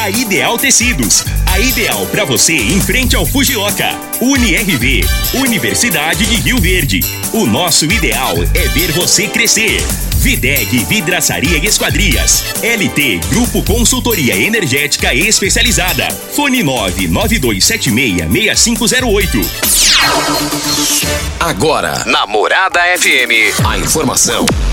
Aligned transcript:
A 0.00 0.08
Ideal 0.08 0.56
Tecidos, 0.56 1.26
a 1.44 1.60
ideal 1.60 2.06
para 2.06 2.24
você 2.24 2.54
em 2.54 2.80
frente 2.80 3.14
ao 3.14 3.26
Fujioka. 3.26 3.94
UniRV, 4.18 5.04
Universidade 5.34 6.24
de 6.24 6.36
Rio 6.36 6.58
Verde. 6.58 7.00
O 7.34 7.44
nosso 7.44 7.84
ideal 7.84 8.34
é 8.54 8.66
ver 8.68 8.92
você 8.92 9.28
crescer. 9.28 9.78
Videg 10.16 10.86
Vidraçaria 10.86 11.58
e 11.58 11.66
Esquadrias. 11.66 12.42
LT 12.62 13.20
Grupo 13.28 13.62
Consultoria 13.62 14.34
Energética 14.34 15.12
Especializada. 15.12 16.08
Fone 16.34 16.64
992766508. 16.64 19.44
Agora, 21.38 22.06
na 22.06 22.26
Morada 22.26 22.80
FM, 22.98 23.52
a 23.66 23.76
informação 23.76 24.46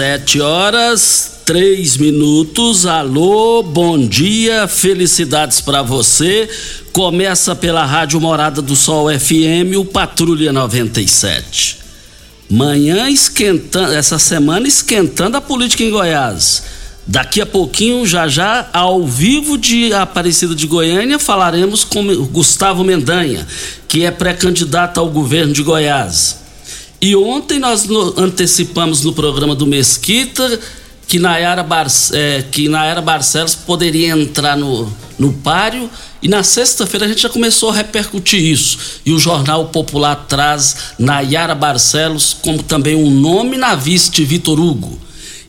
Sete 0.00 0.40
horas, 0.40 1.42
três 1.44 1.98
minutos. 1.98 2.86
Alô, 2.86 3.62
bom 3.62 3.98
dia, 3.98 4.66
felicidades 4.66 5.60
para 5.60 5.82
você. 5.82 6.48
Começa 6.90 7.54
pela 7.54 7.84
Rádio 7.84 8.18
Morada 8.18 8.62
do 8.62 8.74
Sol 8.74 9.10
FM, 9.10 9.76
o 9.76 9.84
Patrulha 9.84 10.54
97. 10.54 11.80
Manhã 12.48 13.10
esquentando, 13.10 13.92
essa 13.92 14.18
semana 14.18 14.66
esquentando 14.66 15.36
a 15.36 15.40
política 15.42 15.84
em 15.84 15.90
Goiás. 15.90 16.62
Daqui 17.06 17.42
a 17.42 17.44
pouquinho, 17.44 18.06
já 18.06 18.26
já, 18.26 18.70
ao 18.72 19.06
vivo 19.06 19.58
de 19.58 19.92
Aparecida 19.92 20.54
de 20.54 20.66
Goiânia, 20.66 21.18
falaremos 21.18 21.84
com 21.84 22.02
Gustavo 22.28 22.82
Mendanha, 22.82 23.46
que 23.86 24.06
é 24.06 24.10
pré-candidato 24.10 24.98
ao 24.98 25.10
governo 25.10 25.52
de 25.52 25.62
Goiás. 25.62 26.40
E 27.00 27.16
ontem 27.16 27.58
nós 27.58 27.88
antecipamos 28.16 29.02
no 29.04 29.12
programa 29.12 29.54
do 29.54 29.66
Mesquita 29.66 30.60
que 31.10 31.18
Nayara, 31.18 31.64
Bar, 31.64 31.88
é, 32.12 32.44
que 32.52 32.68
Nayara 32.68 33.02
Barcelos 33.02 33.56
poderia 33.56 34.10
entrar 34.10 34.56
no, 34.56 34.88
no 35.18 35.32
páreo. 35.32 35.90
E 36.22 36.28
na 36.28 36.44
sexta-feira 36.44 37.04
a 37.04 37.08
gente 37.08 37.22
já 37.22 37.28
começou 37.28 37.70
a 37.70 37.74
repercutir 37.74 38.40
isso. 38.40 38.78
E 39.04 39.12
o 39.12 39.18
Jornal 39.18 39.66
Popular 39.66 40.14
traz 40.28 40.92
Nayara 41.00 41.52
Barcelos 41.52 42.36
como 42.40 42.62
também 42.62 42.94
um 42.94 43.10
nome 43.10 43.56
na 43.56 43.74
vice 43.74 44.24
Vitor 44.24 44.60
Hugo. 44.60 45.00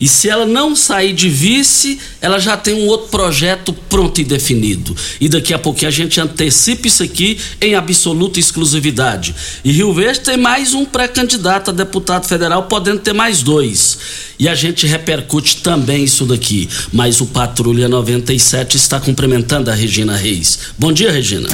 E 0.01 0.07
se 0.07 0.27
ela 0.27 0.47
não 0.47 0.75
sair 0.75 1.13
de 1.13 1.29
vice, 1.29 1.99
ela 2.19 2.39
já 2.39 2.57
tem 2.57 2.73
um 2.73 2.87
outro 2.87 3.09
projeto 3.09 3.71
pronto 3.87 4.19
e 4.19 4.23
definido. 4.23 4.95
E 5.19 5.29
daqui 5.29 5.53
a 5.53 5.59
pouquinho 5.59 5.89
a 5.89 5.91
gente 5.91 6.19
antecipa 6.19 6.87
isso 6.87 7.03
aqui 7.03 7.37
em 7.61 7.75
absoluta 7.75 8.39
exclusividade. 8.39 9.35
E 9.63 9.71
Rio 9.71 9.93
Verde 9.93 10.21
tem 10.21 10.37
mais 10.37 10.73
um 10.73 10.85
pré-candidato 10.85 11.69
a 11.69 11.73
deputado 11.73 12.25
federal, 12.25 12.63
podendo 12.63 12.99
ter 13.01 13.13
mais 13.13 13.43
dois. 13.43 13.99
E 14.39 14.49
a 14.49 14.55
gente 14.55 14.87
repercute 14.87 15.57
também 15.57 16.05
isso 16.05 16.25
daqui. 16.25 16.67
Mas 16.91 17.21
o 17.21 17.27
Patrulha 17.27 17.87
97 17.87 18.77
está 18.77 18.99
cumprimentando 18.99 19.69
a 19.69 19.75
Regina 19.75 20.17
Reis. 20.17 20.57
Bom 20.79 20.91
dia, 20.91 21.11
Regina. 21.11 21.47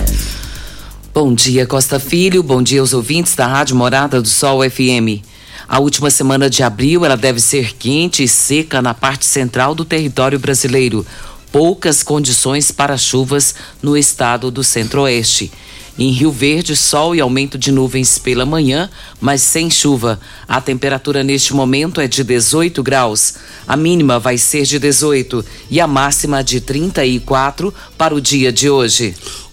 Bom 1.13 1.33
dia, 1.33 1.65
Costa 1.65 1.99
Filho. 1.99 2.41
Bom 2.41 2.63
dia 2.63 2.79
aos 2.79 2.93
ouvintes 2.93 3.35
da 3.35 3.45
Rádio 3.45 3.75
Morada 3.75 4.21
do 4.21 4.29
Sol 4.29 4.61
FM. 4.63 5.19
A 5.67 5.79
última 5.79 6.09
semana 6.09 6.49
de 6.49 6.63
abril 6.63 7.03
ela 7.03 7.17
deve 7.17 7.41
ser 7.41 7.75
quente 7.75 8.23
e 8.23 8.27
seca 8.27 8.81
na 8.81 8.93
parte 8.93 9.25
central 9.25 9.75
do 9.75 9.83
território 9.83 10.39
brasileiro. 10.39 11.05
Poucas 11.51 12.03
condições 12.03 12.71
para 12.71 12.97
chuvas 12.97 13.53
no 13.81 13.97
estado 13.97 14.49
do 14.49 14.63
centro-oeste. 14.63 15.51
Em 15.99 16.11
Rio 16.11 16.31
Verde, 16.31 16.75
sol 16.75 17.15
e 17.15 17.19
aumento 17.19 17.57
de 17.57 17.71
nuvens 17.71 18.17
pela 18.17 18.45
manhã, 18.45 18.89
mas 19.19 19.41
sem 19.41 19.69
chuva. 19.69 20.19
A 20.47 20.61
temperatura 20.61 21.23
neste 21.23 21.53
momento 21.53 21.99
é 21.99 22.07
de 22.07 22.23
18 22.23 22.81
graus. 22.83 23.33
A 23.67 23.75
mínima 23.75 24.19
vai 24.19 24.37
ser 24.37 24.63
de 24.63 24.77
18 24.77 25.43
e 25.69 25.81
a 25.81 25.87
máxima 25.87 26.43
de 26.43 26.61
34 26.61 27.73
para 27.97 28.13
o 28.13 28.21
dia 28.21 28.53
de 28.53 28.69
hoje. 28.69 29.15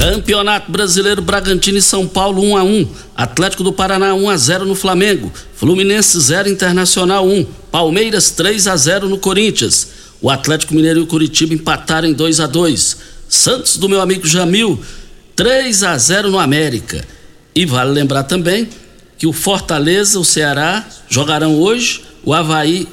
Campeonato 0.00 0.72
Brasileiro 0.72 1.20
Bragantino 1.20 1.76
e 1.76 1.82
São 1.82 2.08
Paulo 2.08 2.42
1 2.42 2.56
a 2.56 2.62
1, 2.62 2.88
Atlético 3.14 3.62
do 3.62 3.70
Paraná 3.70 4.14
1 4.14 4.30
a 4.30 4.36
0 4.38 4.64
no 4.64 4.74
Flamengo, 4.74 5.30
Fluminense 5.54 6.18
0 6.18 6.48
Internacional 6.48 7.28
1, 7.28 7.44
Palmeiras 7.70 8.30
3 8.30 8.66
a 8.66 8.76
0 8.78 9.10
no 9.10 9.18
Corinthians. 9.18 9.88
O 10.22 10.30
Atlético 10.30 10.74
Mineiro 10.74 11.00
e 11.00 11.02
o 11.02 11.06
Curitiba 11.06 11.52
empataram 11.52 12.08
em 12.08 12.14
2 12.14 12.40
a 12.40 12.46
2. 12.46 12.96
Santos 13.28 13.76
do 13.76 13.90
meu 13.90 14.00
amigo 14.00 14.26
Jamil 14.26 14.82
3 15.36 15.82
a 15.82 15.98
0 15.98 16.30
no 16.30 16.38
América. 16.38 17.06
E 17.54 17.66
vale 17.66 17.90
lembrar 17.90 18.22
também 18.22 18.70
que 19.18 19.26
o 19.26 19.34
Fortaleza, 19.34 20.18
o 20.18 20.24
Ceará 20.24 20.82
jogarão 21.10 21.60
hoje, 21.60 22.04
o 22.24 22.32
Havaí. 22.32 22.88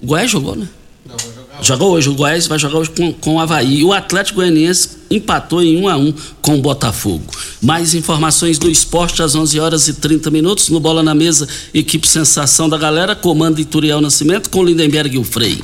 O 0.00 0.06
Goiás 0.06 0.28
jogou, 0.28 0.56
né? 0.56 0.66
Jogou 1.62 1.92
hoje, 1.92 2.08
o 2.08 2.14
Goiás 2.14 2.46
vai 2.46 2.58
jogar 2.58 2.78
hoje 2.78 2.90
com, 2.90 3.12
com 3.12 3.34
o 3.34 3.40
Havaí. 3.40 3.84
O 3.84 3.92
Atlético 3.92 4.36
Goianiense 4.36 5.00
empatou 5.10 5.62
em 5.62 5.76
1 5.76 5.88
a 5.88 5.96
1 5.96 6.14
com 6.40 6.58
o 6.58 6.62
Botafogo. 6.62 7.24
Mais 7.60 7.94
informações 7.94 8.58
do 8.58 8.70
esporte 8.70 9.22
às 9.22 9.34
11 9.34 9.60
horas 9.60 9.86
e 9.88 9.94
30 9.94 10.30
minutos 10.30 10.70
no 10.70 10.80
Bola 10.80 11.02
na 11.02 11.14
Mesa, 11.14 11.46
equipe 11.74 12.08
Sensação 12.08 12.66
da 12.68 12.78
Galera, 12.78 13.14
comando 13.14 13.60
Ituriel 13.60 14.00
Nascimento 14.00 14.48
com 14.48 14.64
Lindenberg 14.64 15.14
e 15.14 15.18
o 15.18 15.24
Frei. 15.24 15.62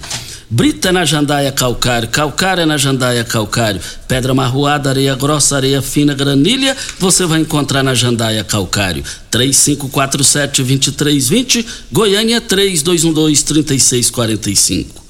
Brita 0.49 0.93
na 0.93 1.05
jandaia 1.05 1.51
calcário, 1.51 2.09
calcário 2.09 2.65
na 2.67 2.77
jandaia 2.77 3.25
calcário, 3.25 3.81
pedra 4.07 4.33
marroada, 4.33 4.91
areia 4.91 5.17
grossa, 5.17 5.57
areia 5.57 5.83
fina, 5.83 6.15
granilha, 6.15 6.77
você 7.01 7.27
vai 7.27 7.41
encontrar 7.41 7.83
na 7.83 7.95
jandaia 7.95 8.45
calcário. 8.45 9.03
3547-2320, 9.33 11.67
Goiânia 11.91 12.41
3212-3645. 12.41 15.06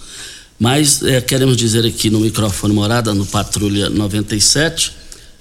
Mas 0.58 1.02
é, 1.02 1.20
queremos 1.20 1.56
dizer 1.56 1.84
aqui 1.84 2.08
no 2.08 2.20
microfone 2.20 2.72
morada, 2.72 3.12
no 3.12 3.26
Patrulha 3.26 3.90
97, 3.90 4.92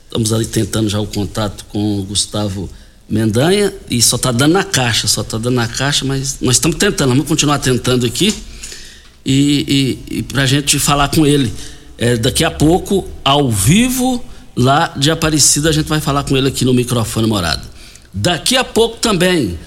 estamos 0.06 0.34
ali 0.34 0.46
tentando 0.46 0.90
já 0.90 1.00
o 1.00 1.08
contato 1.08 1.66
com 1.70 2.00
o 2.00 2.04
Gustavo 2.04 2.70
Mendanha 3.08 3.74
e 3.90 4.02
só 4.02 4.16
está 4.16 4.32
dando 4.32 4.54
na 4.54 4.64
caixa, 4.64 5.08
só 5.08 5.22
está 5.22 5.38
dando 5.38 5.56
na 5.56 5.68
caixa, 5.68 6.04
mas 6.04 6.38
nós 6.42 6.56
estamos 6.58 6.78
tentando, 6.78 7.10
vamos 7.10 7.28
continuar 7.28 7.60
tentando 7.60 8.06
aqui 8.06 8.34
e, 9.26 10.00
e, 10.10 10.18
e 10.18 10.24
para 10.24 10.44
a 10.44 10.46
gente 10.46 10.78
falar 10.80 11.10
com 11.10 11.26
ele. 11.26 11.52
É, 11.98 12.18
daqui 12.18 12.44
a 12.44 12.52
pouco, 12.52 13.08
ao 13.24 13.50
vivo, 13.50 14.24
lá 14.56 14.94
de 14.98 15.10
Aparecida, 15.10 15.70
a 15.70 15.72
gente 15.72 15.88
vai 15.88 16.02
falar 16.02 16.24
com 16.24 16.36
ele 16.36 16.50
aqui 16.50 16.66
no 16.66 16.74
microfone 16.74 17.28
morado. 17.28 17.66
Daqui 18.14 18.56
a 18.58 18.64
pouco 18.64 18.98
também, 18.98 19.58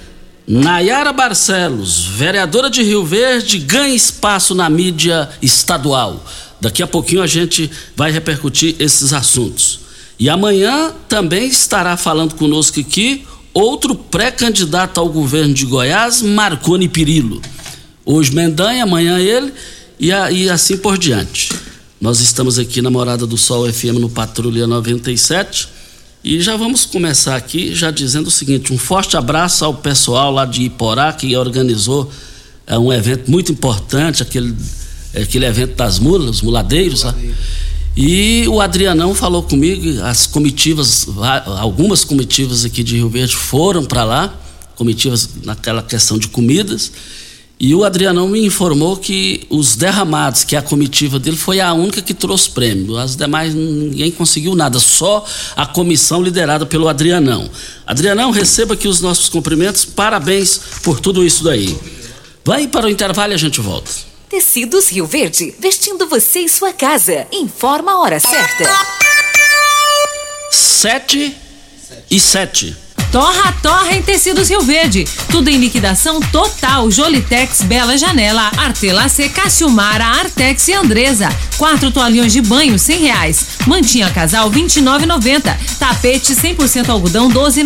Nayara 0.48 1.12
Barcelos, 1.12 2.06
vereadora 2.06 2.70
de 2.70 2.82
Rio 2.82 3.04
Verde, 3.04 3.58
ganha 3.58 3.94
espaço 3.94 4.54
na 4.54 4.70
mídia 4.70 5.28
estadual. 5.42 6.24
Daqui 6.58 6.82
a 6.82 6.86
pouquinho 6.86 7.20
a 7.20 7.26
gente 7.26 7.70
vai 7.94 8.10
repercutir 8.10 8.74
esses 8.78 9.12
assuntos. 9.12 9.80
E 10.18 10.26
amanhã 10.26 10.94
também 11.06 11.46
estará 11.46 11.98
falando 11.98 12.34
conosco 12.34 12.80
aqui 12.80 13.26
outro 13.52 13.94
pré-candidato 13.94 14.98
ao 14.98 15.10
governo 15.10 15.52
de 15.52 15.66
Goiás, 15.66 16.22
Marconi 16.22 16.88
Pirillo. 16.88 17.42
Hoje 18.02 18.34
Mendanha, 18.34 18.84
amanhã 18.84 19.18
ele 19.18 19.52
e, 20.00 20.10
a, 20.10 20.32
e 20.32 20.48
assim 20.48 20.78
por 20.78 20.96
diante. 20.96 21.52
Nós 22.00 22.20
estamos 22.20 22.58
aqui 22.58 22.80
na 22.80 22.88
Morada 22.88 23.26
do 23.26 23.36
Sol 23.36 23.70
FM 23.70 23.98
no 24.00 24.08
Patrulha 24.08 24.66
97 24.66 25.76
e 26.28 26.42
já 26.42 26.58
vamos 26.58 26.84
começar 26.84 27.36
aqui 27.36 27.74
já 27.74 27.90
dizendo 27.90 28.26
o 28.26 28.30
seguinte: 28.30 28.70
um 28.70 28.76
forte 28.76 29.16
abraço 29.16 29.64
ao 29.64 29.72
pessoal 29.72 30.30
lá 30.30 30.44
de 30.44 30.62
Iporá 30.62 31.10
que 31.10 31.34
organizou 31.34 32.12
é, 32.66 32.78
um 32.78 32.92
evento 32.92 33.30
muito 33.30 33.50
importante, 33.50 34.22
aquele, 34.22 34.54
aquele 35.18 35.46
evento 35.46 35.74
das 35.74 35.98
mulas, 35.98 36.28
os 36.28 36.42
muladeiros. 36.42 37.04
Lá. 37.04 37.14
E 37.96 38.46
o 38.46 38.60
Adrianão 38.60 39.14
falou 39.14 39.42
comigo, 39.42 40.02
as 40.02 40.26
comitivas, 40.26 41.06
algumas 41.58 42.04
comitivas 42.04 42.62
aqui 42.62 42.84
de 42.84 42.96
Rio 42.96 43.08
Verde 43.08 43.34
foram 43.34 43.86
para 43.86 44.04
lá, 44.04 44.38
comitivas 44.76 45.30
naquela 45.44 45.82
questão 45.82 46.18
de 46.18 46.28
comidas. 46.28 46.92
E 47.60 47.74
o 47.74 47.82
Adrianão 47.82 48.28
me 48.28 48.46
informou 48.46 48.96
que 48.96 49.44
os 49.50 49.74
derramados, 49.74 50.44
que 50.44 50.54
é 50.54 50.58
a 50.60 50.62
comitiva 50.62 51.18
dele, 51.18 51.36
foi 51.36 51.60
a 51.60 51.72
única 51.72 52.00
que 52.00 52.14
trouxe 52.14 52.48
prêmio. 52.50 52.96
As 52.96 53.16
demais 53.16 53.52
ninguém 53.52 54.12
conseguiu 54.12 54.54
nada, 54.54 54.78
só 54.78 55.24
a 55.56 55.66
comissão 55.66 56.22
liderada 56.22 56.64
pelo 56.64 56.86
Adrianão. 56.86 57.50
Adrianão, 57.84 58.30
receba 58.30 58.74
aqui 58.74 58.86
os 58.86 59.00
nossos 59.00 59.28
cumprimentos, 59.28 59.84
parabéns 59.84 60.60
por 60.84 61.00
tudo 61.00 61.24
isso 61.24 61.42
daí. 61.42 61.76
Vai 62.44 62.68
para 62.68 62.86
o 62.86 62.88
intervalo 62.88 63.32
e 63.32 63.34
a 63.34 63.38
gente 63.38 63.60
volta. 63.60 63.90
Tecidos 64.28 64.88
Rio 64.90 65.06
Verde, 65.06 65.52
vestindo 65.58 66.06
você 66.06 66.40
e 66.40 66.48
sua 66.48 66.72
casa. 66.72 67.26
Informa 67.32 67.92
a 67.92 68.00
hora 68.00 68.20
certa. 68.20 68.70
Sete 70.52 71.34
e 72.08 72.20
sete. 72.20 72.87
Torra, 73.10 73.52
torra 73.62 73.94
em 73.94 74.02
tecidos 74.02 74.50
Rio 74.50 74.60
Verde. 74.60 75.04
Tudo 75.30 75.48
em 75.48 75.56
liquidação 75.56 76.20
total. 76.20 76.90
Jolitex, 76.90 77.62
Bela 77.62 77.96
Janela, 77.96 78.52
Artelacê, 78.56 79.28
Cassiumara, 79.28 80.04
Artex 80.04 80.68
e 80.68 80.74
Andresa. 80.74 81.28
Quatro 81.56 81.90
toalhões 81.90 82.32
de 82.32 82.42
banho, 82.42 82.78
cem 82.78 83.00
reais. 83.00 83.46
Mantinha 83.66 84.10
casal, 84.10 84.50
vinte 84.50 84.76
e 84.76 84.82
Tapete 85.78 86.34
100% 86.34 86.90
algodão, 86.90 87.28
doze 87.28 87.60
e 87.60 87.64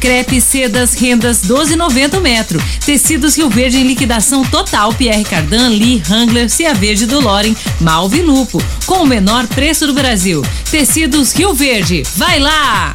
Crepe, 0.00 0.40
sedas, 0.40 0.94
rendas, 0.94 1.40
doze 1.40 1.72
e 1.72 1.76
metro. 2.20 2.62
Tecidos 2.84 3.36
Rio 3.36 3.48
Verde 3.48 3.78
em 3.78 3.86
liquidação 3.86 4.44
total. 4.44 4.92
Pierre 4.92 5.24
Cardan, 5.24 5.68
Lee, 5.68 6.02
Hangler, 6.10 6.50
Cia 6.50 6.74
Verde 6.74 7.06
do 7.06 7.20
Loren, 7.20 7.56
Malve 7.80 8.20
Lupo. 8.20 8.62
Com 8.84 9.02
o 9.02 9.06
menor 9.06 9.46
preço 9.46 9.86
do 9.86 9.94
Brasil. 9.94 10.44
Tecidos 10.70 11.32
Rio 11.32 11.54
Verde. 11.54 12.02
Vai 12.16 12.38
lá! 12.38 12.94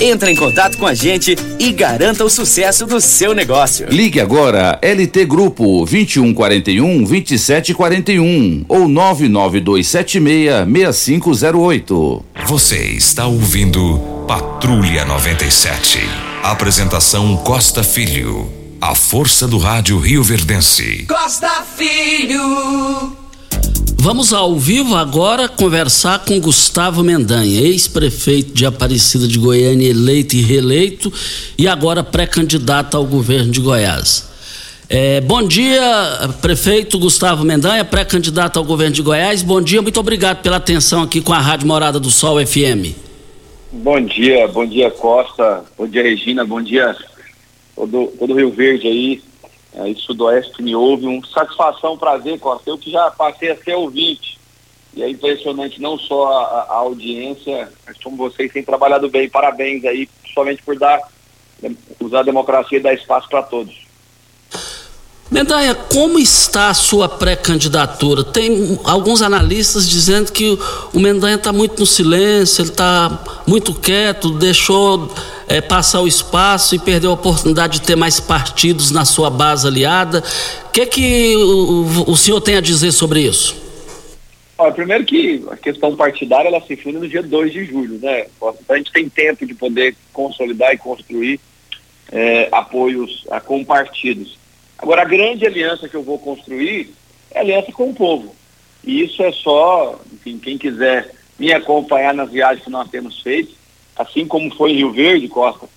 Entre 0.00 0.30
em 0.30 0.34
contato 0.34 0.78
com 0.78 0.86
a 0.86 0.94
gente 0.94 1.36
e 1.58 1.72
garanta 1.72 2.24
o 2.24 2.30
sucesso 2.30 2.86
do 2.86 3.02
seu 3.02 3.34
negócio. 3.34 3.86
Ligue 3.90 4.18
agora 4.18 4.78
LT 4.80 5.26
Grupo 5.26 5.84
2141 5.84 7.04
2741 7.04 8.64
ou 8.66 8.88
99276 8.88 10.64
6508. 10.96 12.24
Você 12.46 12.78
está 12.78 13.26
ouvindo 13.26 13.98
Patrulha 14.26 15.04
97. 15.04 15.98
Apresentação 16.42 17.36
Costa 17.36 17.82
Filho. 17.82 18.50
A 18.80 18.94
força 18.94 19.46
do 19.46 19.58
rádio 19.58 19.98
Rio 19.98 20.22
Verdense. 20.22 21.04
Costa 21.06 21.62
Filho. 21.76 23.19
Vamos 24.02 24.32
ao 24.32 24.56
vivo 24.56 24.94
agora 24.94 25.46
conversar 25.46 26.24
com 26.24 26.40
Gustavo 26.40 27.04
Mendanha, 27.04 27.60
ex-prefeito 27.60 28.50
de 28.54 28.64
Aparecida 28.64 29.28
de 29.28 29.38
Goiânia, 29.38 29.90
eleito 29.90 30.34
e 30.34 30.40
reeleito, 30.40 31.12
e 31.58 31.68
agora 31.68 32.02
pré-candidato 32.02 32.96
ao 32.96 33.04
governo 33.04 33.52
de 33.52 33.60
Goiás. 33.60 34.26
É, 34.88 35.20
bom 35.20 35.46
dia, 35.46 35.82
prefeito 36.40 36.98
Gustavo 36.98 37.44
Mendanha, 37.44 37.84
pré-candidato 37.84 38.58
ao 38.58 38.64
governo 38.64 38.94
de 38.94 39.02
Goiás. 39.02 39.42
Bom 39.42 39.60
dia, 39.60 39.82
muito 39.82 40.00
obrigado 40.00 40.40
pela 40.40 40.56
atenção 40.56 41.02
aqui 41.02 41.20
com 41.20 41.34
a 41.34 41.38
Rádio 41.38 41.68
Morada 41.68 42.00
do 42.00 42.10
Sol 42.10 42.38
FM. 42.44 42.96
Bom 43.70 44.00
dia, 44.00 44.48
bom 44.48 44.64
dia 44.64 44.90
Costa, 44.90 45.62
bom 45.76 45.86
dia 45.86 46.02
Regina, 46.02 46.42
bom 46.42 46.62
dia 46.62 46.96
todo, 47.76 48.06
todo 48.18 48.32
Rio 48.32 48.50
Verde 48.50 48.88
aí, 48.88 49.22
aí 49.74 49.94
Sudoeste 49.96 50.52
que 50.52 50.62
me 50.62 50.74
ouve. 50.74 51.06
Um 51.06 51.22
satisfação, 51.24 51.98
prazer, 51.98 52.38
Costa. 52.38 52.68
Eu 52.68 52.78
que 52.78 52.90
já 52.90 53.10
passei 53.10 53.50
a 53.50 53.56
ser 53.56 53.74
ouvinte. 53.74 54.38
E 54.94 55.02
é 55.02 55.08
impressionante 55.08 55.80
não 55.80 55.96
só 55.98 56.32
a, 56.32 56.62
a 56.62 56.74
audiência, 56.74 57.72
mas 57.86 57.96
como 58.02 58.16
vocês 58.16 58.52
têm 58.52 58.62
trabalhado 58.62 59.08
bem. 59.08 59.28
Parabéns 59.28 59.84
aí, 59.84 60.08
somente 60.34 60.62
por 60.62 60.76
dar 60.76 61.00
usar 62.00 62.20
a 62.20 62.24
democracia 62.24 62.78
e 62.78 62.82
dar 62.82 62.94
espaço 62.94 63.28
para 63.28 63.42
todos. 63.42 63.89
Mendanha, 65.30 65.76
como 65.76 66.18
está 66.18 66.70
a 66.70 66.74
sua 66.74 67.08
pré-candidatura? 67.08 68.24
Tem 68.24 68.76
alguns 68.82 69.22
analistas 69.22 69.88
dizendo 69.88 70.32
que 70.32 70.58
o 70.92 70.98
Mendanha 70.98 71.36
está 71.36 71.52
muito 71.52 71.78
no 71.78 71.86
silêncio, 71.86 72.62
ele 72.62 72.70
está 72.70 73.22
muito 73.46 73.72
quieto, 73.72 74.30
deixou 74.30 75.08
é, 75.46 75.60
passar 75.60 76.00
o 76.00 76.08
espaço 76.08 76.74
e 76.74 76.80
perdeu 76.80 77.12
a 77.12 77.14
oportunidade 77.14 77.78
de 77.78 77.86
ter 77.86 77.94
mais 77.94 78.18
partidos 78.18 78.90
na 78.90 79.04
sua 79.04 79.30
base 79.30 79.68
aliada. 79.68 80.20
O 80.66 80.70
que, 80.72 80.84
que 80.86 81.36
o, 81.36 82.10
o 82.10 82.16
senhor 82.16 82.40
tem 82.40 82.56
a 82.56 82.60
dizer 82.60 82.90
sobre 82.90 83.20
isso? 83.20 83.54
Olha, 84.58 84.72
primeiro 84.72 85.04
que 85.04 85.44
a 85.48 85.56
questão 85.56 85.94
partidária 85.94 86.48
ela 86.48 86.60
se 86.60 86.74
funda 86.74 86.98
no 86.98 87.08
dia 87.08 87.22
2 87.22 87.52
de 87.52 87.64
julho, 87.66 88.00
né? 88.02 88.26
A 88.68 88.76
gente 88.76 88.90
tem 88.90 89.08
tempo 89.08 89.46
de 89.46 89.54
poder 89.54 89.94
consolidar 90.12 90.74
e 90.74 90.76
construir 90.76 91.38
é, 92.10 92.48
apoios 92.50 93.24
a, 93.30 93.40
com 93.40 93.64
partidos. 93.64 94.39
Agora, 94.80 95.02
a 95.02 95.04
grande 95.04 95.46
aliança 95.46 95.88
que 95.88 95.94
eu 95.94 96.02
vou 96.02 96.18
construir 96.18 96.94
é 97.30 97.40
aliança 97.40 97.70
com 97.70 97.90
o 97.90 97.94
povo. 97.94 98.34
E 98.82 99.02
isso 99.02 99.22
é 99.22 99.30
só, 99.30 100.00
enfim, 100.12 100.38
quem 100.38 100.56
quiser 100.56 101.14
me 101.38 101.52
acompanhar 101.52 102.14
nas 102.14 102.30
viagens 102.30 102.64
que 102.64 102.70
nós 102.70 102.88
temos 102.88 103.20
feito, 103.20 103.54
assim 103.94 104.26
como 104.26 104.54
foi 104.54 104.72
em 104.72 104.76
Rio 104.76 104.92
Verde, 104.92 105.28
Costa, 105.28 105.68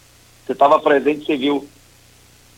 você 0.45 0.53
estava 0.53 0.79
presente, 0.79 1.25
você 1.25 1.35
viu 1.35 1.67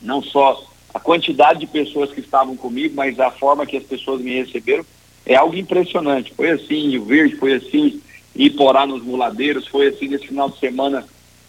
não 0.02 0.22
só 0.22 0.64
a 0.94 1.00
quantidade 1.00 1.60
de 1.60 1.68
pessoas 1.68 2.12
que 2.12 2.20
estavam 2.20 2.56
comigo, 2.56 2.96
mas 2.96 3.20
a 3.20 3.32
forma 3.32 3.66
que 3.66 3.78
as 3.78 3.84
pessoas 3.84 4.22
me 4.22 4.36
receberam, 4.36 4.86
é 5.25 5.36
algo 5.36 5.56
impressionante. 5.56 6.34
Foi 6.36 6.52
assim 6.52 6.75
em 6.75 6.90
Rio 6.92 7.06
Verde, 7.06 7.36
foi 7.38 7.54
assim 7.54 8.02
em 8.36 8.46
Iporá 8.46 8.86
nos 8.86 9.04
Muladeiros, 9.04 9.68
foi 9.68 9.88
assim 9.88 10.08
nesse 10.08 10.28
final 10.28 10.50
de 10.50 10.60
semana 10.60 11.06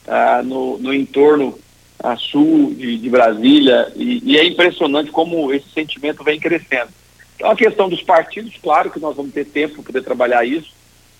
ah, 0.06 0.42
no, 0.42 0.78
no 0.78 0.94
entorno 0.94 1.58
a 2.02 2.16
sul 2.16 2.74
de, 2.74 2.98
de 2.98 3.10
Brasília, 3.10 3.92
e, 3.96 4.22
e, 4.24 4.38
é 4.38 4.44
impressionante 4.44 5.10
como 5.10 5.52
esse 5.52 5.68
sentimento 5.70 6.22
vem 6.22 6.38
crescendo. 6.38 6.90
Então, 7.34 7.50
a 7.50 7.56
questão 7.56 7.88
dos 7.88 8.02
partidos, 8.02 8.54
claro 8.62 8.90
que 8.90 9.00
nós 9.00 9.16
vamos 9.16 9.32
ter 9.32 9.44
tempo 9.46 9.74
para 9.74 9.84
poder 9.84 10.02
trabalhar 10.02 10.44
isso, 10.44 10.72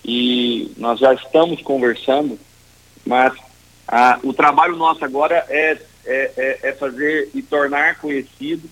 e 0.03 0.71
nós 0.77 0.99
já 0.99 1.13
estamos 1.13 1.61
conversando, 1.61 2.39
mas 3.05 3.33
a, 3.87 4.19
o 4.23 4.33
trabalho 4.33 4.75
nosso 4.75 5.03
agora 5.03 5.45
é, 5.49 5.77
é, 6.05 6.31
é, 6.37 6.59
é 6.69 6.73
fazer 6.73 7.29
e 7.33 7.41
tornar 7.41 7.97
conhecido 7.99 8.69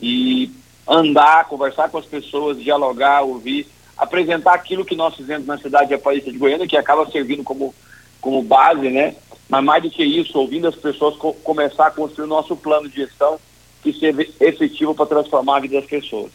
e 0.00 0.50
andar, 0.88 1.44
conversar 1.46 1.88
com 1.88 1.98
as 1.98 2.06
pessoas, 2.06 2.58
dialogar, 2.58 3.22
ouvir, 3.22 3.66
apresentar 3.96 4.54
aquilo 4.54 4.84
que 4.84 4.96
nós 4.96 5.14
fizemos 5.14 5.46
na 5.46 5.58
cidade 5.58 5.88
de 5.88 5.94
Aparecida 5.94 6.32
de 6.32 6.38
Goiânia, 6.38 6.66
que 6.66 6.76
acaba 6.76 7.10
servindo 7.10 7.44
como, 7.44 7.74
como 8.20 8.42
base, 8.42 8.88
né? 8.88 9.14
Mas 9.50 9.64
mais 9.64 9.82
do 9.82 9.90
que 9.90 10.04
isso, 10.04 10.38
ouvindo 10.38 10.68
as 10.68 10.76
pessoas 10.76 11.16
co 11.16 11.34
começar 11.34 11.88
a 11.88 11.90
construir 11.90 12.24
o 12.24 12.28
nosso 12.28 12.56
plano 12.56 12.88
de 12.88 12.96
gestão 12.96 13.38
que 13.82 13.92
seja 13.92 14.26
efetivo 14.40 14.94
para 14.94 15.06
transformar 15.06 15.56
a 15.56 15.60
vida 15.60 15.80
das 15.80 15.90
pessoas. 15.90 16.30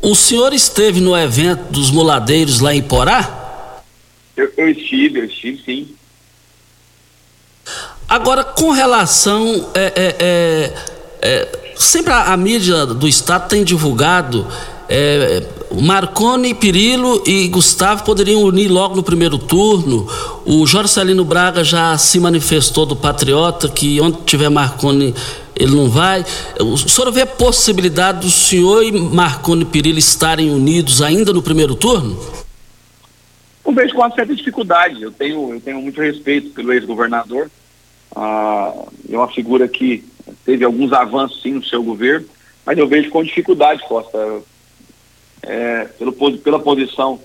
O 0.00 0.14
senhor 0.14 0.52
esteve 0.54 1.00
no 1.00 1.16
evento 1.16 1.70
dos 1.70 1.90
muladeiros 1.90 2.60
lá 2.60 2.74
em 2.74 2.82
Porá? 2.82 3.82
Eu, 4.36 4.52
eu 4.56 4.70
estive, 4.70 5.20
eu 5.20 5.24
estive 5.24 5.62
sim. 5.64 5.94
Agora, 8.08 8.44
com 8.44 8.70
relação. 8.70 9.70
É, 9.74 9.92
é, 9.96 10.16
é, 10.18 10.74
é 11.22 11.64
sempre 11.76 12.12
a, 12.12 12.32
a, 12.32 12.36
mídia 12.36 12.86
do 12.86 13.08
Estado 13.08 13.48
tem 13.48 13.64
divulgado 13.64 14.46
é, 14.88 15.42
Marconi, 15.80 16.54
Pirillo 16.54 17.22
e 17.26 17.48
Gustavo 17.48 18.04
poderiam 18.04 18.42
unir 18.42 18.68
logo 18.68 18.94
no 18.94 19.02
primeiro 19.02 19.38
turno. 19.38 20.06
O 20.44 20.66
Jorge 20.66 20.90
Celino 20.90 21.24
Braga 21.24 21.64
já 21.64 21.96
se 21.98 22.20
manifestou 22.20 22.86
do 22.86 22.94
Patriota, 22.94 23.68
que 23.68 24.00
onde 24.00 24.18
tiver 24.22 24.48
Marconi 24.48 25.14
ele 25.56 25.74
não 25.74 25.88
vai. 25.88 26.24
O 26.60 26.76
senhor 26.76 27.10
vê 27.12 27.22
a 27.22 27.26
possibilidade 27.26 28.20
do 28.20 28.30
senhor 28.30 28.82
e 28.82 28.92
Marconi 28.92 29.64
Pirillo 29.64 29.98
estarem 29.98 30.50
unidos 30.50 31.00
ainda 31.02 31.32
no 31.32 31.42
primeiro 31.42 31.74
turno? 31.74 32.18
Eu 33.64 33.72
vejo 33.72 33.94
com 33.94 34.02
uma 34.02 34.14
certa 34.14 34.34
dificuldade. 34.34 35.02
Eu 35.02 35.10
tenho, 35.10 35.54
eu 35.54 35.60
tenho 35.60 35.80
muito 35.80 36.00
respeito 36.00 36.50
pelo 36.50 36.72
ex-governador. 36.72 37.50
Ah, 38.14 38.72
é 39.10 39.16
uma 39.16 39.28
figura 39.28 39.66
que 39.66 40.04
teve 40.44 40.64
alguns 40.64 40.92
avanços 40.92 41.42
sim 41.42 41.52
no 41.52 41.64
seu 41.64 41.82
governo, 41.82 42.26
mas 42.64 42.78
eu 42.78 42.86
vejo 42.86 43.10
com 43.10 43.22
dificuldade, 43.22 43.82
Costa 43.88 44.18
é, 45.46 45.84
pelo, 45.84 46.12
pela 46.38 46.58
posição 46.58 47.20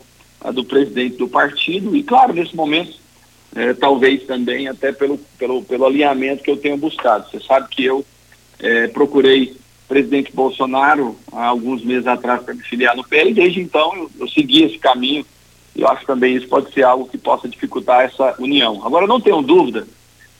do 0.53 0.63
presidente 0.63 1.17
do 1.17 1.27
partido 1.27 1.95
e, 1.95 2.03
claro, 2.03 2.33
nesse 2.33 2.55
momento, 2.55 2.97
é, 3.55 3.73
talvez 3.73 4.23
também 4.25 4.67
até 4.67 4.91
pelo, 4.91 5.17
pelo, 5.37 5.63
pelo 5.63 5.85
alinhamento 5.85 6.43
que 6.43 6.51
eu 6.51 6.57
tenho 6.57 6.77
buscado. 6.77 7.29
Você 7.29 7.39
sabe 7.41 7.67
que 7.69 7.83
eu 7.83 8.05
é, 8.59 8.87
procurei 8.87 9.55
presidente 9.87 10.31
Bolsonaro 10.31 11.17
há 11.31 11.47
alguns 11.47 11.83
meses 11.83 12.05
atrás 12.05 12.43
para 12.43 12.53
me 12.53 12.61
filiar 12.61 12.95
no 12.95 13.03
PL 13.03 13.31
e 13.31 13.33
desde 13.33 13.59
então 13.59 13.95
eu, 13.95 14.11
eu 14.19 14.27
segui 14.29 14.63
esse 14.63 14.77
caminho 14.77 15.25
e 15.75 15.81
eu 15.81 15.87
acho 15.87 16.05
também 16.05 16.35
isso 16.35 16.47
pode 16.47 16.71
ser 16.73 16.83
algo 16.83 17.09
que 17.09 17.17
possa 17.17 17.47
dificultar 17.47 18.01
essa 18.01 18.35
união. 18.39 18.85
Agora, 18.85 19.07
não 19.07 19.19
tenho 19.19 19.41
dúvida 19.41 19.87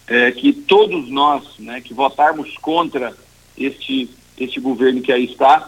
é, 0.08 0.32
que 0.32 0.54
todos 0.54 1.10
nós 1.10 1.44
né, 1.58 1.82
que 1.82 1.94
votarmos 1.94 2.56
contra 2.58 3.14
este, 3.58 4.10
este 4.38 4.60
governo 4.60 5.02
que 5.02 5.12
aí 5.12 5.26
está, 5.26 5.68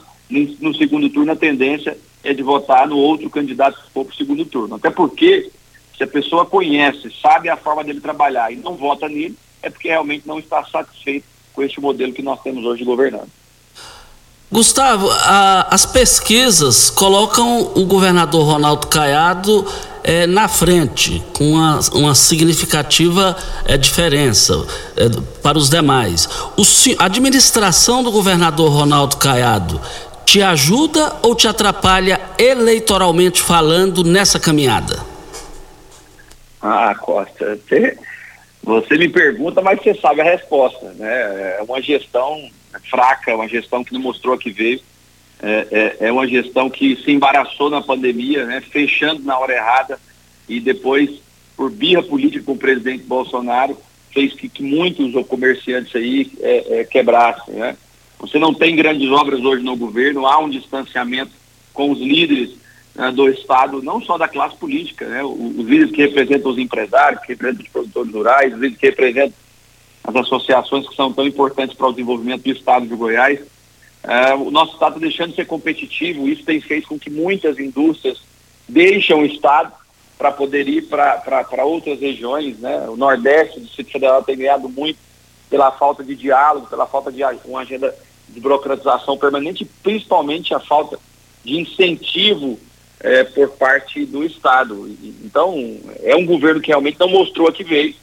no 0.60 0.74
segundo 0.74 1.10
turno 1.10 1.32
a 1.32 1.36
tendência 1.36 1.98
é 2.24 2.34
de 2.34 2.42
votar 2.42 2.88
no 2.88 2.98
outro 2.98 3.30
candidato 3.30 3.82
que 3.82 3.92
for 3.92 4.06
para 4.06 4.14
o 4.14 4.18
segundo 4.18 4.46
turno. 4.46 4.76
Até 4.76 4.90
porque, 4.90 5.52
se 5.98 6.04
a 6.04 6.08
pessoa 6.08 6.46
conhece, 6.46 7.12
sabe 7.22 7.50
a 7.50 7.58
forma 7.58 7.84
dele 7.84 8.00
trabalhar 8.00 8.52
e 8.52 8.56
não 8.56 8.76
vota 8.76 9.10
nele, 9.10 9.36
é 9.62 9.70
porque 9.70 9.90
realmente 9.90 10.28
não 10.28 10.40
está 10.40 10.64
satisfeito 10.66 11.26
com 11.54 11.62
este 11.62 11.82
modelo 11.82 12.14
que 12.14 12.22
nós 12.22 12.42
temos 12.42 12.64
hoje 12.64 12.84
governando. 12.84 13.30
Gustavo, 14.52 15.10
a, 15.10 15.74
as 15.74 15.86
pesquisas 15.86 16.90
colocam 16.90 17.72
o 17.74 17.86
governador 17.86 18.46
Ronaldo 18.46 18.88
Caiado 18.88 19.66
é, 20.04 20.28
na 20.28 20.48
frente, 20.48 21.24
com 21.34 21.52
uma, 21.52 21.80
uma 21.94 22.16
significativa 22.16 23.36
é, 23.64 23.78
diferença 23.78 24.66
é, 24.98 25.08
para 25.42 25.58
os 25.58 25.70
demais. 25.70 26.28
O, 26.58 26.64
a 26.98 27.06
administração 27.06 28.04
do 28.04 28.12
governador 28.12 28.70
Ronaldo 28.72 29.16
Caiado 29.16 29.80
te 30.32 30.42
ajuda 30.42 31.20
ou 31.24 31.36
te 31.36 31.46
atrapalha 31.46 32.18
eleitoralmente 32.38 33.42
falando 33.42 34.02
nessa 34.02 34.40
caminhada? 34.40 34.98
Ah, 36.62 36.96
Costa, 36.96 37.60
você, 37.68 37.98
você 38.64 38.98
me 38.98 39.10
pergunta, 39.10 39.62
mas 39.62 39.84
você 39.84 39.94
sabe 39.96 40.22
a 40.22 40.24
resposta, 40.24 40.94
né? 40.94 41.58
É 41.60 41.62
uma 41.68 41.82
gestão 41.82 42.50
fraca, 42.90 43.36
uma 43.36 43.50
gestão 43.50 43.84
que 43.84 43.92
não 43.92 44.00
mostrou 44.00 44.38
que 44.38 44.52
veio, 44.52 44.80
é, 45.44 45.68
é, 45.70 46.08
é 46.08 46.12
uma 46.14 46.26
gestão 46.26 46.70
que 46.70 46.96
se 47.04 47.12
embaraçou 47.12 47.70
na 47.70 47.82
pandemia, 47.82 48.46
né? 48.46 48.62
Fechando 48.62 49.22
na 49.24 49.38
hora 49.38 49.54
errada 49.54 50.00
e 50.48 50.62
depois, 50.62 51.10
por 51.58 51.70
birra 51.70 52.04
política 52.04 52.46
com 52.46 52.54
o 52.54 52.58
presidente 52.58 53.04
Bolsonaro, 53.04 53.78
fez 54.14 54.34
que, 54.34 54.48
que 54.48 54.64
muitos 54.64 55.12
comerciantes 55.28 55.94
aí 55.94 56.32
é, 56.40 56.80
é, 56.80 56.84
quebrassem, 56.86 57.56
né? 57.56 57.76
Você 58.22 58.38
não 58.38 58.54
tem 58.54 58.76
grandes 58.76 59.10
obras 59.10 59.44
hoje 59.44 59.64
no 59.64 59.76
governo, 59.76 60.28
há 60.28 60.38
um 60.38 60.50
distanciamento 60.50 61.32
com 61.74 61.92
os 61.92 62.00
líderes 62.00 62.52
né, 62.94 63.12
do 63.12 63.28
Estado, 63.28 63.82
não 63.82 64.00
só 64.00 64.16
da 64.16 64.28
classe 64.28 64.56
política, 64.58 65.08
né? 65.08 65.24
Os, 65.24 65.66
líderes 65.66 65.92
que 65.92 66.02
representam 66.04 66.52
os 66.52 66.60
empresários, 66.60 67.20
que 67.22 67.30
representam 67.30 67.66
os 67.66 67.72
produtores 67.72 68.14
rurais, 68.14 68.54
os 68.54 68.60
líderes 68.60 68.78
que 68.78 68.86
representam 68.86 69.34
as 70.04 70.16
associações 70.16 70.88
que 70.88 70.96
são 70.96 71.12
tão 71.12 71.26
importantes 71.26 71.76
para 71.76 71.88
o 71.88 71.92
desenvolvimento 71.92 72.44
do 72.44 72.52
Estado 72.52 72.86
de 72.86 72.96
Goiás. 72.96 73.40
É, 74.04 74.36
o 74.36 74.52
nosso 74.52 74.74
Estado 74.74 74.96
está 74.96 75.08
deixando 75.08 75.30
de 75.32 75.36
ser 75.38 75.46
competitivo, 75.46 76.28
isso 76.28 76.44
tem 76.44 76.62
feito 76.62 76.90
com 76.90 77.00
que 77.00 77.10
muitas 77.10 77.58
indústrias 77.58 78.22
deixem 78.70 79.16
o 79.16 79.26
Estado 79.26 79.74
para 80.16 80.32
poder 80.32 80.68
ir 80.68 80.84
para 80.84 81.66
outras 81.66 82.00
regiões, 82.00 82.60
né? 82.60 82.88
O 82.88 82.96
Nordeste 82.96 83.60
do 83.60 83.66
Distrito 83.66 83.94
Federal 83.94 84.24
tem 84.24 84.38
ganhado 84.38 84.70
muito 84.70 85.00
pela 85.50 85.72
falta 85.72 86.04
de 86.04 86.16
diálogo, 86.16 86.68
pela 86.68 86.86
falta 86.86 87.12
de 87.12 87.24
uma 87.46 87.62
agenda 87.62 87.94
de 88.34 88.40
burocratização 88.40 89.18
permanente, 89.18 89.66
principalmente 89.84 90.54
a 90.54 90.60
falta 90.60 90.98
de 91.44 91.60
incentivo 91.60 92.60
é, 93.00 93.24
por 93.24 93.50
parte 93.50 94.06
do 94.06 94.24
Estado. 94.24 94.88
Então, 95.24 95.78
é 96.02 96.16
um 96.16 96.26
governo 96.26 96.62
que 96.62 96.68
realmente 96.68 97.00
não 97.00 97.10
mostrou 97.10 97.48
a 97.48 97.52
que 97.52 97.64
veio. 97.64 97.96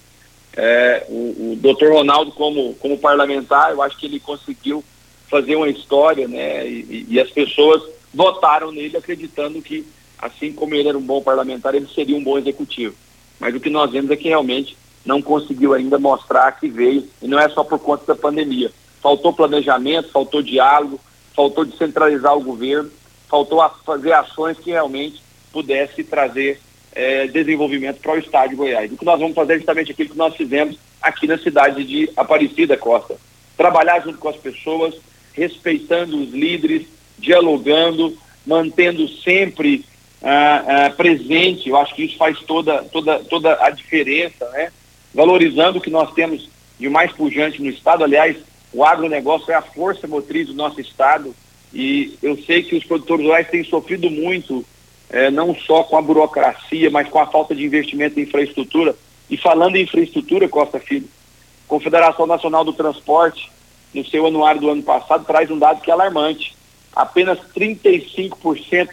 É, 0.57 1.07
o, 1.09 1.53
o 1.53 1.57
doutor 1.57 1.93
Ronaldo, 1.93 2.33
como, 2.33 2.75
como 2.75 2.99
parlamentar, 2.99 3.71
eu 3.71 3.81
acho 3.81 3.97
que 3.97 4.07
ele 4.07 4.19
conseguiu 4.19 4.83
fazer 5.29 5.55
uma 5.55 5.69
história, 5.69 6.27
né? 6.27 6.67
E, 6.67 7.07
e, 7.11 7.21
as 7.21 7.31
pessoas 7.31 7.83
votaram 8.13 8.73
nele 8.73 8.97
acreditando 8.97 9.63
que, 9.63 9.87
assim 10.19 10.53
como 10.53 10.75
ele 10.75 10.89
era 10.89 10.99
um 10.99 11.03
bom 11.03 11.23
parlamentar, 11.23 11.75
ele 11.75 11.87
seria 11.95 12.17
um 12.17 12.25
bom 12.25 12.39
executivo. 12.39 12.95
Mas 13.39 13.55
o 13.55 13.61
que 13.61 13.71
nós 13.71 13.91
vemos 13.93 14.11
é 14.11 14.17
que 14.17 14.29
realmente 14.29 14.77
não 15.05 15.23
conseguiu 15.23 15.75
ainda 15.75 15.99
mostrar 15.99 16.51
que 16.53 16.69
veio, 16.69 17.07
e 17.23 17.29
não 17.29 17.39
é 17.39 17.49
só 17.51 17.63
por 17.63 17.79
conta 17.79 18.05
da 18.07 18.17
pandemia. 18.17 18.73
Faltou 19.01 19.33
planejamento, 19.33 20.11
faltou 20.11 20.43
diálogo, 20.43 21.01
faltou 21.35 21.65
descentralizar 21.65 22.37
o 22.37 22.43
governo, 22.43 22.91
faltou 23.29 23.63
fazer 23.85 24.13
ações 24.13 24.59
que 24.59 24.71
realmente 24.71 25.23
pudesse 25.53 26.03
trazer 26.03 26.61
é, 26.93 27.27
desenvolvimento 27.29 28.01
para 28.01 28.15
o 28.15 28.19
estado 28.19 28.51
de 28.51 28.57
Goiás. 28.57 28.91
O 28.91 28.97
que 28.97 29.05
nós 29.05 29.21
vamos 29.21 29.35
fazer 29.35 29.55
é 29.55 29.57
justamente 29.59 29.93
aquilo 29.93 30.11
que 30.11 30.19
nós 30.19 30.35
fizemos 30.35 30.77
aqui 31.01 31.27
na 31.27 31.39
cidade 31.39 31.85
de 31.85 32.11
Aparecida 32.17 32.77
Costa. 32.77 33.17
Trabalhar 33.57 34.01
junto 34.01 34.19
com 34.19 34.29
as 34.29 34.37
pessoas, 34.37 34.95
respeitando 35.33 36.21
os 36.21 36.31
líderes, 36.31 36.87
dialogando, 37.19 38.17
mantendo 38.47 39.09
sempre 39.09 39.85
ah, 40.23 40.65
ah, 40.67 40.91
presente. 40.91 41.69
Eu 41.69 41.77
acho 41.77 41.95
que 41.95 42.05
isso 42.05 42.17
faz 42.17 42.41
toda, 42.41 42.83
toda, 42.85 43.21
toda 43.21 43.65
a 43.65 43.71
diferença, 43.71 44.49
né? 44.51 44.73
Valorizando 45.15 45.79
o 45.79 45.81
que 45.81 45.91
nós 45.91 46.13
temos 46.13 46.49
de 46.79 46.89
mais 46.89 47.13
pujante 47.13 47.63
no 47.63 47.69
estado. 47.69 48.05
Aliás, 48.05 48.37
o 48.79 48.85
agronegócio 48.85 49.51
é 49.51 49.57
a 49.57 49.63
força 49.63 50.07
motriz 50.07 50.47
do 50.47 50.55
nosso 50.55 50.81
estado 50.81 51.35
e 51.75 52.17
eu 52.23 52.39
sei 52.45 52.63
que 52.63 52.77
os 52.77 52.85
produtores 52.85 53.27
rurais 53.27 53.51
têm 53.51 53.65
sofrido 53.65 54.09
muito 54.09 54.65
é, 55.11 55.33
não 55.33 55.53
só 55.53 55.83
com 55.83 55.97
a 55.97 56.03
burocracia, 56.03 56.89
mas 56.89 57.09
com 57.09 57.19
a 57.19 57.27
falta 57.27 57.57
de 57.57 57.65
investimento 57.65 58.21
em 58.21 58.23
infraestrutura. 58.23 58.95
E 59.29 59.37
falando 59.37 59.75
em 59.75 59.83
infraestrutura, 59.83 60.49
Costa 60.49 60.79
Filho, 60.79 61.09
a 61.67 61.69
Confederação 61.69 62.25
Nacional 62.25 62.65
do 62.65 62.73
Transporte, 62.73 63.51
no 63.93 64.05
seu 64.07 64.25
anuário 64.25 64.61
do 64.61 64.71
ano 64.71 64.83
passado, 64.85 65.25
traz 65.25 65.51
um 65.51 65.59
dado 65.59 65.81
que 65.81 65.91
é 65.91 65.93
alarmante. 65.93 66.55
Apenas 66.95 67.41
35% 67.57 68.91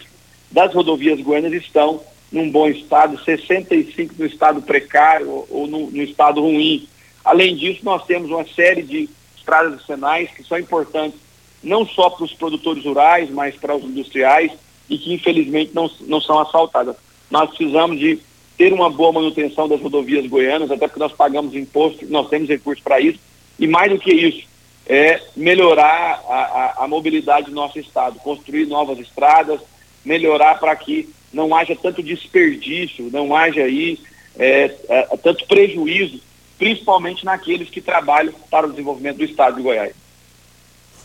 das 0.50 0.74
rodovias 0.74 1.22
goianas 1.22 1.54
estão 1.54 2.01
num 2.32 2.50
bom 2.50 2.68
estado, 2.68 3.20
65% 3.20 4.13
no 4.18 4.25
estado 4.25 4.63
precário 4.63 5.30
ou, 5.30 5.48
ou 5.51 5.68
no, 5.68 5.92
no 5.92 6.01
estado 6.01 6.42
ruim. 6.42 6.88
Além 7.24 7.56
disso, 7.56 7.82
nós 7.84 8.04
temos 8.06 8.32
uma 8.32 8.48
série 8.48 8.82
de 8.82 9.08
estradas 9.46 9.74
nacionais 9.74 10.32
que 10.32 10.44
são 10.44 10.58
importantes 10.58 11.20
não 11.64 11.86
só 11.86 12.10
para 12.10 12.25
os 12.25 12.34
produtores 12.34 12.84
rurais, 12.84 13.29
mas 13.29 13.55
para 13.55 13.75
os 13.75 13.84
industriais 13.84 14.51
e 14.90 14.98
que 14.98 15.14
infelizmente 15.14 15.72
não, 15.74 15.90
não 16.01 16.20
são 16.20 16.40
asfaltadas. 16.40 16.96
Nós 17.29 17.50
precisamos 17.50 18.00
de 18.00 18.20
ter 18.58 18.74
uma 18.74 18.90
boa 18.90 19.12
manutenção 19.12 19.68
das 19.68 19.81
rodovias 19.81 20.25
goianas, 20.27 20.72
até 20.72 20.88
porque 20.88 21.00
nós 21.00 21.12
pagamos 21.12 21.55
imposto, 21.55 22.05
nós 22.08 22.29
temos 22.29 22.50
recursos 22.50 22.84
para 22.84 23.00
isso, 23.00 23.20
e 23.60 23.68
mais 23.68 23.92
do 23.92 24.00
que 24.00 24.14
isso, 24.14 24.48
é 24.88 25.22
melhorar 25.36 26.24
a, 26.29 26.34
a, 26.34 26.84
a 26.84 26.88
mobilidade 26.88 27.48
do 27.48 27.55
nosso 27.55 27.79
estado, 27.79 28.20
construir 28.20 28.68
novas 28.68 29.00
estradas, 29.00 29.60
melhorar 30.03 30.60
para 30.60 30.75
que 30.75 31.10
não 31.34 31.53
haja 31.55 31.75
tanto 31.75 32.03
desperdício, 32.03 33.10
não 33.12 33.36
haja 33.36 33.64
aí 33.64 34.00
é, 34.38 34.72
é, 34.88 35.18
tanto 35.18 35.46
prejuízo, 35.48 36.22
principalmente 36.57 37.25
naqueles 37.25 37.70
que 37.70 37.81
trabalham 37.81 38.33
para 38.50 38.68
o 38.68 38.70
desenvolvimento 38.70 39.18
do 39.18 39.24
estado 39.24 39.57
de 39.57 39.61
Goiás. 39.61 39.94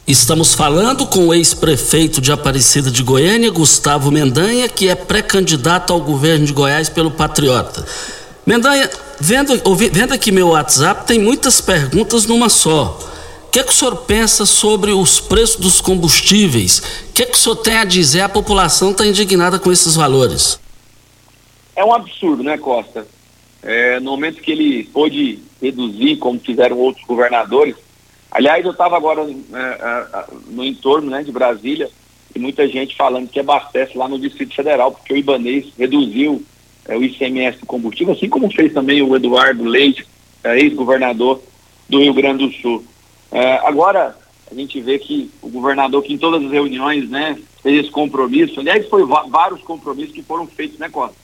Estamos 0.06 0.54
falando 0.54 1.06
com 1.06 1.28
o 1.28 1.34
ex-prefeito 1.34 2.20
de 2.20 2.32
Aparecida 2.32 2.90
de 2.90 3.02
Goiânia, 3.02 3.50
Gustavo 3.50 4.10
Mendanha, 4.10 4.68
que 4.68 4.88
é 4.88 4.94
pré-candidato 4.94 5.92
ao 5.92 6.00
governo 6.00 6.46
de 6.46 6.52
Goiás 6.52 6.88
pelo 6.88 7.10
Patriota. 7.10 7.86
Mendanha, 8.44 8.90
vendo, 9.20 9.60
ouvi, 9.64 9.88
vendo 9.88 10.12
aqui 10.12 10.32
meu 10.32 10.48
WhatsApp, 10.48 11.06
tem 11.06 11.18
muitas 11.18 11.60
perguntas 11.60 12.26
numa 12.26 12.48
só. 12.48 12.98
O 13.46 13.50
que, 13.50 13.60
é 13.60 13.62
que 13.62 13.70
o 13.70 13.74
senhor 13.74 13.96
pensa 13.98 14.46
sobre 14.46 14.92
os 14.92 15.20
preços 15.20 15.56
dos 15.56 15.80
combustíveis? 15.80 16.78
O 17.08 17.12
que, 17.12 17.22
é 17.22 17.26
que 17.26 17.34
o 17.34 17.38
senhor 17.38 17.56
tem 17.56 17.76
a 17.76 17.84
dizer? 17.84 18.22
A 18.22 18.28
população 18.28 18.92
está 18.92 19.06
indignada 19.06 19.58
com 19.58 19.70
esses 19.70 19.94
valores. 19.94 20.58
É 21.76 21.84
um 21.84 21.92
absurdo, 21.92 22.42
né, 22.42 22.56
Costa? 22.56 23.06
É, 23.62 24.00
no 24.00 24.12
momento 24.12 24.40
que 24.40 24.52
ele 24.52 24.84
pôde 24.84 25.38
reduzir, 25.60 26.16
como 26.16 26.40
fizeram 26.40 26.78
outros 26.78 27.04
governadores, 27.04 27.76
Aliás, 28.30 28.64
eu 28.64 28.70
estava 28.70 28.96
agora 28.96 29.22
é, 29.22 29.26
é, 29.26 30.24
no 30.46 30.64
entorno 30.64 31.10
né, 31.10 31.22
de 31.22 31.32
Brasília 31.32 31.90
e 32.34 32.38
muita 32.38 32.68
gente 32.68 32.96
falando 32.96 33.28
que 33.28 33.40
abastece 33.40 33.98
lá 33.98 34.08
no 34.08 34.20
Distrito 34.20 34.54
Federal, 34.54 34.92
porque 34.92 35.12
o 35.12 35.16
Ibanês 35.16 35.66
reduziu 35.76 36.42
é, 36.86 36.96
o 36.96 37.02
ICMS 37.02 37.58
do 37.58 37.66
combustível, 37.66 38.14
assim 38.14 38.28
como 38.28 38.52
fez 38.52 38.72
também 38.72 39.02
o 39.02 39.16
Eduardo 39.16 39.64
Leite, 39.64 40.06
é, 40.44 40.60
ex-governador 40.60 41.42
do 41.88 41.98
Rio 41.98 42.14
Grande 42.14 42.46
do 42.46 42.52
Sul. 42.54 42.84
É, 43.32 43.54
agora, 43.66 44.16
a 44.48 44.54
gente 44.54 44.80
vê 44.80 44.96
que 44.98 45.28
o 45.42 45.48
governador, 45.48 46.00
que 46.04 46.12
em 46.12 46.18
todas 46.18 46.44
as 46.44 46.52
reuniões, 46.52 47.10
né, 47.10 47.36
fez 47.60 47.80
esse 47.80 47.90
compromisso, 47.90 48.60
aliás, 48.60 48.88
foi 48.88 49.04
vários 49.04 49.60
compromissos 49.62 50.14
que 50.14 50.22
foram 50.22 50.46
feitos, 50.46 50.78
né, 50.78 50.88
Costa? 50.88 51.16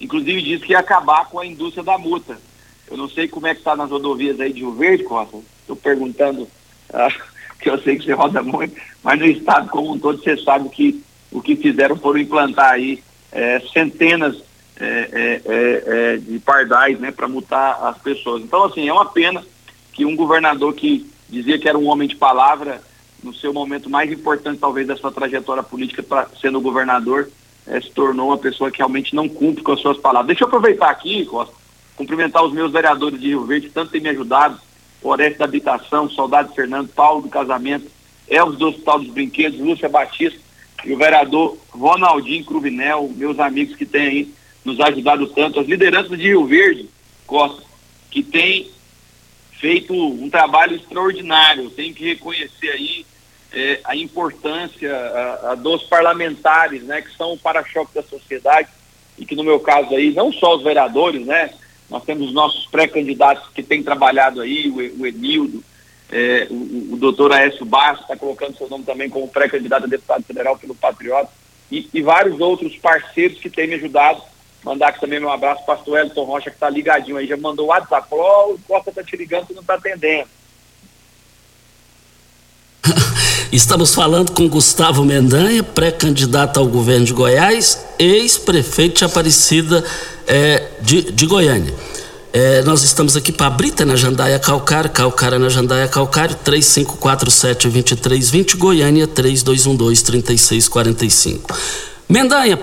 Inclusive 0.00 0.42
disse 0.42 0.64
que 0.64 0.72
ia 0.72 0.78
acabar 0.78 1.26
com 1.26 1.38
a 1.38 1.46
indústria 1.46 1.82
da 1.82 1.96
multa. 1.98 2.38
Eu 2.90 2.96
não 2.96 3.08
sei 3.08 3.28
como 3.28 3.46
é 3.46 3.54
que 3.54 3.60
está 3.60 3.74
nas 3.74 3.90
rodovias 3.90 4.40
aí 4.40 4.52
de 4.52 4.60
Rio 4.60 4.72
Verde, 4.72 5.04
Costa, 5.04 5.38
estou 5.60 5.76
perguntando, 5.76 6.48
ah, 6.92 7.08
que 7.58 7.68
eu 7.68 7.80
sei 7.82 7.96
que 7.96 8.04
você 8.04 8.12
roda 8.12 8.42
muito, 8.42 8.76
mas 9.02 9.18
no 9.18 9.26
estado 9.26 9.68
como 9.68 9.92
um 9.92 9.98
todo 9.98 10.22
você 10.22 10.36
sabe 10.36 10.68
que 10.68 11.02
o 11.32 11.40
que 11.40 11.56
fizeram 11.56 11.96
foram 11.96 12.20
implantar 12.20 12.72
aí 12.72 13.02
é, 13.32 13.60
centenas 13.72 14.42
é, 14.78 14.86
é, 14.86 15.42
é, 15.44 15.82
é 15.86 16.16
de 16.16 16.38
pardais 16.38 16.98
né, 17.00 17.10
para 17.10 17.26
multar 17.26 17.82
as 17.84 17.98
pessoas. 17.98 18.42
Então, 18.42 18.64
assim, 18.64 18.88
é 18.88 18.92
uma 18.92 19.06
pena 19.06 19.44
que 19.92 20.04
um 20.04 20.14
governador 20.14 20.74
que 20.74 21.10
dizia 21.28 21.58
que 21.58 21.68
era 21.68 21.78
um 21.78 21.88
homem 21.88 22.06
de 22.06 22.14
palavra, 22.14 22.80
no 23.22 23.34
seu 23.34 23.52
momento 23.52 23.90
mais 23.90 24.12
importante, 24.12 24.60
talvez, 24.60 24.86
da 24.86 24.96
sua 24.96 25.10
trajetória 25.10 25.62
política, 25.62 26.04
sendo 26.40 26.60
governador, 26.60 27.28
é, 27.66 27.80
se 27.80 27.90
tornou 27.90 28.28
uma 28.28 28.38
pessoa 28.38 28.70
que 28.70 28.78
realmente 28.78 29.14
não 29.14 29.28
cumpre 29.28 29.62
com 29.62 29.72
as 29.72 29.80
suas 29.80 29.98
palavras. 29.98 30.28
Deixa 30.28 30.44
eu 30.44 30.48
aproveitar 30.48 30.90
aqui, 30.90 31.24
Costa, 31.26 31.54
cumprimentar 31.96 32.44
os 32.44 32.52
meus 32.52 32.72
vereadores 32.72 33.20
de 33.20 33.28
Rio 33.28 33.44
Verde, 33.44 33.68
que 33.68 33.74
tanto 33.74 33.90
têm 33.90 34.00
me 34.00 34.10
ajudado, 34.10 34.60
Floresta 35.00 35.38
da 35.38 35.44
Habitação, 35.44 36.08
Soldado 36.08 36.54
Fernando, 36.54 36.88
Paulo 36.88 37.22
do 37.22 37.28
Casamento, 37.28 37.90
Elvis 38.28 38.58
do 38.58 38.68
Hospital 38.68 39.00
dos 39.00 39.10
Brinquedos, 39.10 39.60
Lúcia 39.60 39.88
Batista 39.88 40.40
e 40.84 40.92
o 40.92 40.98
vereador 40.98 41.56
Ronaldinho 41.70 42.44
Cruvinel, 42.44 43.10
meus 43.14 43.38
amigos 43.38 43.76
que 43.76 43.86
têm 43.86 44.06
aí 44.06 44.34
nos 44.64 44.80
ajudado 44.80 45.26
tanto, 45.28 45.60
as 45.60 45.66
lideranças 45.66 46.18
de 46.18 46.24
Rio 46.24 46.44
Verde, 46.46 46.88
Costa, 47.26 47.62
que 48.10 48.22
tem 48.22 48.70
feito 49.60 49.94
um 49.94 50.28
trabalho 50.28 50.76
extraordinário. 50.76 51.70
Tem 51.70 51.92
que 51.92 52.04
reconhecer 52.04 52.70
aí 52.70 53.06
é, 53.52 53.80
a 53.84 53.96
importância 53.96 54.94
a, 54.94 55.52
a 55.52 55.54
dos 55.54 55.82
parlamentares, 55.84 56.82
né, 56.82 57.02
que 57.02 57.16
são 57.16 57.32
o 57.32 57.38
para-choque 57.38 57.94
da 57.94 58.02
sociedade 58.02 58.68
e 59.18 59.24
que 59.24 59.34
no 59.34 59.44
meu 59.44 59.60
caso 59.60 59.94
aí, 59.94 60.12
não 60.12 60.32
só 60.32 60.56
os 60.56 60.62
vereadores, 60.62 61.24
né, 61.24 61.50
nós 61.88 62.04
temos 62.04 62.28
os 62.28 62.34
nossos 62.34 62.66
pré-candidatos 62.66 63.48
que 63.54 63.62
têm 63.62 63.82
trabalhado 63.82 64.40
aí, 64.40 64.68
o, 64.68 65.02
o 65.02 65.06
é, 66.10 66.46
o, 66.50 66.94
o 66.94 66.96
doutor 66.96 67.32
Aécio 67.32 67.64
Bastos 67.64 68.02
está 68.02 68.16
colocando 68.16 68.56
seu 68.56 68.68
nome 68.68 68.84
também 68.84 69.08
como 69.10 69.28
pré-candidato 69.28 69.84
a 69.84 69.88
deputado 69.88 70.22
federal 70.24 70.56
pelo 70.56 70.74
Patriota, 70.74 71.30
e, 71.70 71.88
e, 71.92 72.00
vários 72.00 72.38
outros 72.40 72.76
parceiros 72.76 73.40
que 73.40 73.50
têm 73.50 73.66
me 73.66 73.74
ajudado. 73.74 74.22
Mandar 74.62 74.88
aqui 74.88 75.00
também 75.00 75.18
meu 75.18 75.30
abraço 75.30 75.64
para 75.64 75.74
o 75.74 75.76
pastor 75.76 75.98
Elton 75.98 76.24
Rocha, 76.24 76.50
que 76.50 76.56
está 76.56 76.70
ligadinho 76.70 77.16
aí, 77.16 77.26
já 77.26 77.36
mandou 77.36 77.66
o 77.66 77.68
WhatsApp, 77.70 78.08
falou, 78.08 78.50
oh, 78.50 78.54
o 78.54 78.58
Costa 78.68 78.90
está 78.90 79.02
te 79.02 79.16
ligando, 79.16 79.48
você 79.48 79.54
não 79.54 79.62
está 79.62 79.74
atendendo. 79.74 80.28
Estamos 83.52 83.94
falando 83.94 84.32
com 84.32 84.48
Gustavo 84.48 85.04
Mendanha, 85.04 85.62
pré-candidato 85.62 86.58
ao 86.58 86.66
governo 86.66 87.06
de 87.06 87.12
Goiás, 87.12 87.78
ex-prefeito 87.98 88.98
de 88.98 89.04
Aparecida 89.04 89.84
é, 90.26 90.64
de, 90.82 91.12
de 91.12 91.26
Goiânia. 91.26 91.72
É, 92.32 92.62
nós 92.62 92.82
estamos 92.82 93.16
aqui 93.16 93.30
para 93.30 93.48
Brita 93.48 93.84
na 93.84 93.94
Jandaia 93.94 94.36
Calcário, 94.38 94.90
Calcário 94.90 95.38
na 95.38 95.48
Jandaia 95.48 95.86
Calcário, 95.88 96.36
3547-2320, 96.44 98.56
Goiânia 98.56 99.06
3212-3645. 99.06 101.42
Mendanha, 102.08 102.56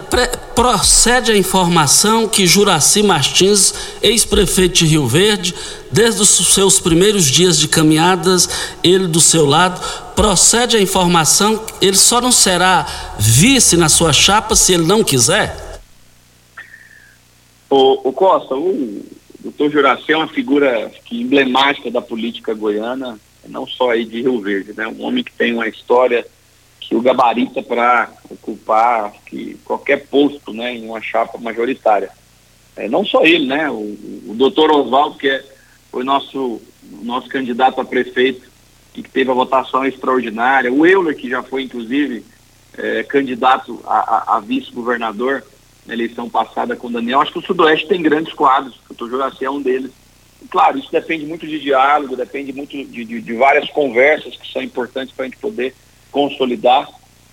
procede 0.56 1.30
a 1.34 1.38
informação 1.38 2.30
que 2.30 2.48
Juraci 2.48 3.04
Martins, 3.04 3.74
ex-prefeito 4.02 4.76
de 4.76 4.86
Rio 4.86 5.06
Verde, 5.06 5.54
desde 5.92 6.22
os 6.22 6.30
seus 6.30 6.80
primeiros 6.80 7.26
dias 7.26 7.60
de 7.60 7.68
caminhadas, 7.68 8.78
ele 8.82 9.06
do 9.06 9.20
seu 9.20 9.46
lado, 9.46 9.82
procede 10.16 10.78
a 10.78 10.82
informação 10.82 11.62
ele 11.82 11.98
só 11.98 12.22
não 12.22 12.32
será 12.32 12.88
vice 13.20 13.76
na 13.76 13.90
sua 13.90 14.14
chapa 14.14 14.56
se 14.56 14.74
ele 14.74 14.86
não 14.86 15.04
quiser? 15.04 15.82
O, 17.70 18.10
o 18.10 18.14
Costa, 18.14 18.56
o 18.56 19.04
doutor 19.40 19.70
Juraci 19.70 20.14
é 20.14 20.18
uma 20.18 20.28
figura 20.28 20.90
emblemática 21.12 21.92
da 21.92 22.02
política 22.02 22.54
goiana, 22.54 23.20
não 23.50 23.68
só 23.68 23.92
aí 23.92 24.06
de 24.06 24.22
Rio 24.22 24.40
Verde, 24.40 24.72
né? 24.78 24.88
Um 24.88 25.04
homem 25.04 25.22
que 25.22 25.34
tem 25.34 25.54
uma 25.54 25.68
história 25.68 26.26
que 26.88 26.96
o 26.96 27.02
gabarita 27.02 27.62
para 27.62 28.10
ocupar 28.30 29.14
que 29.26 29.56
qualquer 29.66 30.08
posto 30.08 30.54
né, 30.54 30.76
em 30.76 30.86
uma 30.86 31.02
chapa 31.02 31.38
majoritária. 31.38 32.10
É, 32.76 32.90
não 32.90 33.06
só 33.06 33.24
ele, 33.24 33.46
né? 33.46 33.70
O, 33.70 33.98
o 34.28 34.36
doutor 34.36 34.72
Oswaldo, 34.72 35.18
que 35.18 35.30
é, 35.30 35.44
foi 35.92 36.04
nosso, 36.04 36.62
nosso 37.04 37.30
candidato 37.30 37.80
a 37.80 37.86
prefeito 37.86 38.52
que 38.94 39.02
teve 39.04 39.32
a 39.32 39.34
votação 39.34 39.86
extraordinária, 39.86 40.72
o 40.72 40.86
Euler, 40.86 41.16
que 41.16 41.30
já 41.30 41.42
foi, 41.42 41.64
inclusive, 41.64 42.24
é, 42.78 43.04
candidato 43.04 43.82
a, 43.86 44.34
a, 44.34 44.38
a 44.38 44.40
vice-governador 44.40 45.44
na 45.86 45.94
eleição 45.94 46.30
passada 46.30 46.76
com 46.76 46.88
o 46.88 46.92
Daniel. 46.92 47.22
Acho 47.22 47.34
que 47.34 47.40
o 47.40 47.44
Sudoeste 47.44 47.88
tem 47.88 48.02
grandes 48.02 48.34
quadros, 48.34 48.80
o 48.90 48.94
Dr. 48.94 49.10
Juraci 49.10 49.46
é 49.46 49.50
um 49.50 49.62
deles. 49.62 49.92
claro, 50.50 50.78
isso 50.78 50.92
depende 50.92 51.26
muito 51.26 51.48
de 51.48 51.60
diálogo, 51.60 52.16
depende 52.16 52.54
muito 52.54 52.72
de, 52.72 53.06
de, 53.06 53.22
de 53.22 53.34
várias 53.34 53.70
conversas 53.72 54.36
que 54.36 54.52
são 54.52 54.62
importantes 54.62 55.14
para 55.14 55.26
a 55.26 55.28
gente 55.28 55.40
poder 55.40 55.74
consolidar. 56.14 56.88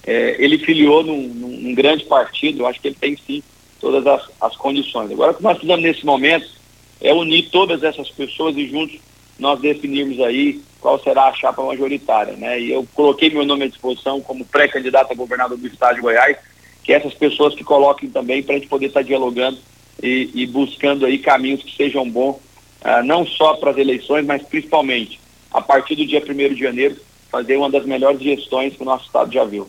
É, 0.05 0.37
ele 0.43 0.59
filiou 0.59 1.05
num, 1.05 1.29
num, 1.29 1.75
grande 1.75 2.05
partido, 2.05 2.63
eu 2.63 2.67
acho 2.67 2.81
que 2.81 2.89
ele 2.89 2.97
tem 2.99 3.17
sim 3.17 3.43
todas 3.79 4.05
as, 4.07 4.29
as 4.41 4.57
condições. 4.57 5.13
Agora, 5.13 5.33
o 5.33 5.35
que 5.35 5.43
nós 5.43 5.59
precisamos 5.59 5.85
nesse 5.85 6.05
momento 6.05 6.49
é 7.01 7.13
unir 7.13 7.51
todas 7.51 7.83
essas 7.83 8.09
pessoas 8.11 8.57
e 8.57 8.67
juntos 8.67 8.99
nós 9.39 9.61
definirmos 9.61 10.19
aí 10.21 10.61
qual 10.81 10.99
será 11.03 11.27
a 11.27 11.35
chapa 11.35 11.63
majoritária, 11.63 12.35
né? 12.35 12.61
E 12.61 12.73
eu 12.73 12.87
coloquei 12.95 13.31
meu 13.31 13.45
nome 13.45 13.65
à 13.65 13.69
disposição 13.69 14.21
como 14.21 14.45
pré-candidato 14.45 15.13
a 15.13 15.15
governador 15.15 15.57
do 15.57 15.67
estado 15.67 15.97
de 15.97 16.01
Goiás, 16.01 16.37
que 16.83 16.93
essas 16.93 17.15
pessoas 17.15 17.55
que 17.55 17.63
coloquem 17.63 18.09
também 18.11 18.43
para 18.43 18.55
a 18.55 18.59
gente 18.59 18.69
poder 18.69 18.87
estar 18.87 19.01
tá 19.01 19.07
dialogando 19.07 19.59
e, 20.03 20.31
e, 20.35 20.47
buscando 20.47 21.05
aí 21.05 21.19
caminhos 21.19 21.63
que 21.63 21.77
sejam 21.77 22.09
bons, 22.09 22.37
ah, 22.83 23.03
não 23.03 23.27
só 23.27 23.55
para 23.55 23.71
as 23.71 23.79
eleições, 23.79 24.25
mas 24.25 24.43
principalmente 24.43 25.21
a 25.51 25.61
partir 25.61 25.97
do 25.97 26.07
dia 26.07 26.23
1 26.23 26.55
de 26.55 26.61
janeiro, 26.61 26.97
fazer 27.31 27.57
uma 27.57 27.71
das 27.71 27.85
melhores 27.85 28.21
gestões 28.21 28.75
que 28.75 28.83
o 28.83 28.85
nosso 28.85 29.07
estado 29.07 29.33
já 29.33 29.45
viu. 29.45 29.69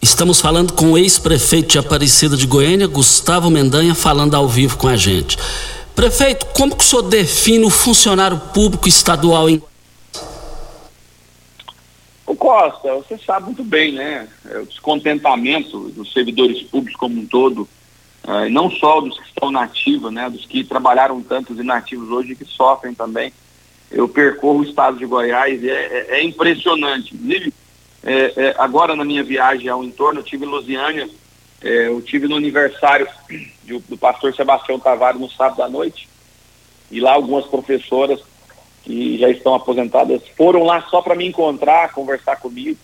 Estamos 0.00 0.40
falando 0.40 0.72
com 0.72 0.92
o 0.92 0.98
ex-prefeito 0.98 1.68
de 1.68 1.78
Aparecida 1.78 2.36
de 2.36 2.46
Goiânia, 2.46 2.88
Gustavo 2.88 3.48
Mendanha, 3.48 3.94
falando 3.94 4.34
ao 4.34 4.48
vivo 4.48 4.76
com 4.76 4.88
a 4.88 4.96
gente. 4.96 5.38
Prefeito, 5.94 6.46
como 6.46 6.74
que 6.74 6.82
o 6.82 6.86
senhor 6.86 7.02
define 7.02 7.64
o 7.64 7.70
funcionário 7.70 8.40
público 8.52 8.88
estadual 8.88 9.48
em 9.48 9.62
o 12.32 12.36
Costa, 12.36 12.94
você 12.94 13.18
sabe 13.18 13.46
muito 13.46 13.62
bem, 13.62 13.92
né? 13.92 14.26
É 14.48 14.58
o 14.58 14.64
descontentamento 14.64 15.90
dos 15.90 16.12
servidores 16.12 16.62
públicos 16.62 16.98
como 16.98 17.20
um 17.20 17.26
todo, 17.26 17.68
uh, 18.24 18.48
não 18.50 18.70
só 18.70 19.02
dos 19.02 19.18
que 19.18 19.26
estão 19.26 19.50
nativos, 19.50 20.10
né? 20.10 20.30
Dos 20.30 20.46
que 20.46 20.64
trabalharam 20.64 21.22
tantos 21.22 21.58
inativos 21.58 22.08
hoje 22.08 22.34
que 22.34 22.46
sofrem 22.46 22.94
também. 22.94 23.32
Eu 23.92 24.08
percorro 24.08 24.60
o 24.60 24.64
estado 24.64 24.96
de 24.96 25.06
Goiás 25.06 25.62
e 25.62 25.68
é, 25.68 25.74
é, 25.74 26.06
é 26.18 26.24
impressionante. 26.24 27.14
Inclusive, 27.14 27.52
é, 28.02 28.32
é, 28.36 28.54
agora 28.58 28.96
na 28.96 29.04
minha 29.04 29.22
viagem 29.22 29.68
ao 29.68 29.84
entorno, 29.84 30.20
eu 30.20 30.24
tive 30.24 30.44
em 30.44 30.48
Lusiânia, 30.48 31.08
é, 31.62 31.88
eu 31.88 32.00
tive 32.00 32.26
no 32.26 32.36
aniversário 32.36 33.06
do, 33.64 33.78
do 33.80 33.96
pastor 33.96 34.34
Sebastião 34.34 34.78
Tavares 34.78 35.20
no 35.20 35.30
sábado 35.30 35.62
à 35.62 35.68
noite, 35.68 36.08
e 36.90 37.00
lá 37.00 37.12
algumas 37.12 37.46
professoras 37.46 38.20
que 38.82 39.18
já 39.18 39.30
estão 39.30 39.54
aposentadas 39.54 40.22
foram 40.36 40.64
lá 40.64 40.82
só 40.90 41.00
para 41.00 41.14
me 41.14 41.26
encontrar, 41.26 41.92
conversar 41.92 42.36
comigo. 42.36 42.78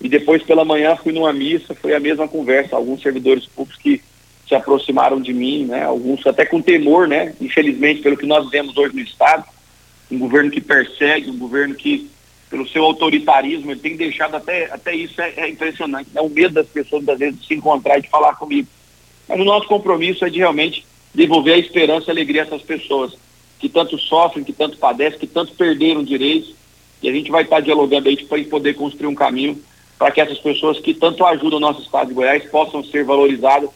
E 0.00 0.08
depois 0.08 0.42
pela 0.42 0.64
manhã 0.64 0.96
fui 0.96 1.12
numa 1.12 1.32
missa, 1.32 1.74
foi 1.74 1.94
a 1.94 2.00
mesma 2.00 2.28
conversa, 2.28 2.76
alguns 2.76 3.02
servidores 3.02 3.46
públicos 3.46 3.82
que 3.82 4.02
se 4.46 4.54
aproximaram 4.54 5.20
de 5.20 5.32
mim, 5.32 5.64
né? 5.64 5.84
Alguns 5.84 6.26
até 6.26 6.44
com 6.44 6.60
temor, 6.60 7.08
né? 7.08 7.34
Infelizmente, 7.40 8.02
pelo 8.02 8.16
que 8.16 8.26
nós 8.26 8.48
vemos 8.50 8.76
hoje 8.76 8.94
no 8.94 9.00
estado, 9.00 9.44
um 10.14 10.18
governo 10.18 10.50
que 10.50 10.60
persegue, 10.60 11.30
um 11.30 11.38
governo 11.38 11.74
que 11.74 12.10
pelo 12.50 12.68
seu 12.68 12.84
autoritarismo, 12.84 13.72
ele 13.72 13.80
tem 13.80 13.96
deixado 13.96 14.36
até, 14.36 14.66
até 14.72 14.94
isso 14.94 15.20
é, 15.20 15.32
é 15.36 15.48
impressionante, 15.48 16.10
é 16.14 16.20
o 16.20 16.28
medo 16.28 16.54
das 16.54 16.68
pessoas, 16.68 17.02
muitas 17.02 17.18
vezes, 17.18 17.40
de 17.40 17.46
se 17.46 17.54
encontrar 17.54 17.98
e 17.98 18.02
de 18.02 18.08
falar 18.08 18.36
comigo. 18.36 18.68
Mas 19.28 19.40
o 19.40 19.44
nosso 19.44 19.66
compromisso 19.66 20.24
é 20.24 20.30
de 20.30 20.38
realmente 20.38 20.86
devolver 21.12 21.54
a 21.54 21.58
esperança 21.58 22.06
e 22.06 22.10
a 22.10 22.12
alegria 22.12 22.42
a 22.42 22.46
essas 22.46 22.62
pessoas 22.62 23.16
que 23.58 23.68
tanto 23.68 23.98
sofrem, 23.98 24.44
que 24.44 24.52
tanto 24.52 24.76
padecem, 24.76 25.18
que 25.18 25.26
tanto 25.26 25.52
perderam 25.54 26.04
direitos. 26.04 26.54
E 27.02 27.08
a 27.08 27.12
gente 27.12 27.30
vai 27.30 27.42
estar 27.42 27.60
dialogando 27.60 28.08
aí 28.08 28.16
para 28.24 28.44
poder 28.44 28.74
construir 28.74 29.08
um 29.08 29.14
caminho 29.14 29.60
para 29.98 30.10
que 30.10 30.20
essas 30.20 30.38
pessoas 30.38 30.78
que 30.78 30.92
tanto 30.94 31.24
ajudam 31.24 31.58
o 31.58 31.60
nosso 31.60 31.80
estado 31.80 32.08
de 32.08 32.14
Goiás 32.14 32.44
possam 32.50 32.84
ser 32.84 33.04
valorizadas 33.04 33.70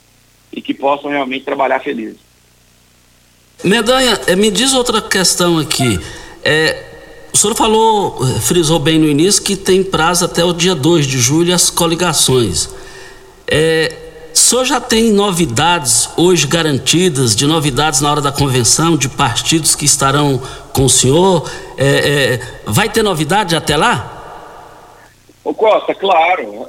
e 0.52 0.60
que 0.60 0.74
possam 0.74 1.10
realmente 1.10 1.44
trabalhar 1.44 1.80
felizes. 1.80 2.18
Medanha, 3.64 4.20
eh, 4.26 4.36
me 4.36 4.50
diz 4.50 4.72
outra 4.74 5.00
questão 5.00 5.58
aqui. 5.58 5.98
É, 6.50 6.82
o 7.30 7.36
senhor 7.36 7.54
falou, 7.54 8.18
eh, 8.22 8.40
frisou 8.40 8.78
bem 8.78 8.98
no 8.98 9.06
início, 9.06 9.42
que 9.42 9.54
tem 9.54 9.84
prazo 9.84 10.24
até 10.24 10.42
o 10.42 10.54
dia 10.54 10.74
2 10.74 11.06
de 11.06 11.18
julho 11.18 11.54
as 11.54 11.68
coligações. 11.68 12.70
É, 13.46 13.94
o 14.32 14.36
senhor 14.36 14.64
já 14.64 14.80
tem 14.80 15.12
novidades 15.12 16.08
hoje 16.16 16.46
garantidas, 16.46 17.36
de 17.36 17.46
novidades 17.46 18.00
na 18.00 18.10
hora 18.10 18.22
da 18.22 18.32
convenção, 18.32 18.96
de 18.96 19.10
partidos 19.10 19.74
que 19.74 19.84
estarão 19.84 20.40
com 20.72 20.86
o 20.86 20.88
senhor? 20.88 21.50
É, 21.76 21.84
é, 21.86 22.40
vai 22.64 22.88
ter 22.88 23.02
novidade 23.02 23.54
até 23.54 23.76
lá? 23.76 24.46
Ô 25.44 25.52
Costa, 25.52 25.94
claro. 25.94 26.66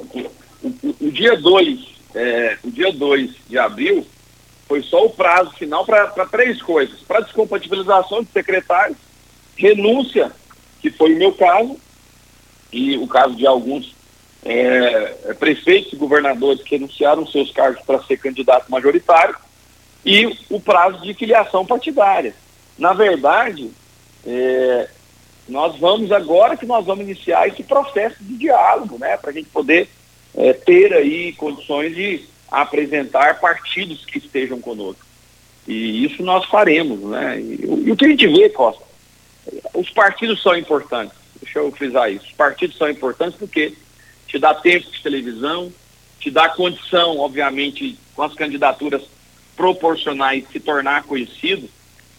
O, 0.62 1.06
o, 1.06 1.10
dia 1.10 1.38
2 1.38 1.78
é, 2.14 2.58
o 2.62 2.70
dia 2.70 2.92
2 2.92 3.30
de 3.48 3.58
abril 3.58 4.06
foi 4.68 4.82
só 4.82 5.06
o 5.06 5.10
prazo 5.10 5.52
final 5.52 5.86
para 5.86 6.26
três 6.30 6.60
coisas. 6.60 7.00
Para 7.00 7.20
descompatibilização 7.20 8.22
de 8.22 8.30
secretários, 8.30 8.98
renúncia 9.60 10.32
que 10.80 10.90
foi 10.90 11.14
o 11.14 11.18
meu 11.18 11.32
caso, 11.32 11.76
e 12.72 12.96
o 12.96 13.06
caso 13.06 13.34
de 13.34 13.46
alguns 13.46 13.94
é, 14.42 15.16
é, 15.26 15.34
prefeitos 15.34 15.92
e 15.92 15.96
governadores 15.96 16.62
que 16.62 16.76
anunciaram 16.76 17.26
seus 17.26 17.52
cargos 17.52 17.82
para 17.84 18.02
ser 18.04 18.16
candidato 18.16 18.70
majoritário, 18.70 19.36
e 20.04 20.34
o 20.48 20.58
prazo 20.58 21.02
de 21.02 21.12
filiação 21.12 21.66
partidária. 21.66 22.34
Na 22.78 22.94
verdade, 22.94 23.70
é, 24.26 24.88
nós 25.46 25.78
vamos 25.78 26.10
agora 26.10 26.56
que 26.56 26.64
nós 26.64 26.86
vamos 26.86 27.04
iniciar 27.04 27.46
esse 27.46 27.62
processo 27.62 28.16
de 28.22 28.38
diálogo, 28.38 28.96
né, 28.98 29.18
para 29.18 29.30
a 29.30 29.34
gente 29.34 29.50
poder 29.50 29.90
é, 30.34 30.54
ter 30.54 30.94
aí 30.94 31.34
condições 31.34 31.94
de 31.94 32.24
apresentar 32.50 33.38
partidos 33.40 34.06
que 34.06 34.18
estejam 34.18 34.58
conosco. 34.60 35.04
E 35.68 36.04
isso 36.04 36.22
nós 36.22 36.46
faremos, 36.46 37.00
né? 37.00 37.38
E, 37.38 37.60
e 37.84 37.92
o 37.92 37.96
que 37.96 38.06
a 38.06 38.08
gente 38.08 38.26
vê, 38.26 38.48
Costa, 38.48 38.82
os 39.74 39.90
partidos 39.90 40.42
são 40.42 40.56
importantes. 40.56 41.16
Deixa 41.40 41.58
eu 41.58 41.72
frisar 41.72 42.12
isso. 42.12 42.26
Os 42.26 42.32
partidos 42.32 42.76
são 42.76 42.90
importantes 42.90 43.38
porque 43.38 43.74
te 44.26 44.38
dá 44.38 44.54
tempo 44.54 44.90
de 44.90 45.02
televisão, 45.02 45.72
te 46.18 46.30
dá 46.30 46.48
condição, 46.48 47.18
obviamente, 47.18 47.98
com 48.14 48.22
as 48.22 48.34
candidaturas 48.34 49.02
proporcionais, 49.56 50.44
se 50.52 50.60
tornar 50.60 51.04
conhecido. 51.04 51.68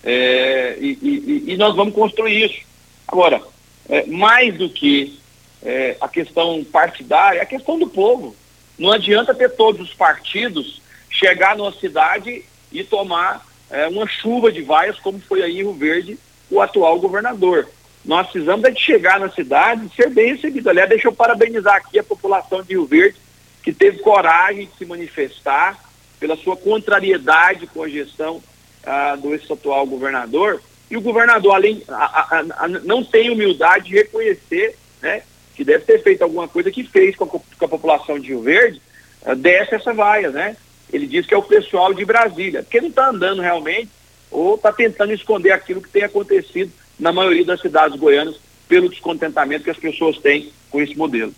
É, 0.04 0.78
e, 0.80 0.98
e, 1.02 1.54
e, 1.54 1.58
nós 1.58 1.76
vamos 1.76 1.94
construir 1.94 2.46
isso. 2.46 2.66
Agora, 3.08 3.42
é, 3.88 4.06
mais 4.08 4.58
do 4.58 4.70
que 4.70 5.20
é, 5.62 5.96
a 6.02 6.08
questão 6.08 6.64
partidária, 6.64 7.40
é 7.40 7.42
a 7.44 7.46
questão 7.46 7.78
do 7.78 7.88
povo. 7.88 8.36
Não 8.80 8.92
adianta 8.92 9.36
ter 9.36 9.50
todos 9.52 9.90
os 9.90 9.94
partidos 9.94 10.82
chegar 11.10 11.56
numa 11.56 11.72
cidade 11.74 12.44
e 12.72 12.84
tomar 12.84 13.46
é, 13.70 13.88
uma 13.88 14.08
chuva 14.08 14.52
de 14.52 14.64
vaias, 14.64 15.00
como 15.00 15.20
foi 15.20 15.44
aí 15.44 15.54
em 15.54 15.58
Rio 15.58 15.74
Verde 15.74 16.18
o 16.52 16.62
atual 16.62 17.00
governador. 17.00 17.68
Nós 18.04 18.28
precisamos 18.28 18.66
é 18.66 18.72
de 18.72 18.80
chegar 18.80 19.20
na 19.20 19.30
cidade 19.30 19.86
e 19.86 19.96
ser 19.96 20.10
bem 20.10 20.36
recebido. 20.36 20.70
Aliás, 20.70 20.90
deixa 20.90 21.08
eu 21.08 21.14
parabenizar 21.14 21.76
aqui 21.76 21.98
a 21.98 22.04
população 22.04 22.62
de 22.62 22.74
Rio 22.74 22.86
Verde, 22.86 23.18
que 23.64 23.72
teve 23.72 24.00
coragem 24.00 24.66
de 24.66 24.78
se 24.78 24.86
manifestar 24.86 25.80
pela 26.20 26.36
sua 26.36 26.58
contrariedade 26.58 27.68
com 27.68 27.84
a 27.84 27.90
gestão 27.90 28.42
ah, 28.84 29.16
do 29.16 29.34
ex-atual 29.34 29.86
governador. 29.86 30.62
E 30.90 30.98
o 30.98 31.02
governador, 31.02 31.56
além, 31.56 31.84
a, 31.88 31.96
a, 31.96 32.66
a, 32.66 32.68
não 32.68 33.04
tem 33.04 33.30
humildade 33.30 33.90
de 33.90 33.96
reconhecer 33.96 34.76
né, 35.02 35.22
que 35.56 35.64
deve 35.64 35.86
ter 35.86 36.02
feito 36.04 36.24
alguma 36.24 36.48
coisa 36.48 36.72
que 36.72 36.84
fez 36.84 37.16
com 37.16 37.24
a, 37.24 37.28
com 37.28 37.68
população 37.68 38.20
de 38.20 38.30
Rio 38.30 38.42
Verde 38.42 38.82
ah, 39.24 39.36
desce 39.36 39.76
essa 39.76 39.94
vaia, 39.94 40.32
né? 40.32 40.58
Ele 40.92 41.06
diz 41.06 41.26
que 41.26 41.34
é 41.34 41.38
o 41.38 41.44
pessoal 41.44 41.94
de 41.94 42.04
Brasília, 42.04 42.64
porque 42.64 42.82
não 42.82 42.90
está 42.90 43.10
andando 43.10 43.42
realmente 43.42 43.90
ou 44.32 44.56
está 44.56 44.72
tentando 44.72 45.12
esconder 45.12 45.52
aquilo 45.52 45.82
que 45.82 45.90
tem 45.90 46.04
acontecido 46.04 46.72
na 46.98 47.12
maioria 47.12 47.46
das 47.46 47.60
cidades 47.60 48.00
goianas 48.00 48.36
pelo 48.68 48.90
descontentamento 48.90 49.66
que 49.66 49.70
as 49.70 49.78
pessoas 49.78 50.18
têm 50.18 50.52
com 50.70 50.82
esse 50.82 50.98
modelo. 50.98 51.34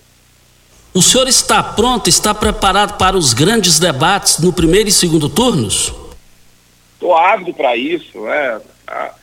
O 0.94 1.02
senhor 1.02 1.28
está 1.28 1.64
pronto, 1.64 2.08
está 2.08 2.36
preparado 2.36 2.98
para 3.00 3.18
os 3.18 3.34
grandes 3.34 3.80
debates 3.80 4.38
no 4.38 4.54
primeiro 4.54 4.88
e 4.88 4.92
segundo 4.92 5.28
turnos? 5.28 5.92
Estou 6.94 7.18
ávido 7.18 7.52
para 7.52 7.76
isso, 7.76 8.28
é, 8.28 8.62
a, 8.86 9.16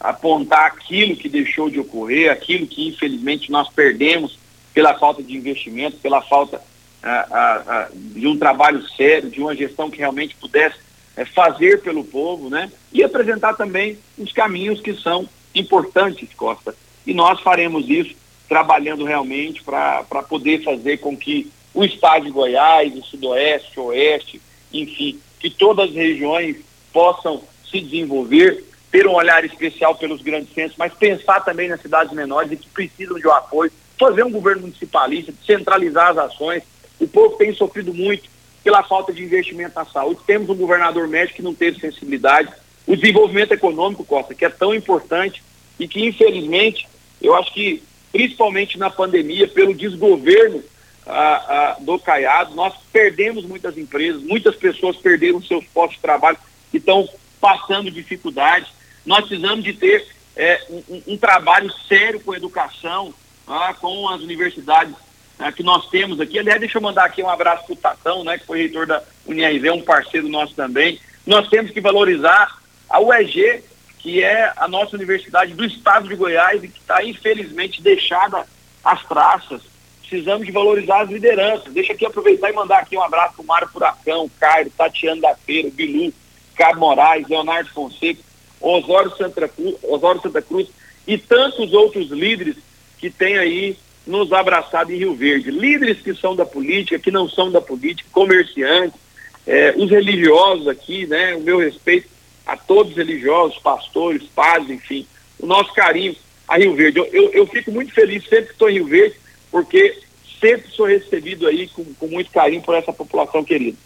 apontar 0.00 0.66
aquilo 0.66 1.14
que 1.16 1.28
deixou 1.28 1.68
de 1.68 1.78
ocorrer, 1.78 2.30
aquilo 2.30 2.66
que 2.66 2.88
infelizmente 2.88 3.50
nós 3.50 3.68
perdemos 3.68 4.38
pela 4.72 4.98
falta 4.98 5.22
de 5.22 5.36
investimento, 5.36 5.98
pela 5.98 6.22
falta 6.22 6.62
a, 7.02 7.08
a, 7.10 7.88
de 7.92 8.26
um 8.26 8.38
trabalho 8.38 8.82
sério, 8.96 9.30
de 9.30 9.40
uma 9.40 9.54
gestão 9.54 9.90
que 9.90 9.98
realmente 9.98 10.34
pudesse 10.36 10.76
é, 11.18 11.24
fazer 11.24 11.82
pelo 11.82 12.04
povo, 12.04 12.48
né? 12.48 12.70
E 12.92 13.02
apresentar 13.02 13.54
também 13.54 13.98
os 14.16 14.30
caminhos 14.32 14.80
que 14.80 14.94
são 14.94 15.28
importantes, 15.52 16.32
Costa. 16.34 16.76
E 17.04 17.12
nós 17.12 17.40
faremos 17.40 17.90
isso 17.90 18.14
trabalhando 18.48 19.04
realmente 19.04 19.60
para 19.64 20.04
poder 20.28 20.62
fazer 20.62 20.98
com 20.98 21.16
que 21.16 21.50
o 21.74 21.84
estado 21.84 22.24
de 22.24 22.30
Goiás, 22.30 22.94
o 22.94 23.02
sudoeste, 23.02 23.80
o 23.80 23.86
oeste, 23.86 24.40
enfim, 24.72 25.20
que 25.40 25.50
todas 25.50 25.90
as 25.90 25.94
regiões 25.94 26.56
possam 26.92 27.42
se 27.68 27.80
desenvolver 27.80 28.64
ter 28.90 29.06
um 29.06 29.14
olhar 29.14 29.44
especial 29.44 29.94
pelos 29.96 30.22
grandes 30.22 30.54
centros, 30.54 30.78
mas 30.78 30.94
pensar 30.94 31.40
também 31.40 31.68
nas 31.68 31.82
cidades 31.82 32.12
menores 32.12 32.52
e 32.52 32.56
que 32.56 32.68
precisam 32.70 33.18
de 33.18 33.26
um 33.26 33.32
apoio, 33.32 33.72
fazer 33.98 34.22
um 34.22 34.30
governo 34.30 34.62
municipalista, 34.62 35.34
centralizar 35.44 36.10
as 36.10 36.18
ações. 36.18 36.62
O 36.98 37.06
povo 37.06 37.36
tem 37.36 37.52
sofrido 37.52 37.92
muito 37.92 38.30
pela 38.62 38.82
falta 38.82 39.12
de 39.12 39.24
investimento 39.24 39.74
na 39.74 39.84
saúde. 39.84 40.20
Temos 40.26 40.48
um 40.48 40.54
governador 40.54 41.08
médico 41.08 41.36
que 41.36 41.42
não 41.42 41.54
teve 41.54 41.80
sensibilidade. 41.80 42.52
O 42.86 42.96
desenvolvimento 42.96 43.52
econômico, 43.52 44.04
Costa, 44.04 44.34
que 44.34 44.44
é 44.44 44.48
tão 44.48 44.74
importante 44.74 45.42
e 45.78 45.86
que, 45.86 46.06
infelizmente, 46.06 46.88
eu 47.20 47.34
acho 47.34 47.52
que, 47.52 47.82
principalmente 48.12 48.78
na 48.78 48.90
pandemia, 48.90 49.46
pelo 49.46 49.74
desgoverno 49.74 50.62
ah, 51.06 51.44
ah, 51.48 51.76
do 51.80 51.98
Caiado, 51.98 52.54
nós 52.54 52.74
perdemos 52.92 53.44
muitas 53.44 53.76
empresas, 53.78 54.22
muitas 54.22 54.56
pessoas 54.56 54.96
perderam 54.96 55.42
seus 55.42 55.64
postos 55.66 55.96
de 55.96 56.02
trabalho 56.02 56.38
e 56.72 56.76
estão 56.76 57.08
passando 57.40 57.90
dificuldade. 57.90 58.66
Nós 59.06 59.26
precisamos 59.26 59.64
de 59.64 59.72
ter 59.72 60.06
é, 60.36 60.60
um, 60.68 61.02
um, 61.08 61.16
trabalho 61.16 61.72
sério 61.88 62.20
com 62.20 62.32
a 62.32 62.36
educação, 62.36 63.14
ah, 63.46 63.74
com 63.74 64.08
as 64.08 64.20
universidades 64.20 64.94
ah, 65.38 65.52
que 65.52 65.62
nós 65.62 65.88
temos 65.88 66.20
aqui. 66.20 66.38
Aliás, 66.38 66.60
deixa 66.60 66.78
eu 66.78 66.82
mandar 66.82 67.04
aqui 67.04 67.22
um 67.22 67.28
abraço 67.28 67.64
para 67.64 67.72
o 67.72 67.76
Tatão, 67.76 68.24
né, 68.24 68.38
que 68.38 68.46
foi 68.46 68.58
reitor 68.58 68.86
da 68.86 69.02
UniRV, 69.26 69.70
um 69.70 69.82
parceiro 69.82 70.28
nosso 70.28 70.54
também. 70.54 71.00
Nós 71.26 71.48
temos 71.48 71.70
que 71.70 71.80
valorizar 71.80 72.58
a 72.88 73.00
UEG, 73.00 73.62
que 73.98 74.22
é 74.22 74.52
a 74.56 74.66
nossa 74.66 74.96
universidade 74.96 75.54
do 75.54 75.64
estado 75.64 76.08
de 76.08 76.14
Goiás 76.14 76.62
e 76.62 76.68
que 76.68 76.78
está, 76.78 77.04
infelizmente, 77.04 77.82
deixada 77.82 78.46
às 78.84 79.04
traças. 79.06 79.62
Precisamos 80.00 80.46
de 80.46 80.52
valorizar 80.52 81.02
as 81.02 81.10
lideranças. 81.10 81.72
Deixa 81.72 81.92
aqui 81.92 82.06
aproveitar 82.06 82.50
e 82.50 82.54
mandar 82.54 82.78
aqui 82.78 82.96
um 82.96 83.02
abraço 83.02 83.34
para 83.34 83.42
o 83.42 83.46
Mário 83.46 83.68
Furacão, 83.68 84.30
Cairo, 84.40 84.70
Tatiana 84.70 85.20
da 85.20 85.34
Feira, 85.34 85.70
Bilu, 85.70 86.12
Cabo 86.56 86.80
Moraes, 86.80 87.28
Leonardo 87.28 87.70
Fonseca, 87.70 88.22
Osório 88.60 89.14
Santa, 89.16 89.46
Cruz, 89.46 89.76
Osório 89.82 90.20
Santa 90.20 90.42
Cruz 90.42 90.68
e 91.06 91.18
tantos 91.18 91.72
outros 91.72 92.10
líderes 92.10 92.56
que 92.98 93.10
têm 93.10 93.38
aí 93.38 93.78
nos 94.08 94.32
abraçado 94.32 94.92
em 94.92 94.96
Rio 94.96 95.14
Verde. 95.14 95.50
Líderes 95.50 96.00
que 96.00 96.14
são 96.14 96.34
da 96.34 96.46
política, 96.46 96.98
que 96.98 97.10
não 97.10 97.28
são 97.28 97.50
da 97.50 97.60
política, 97.60 98.08
comerciantes, 98.10 98.98
eh, 99.46 99.74
os 99.76 99.90
religiosos 99.90 100.66
aqui, 100.66 101.06
né? 101.06 101.36
O 101.36 101.40
meu 101.40 101.58
respeito 101.58 102.08
a 102.46 102.56
todos 102.56 102.92
os 102.92 102.96
religiosos, 102.96 103.58
pastores, 103.58 104.22
padres, 104.34 104.70
enfim, 104.70 105.06
o 105.38 105.46
nosso 105.46 105.72
carinho 105.74 106.16
a 106.48 106.56
Rio 106.56 106.74
Verde. 106.74 106.98
Eu, 106.98 107.06
eu, 107.12 107.30
eu 107.32 107.46
fico 107.46 107.70
muito 107.70 107.92
feliz 107.92 108.24
sempre 108.24 108.46
que 108.46 108.52
estou 108.52 108.70
em 108.70 108.74
Rio 108.74 108.86
Verde, 108.86 109.16
porque 109.50 109.98
sempre 110.40 110.70
sou 110.70 110.86
recebido 110.86 111.46
aí 111.46 111.68
com, 111.68 111.84
com 111.84 112.06
muito 112.06 112.30
carinho 112.30 112.62
por 112.62 112.74
essa 112.74 112.92
população 112.92 113.44
querida. 113.44 113.76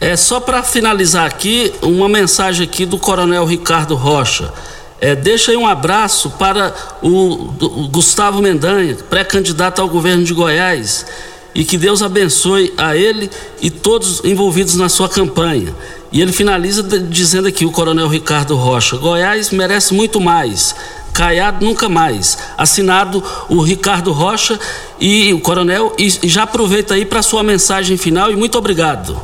É 0.00 0.16
só 0.16 0.40
para 0.40 0.62
finalizar 0.62 1.26
aqui, 1.26 1.72
uma 1.82 2.08
mensagem 2.08 2.66
aqui 2.66 2.86
do 2.86 2.98
Coronel 2.98 3.44
Ricardo 3.44 3.94
Rocha. 3.94 4.52
É, 5.00 5.14
deixa 5.14 5.52
aí 5.52 5.56
um 5.56 5.66
abraço 5.66 6.30
para 6.30 6.74
o, 7.00 7.50
o 7.60 7.88
Gustavo 7.88 8.42
Mendanha, 8.42 8.96
pré-candidato 9.08 9.80
ao 9.80 9.88
governo 9.88 10.24
de 10.24 10.34
Goiás, 10.34 11.06
e 11.54 11.64
que 11.64 11.78
Deus 11.78 12.02
abençoe 12.02 12.72
a 12.76 12.96
ele 12.96 13.30
e 13.60 13.70
todos 13.70 14.24
envolvidos 14.24 14.74
na 14.74 14.88
sua 14.88 15.08
campanha. 15.08 15.74
E 16.10 16.20
ele 16.20 16.32
finaliza 16.32 16.82
dizendo 16.82 17.48
aqui, 17.48 17.64
o 17.64 17.70
Coronel 17.70 18.08
Ricardo 18.08 18.56
Rocha: 18.56 18.96
Goiás 18.96 19.50
merece 19.50 19.94
muito 19.94 20.20
mais. 20.20 20.74
Caiado 21.12 21.64
nunca 21.64 21.88
mais. 21.88 22.38
Assinado 22.56 23.22
o 23.48 23.60
Ricardo 23.60 24.12
Rocha 24.12 24.58
e 25.00 25.32
o 25.32 25.40
Coronel. 25.40 25.94
E, 25.98 26.06
e 26.22 26.28
já 26.28 26.44
aproveita 26.44 26.94
aí 26.94 27.04
para 27.04 27.22
sua 27.22 27.42
mensagem 27.42 27.96
final 27.96 28.30
e 28.30 28.36
muito 28.36 28.56
obrigado. 28.56 29.20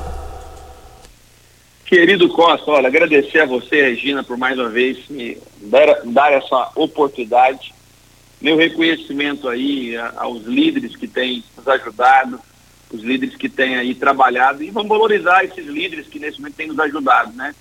Querido 1.94 2.28
Costa, 2.28 2.72
olha, 2.72 2.88
agradecer 2.88 3.38
a 3.38 3.46
você, 3.46 3.80
Regina, 3.90 4.24
por 4.24 4.36
mais 4.36 4.58
uma 4.58 4.68
vez 4.68 5.08
me 5.08 5.38
dar, 5.60 6.00
dar 6.04 6.32
essa 6.32 6.72
oportunidade. 6.74 7.72
Meu 8.42 8.56
reconhecimento 8.56 9.48
aí 9.48 9.96
aos 10.16 10.42
líderes 10.42 10.96
que 10.96 11.06
têm 11.06 11.44
nos 11.56 11.68
ajudado, 11.68 12.40
os 12.92 13.00
líderes 13.00 13.36
que 13.36 13.48
têm 13.48 13.76
aí 13.76 13.94
trabalhado, 13.94 14.64
e 14.64 14.72
vamos 14.72 14.88
valorizar 14.88 15.44
esses 15.44 15.64
líderes 15.66 16.08
que 16.08 16.18
nesse 16.18 16.40
momento 16.40 16.56
têm 16.56 16.66
nos 16.66 16.80
ajudado, 16.80 17.32
né? 17.32 17.54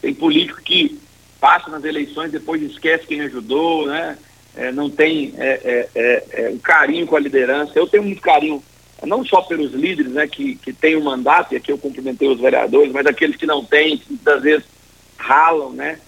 Tem 0.00 0.14
político 0.14 0.62
que 0.62 0.96
passa 1.40 1.68
nas 1.68 1.82
eleições, 1.82 2.30
depois 2.30 2.62
esquece 2.62 3.08
quem 3.08 3.22
ajudou, 3.22 3.88
né? 3.88 4.16
É, 4.54 4.70
não 4.70 4.88
tem 4.88 5.34
é, 5.36 5.48
é, 5.64 5.88
é, 5.96 6.44
é 6.44 6.50
um 6.50 6.58
carinho 6.58 7.08
com 7.08 7.16
a 7.16 7.20
liderança. 7.20 7.72
Eu 7.74 7.88
tenho 7.88 8.04
muito 8.04 8.22
carinho 8.22 8.62
não 9.06 9.24
só 9.24 9.42
pelos 9.42 9.72
líderes 9.72 10.12
né, 10.12 10.26
que, 10.26 10.56
que 10.56 10.72
têm 10.72 10.96
o 10.96 11.04
mandato, 11.04 11.52
e 11.52 11.56
aqui 11.56 11.72
eu 11.72 11.78
cumprimentei 11.78 12.28
os 12.28 12.40
vereadores, 12.40 12.92
mas 12.92 13.06
aqueles 13.06 13.36
que 13.36 13.46
não 13.46 13.64
têm, 13.64 13.98
que 13.98 14.10
muitas 14.10 14.42
vezes 14.42 14.64
ralam, 15.16 15.72
né? 15.72 15.98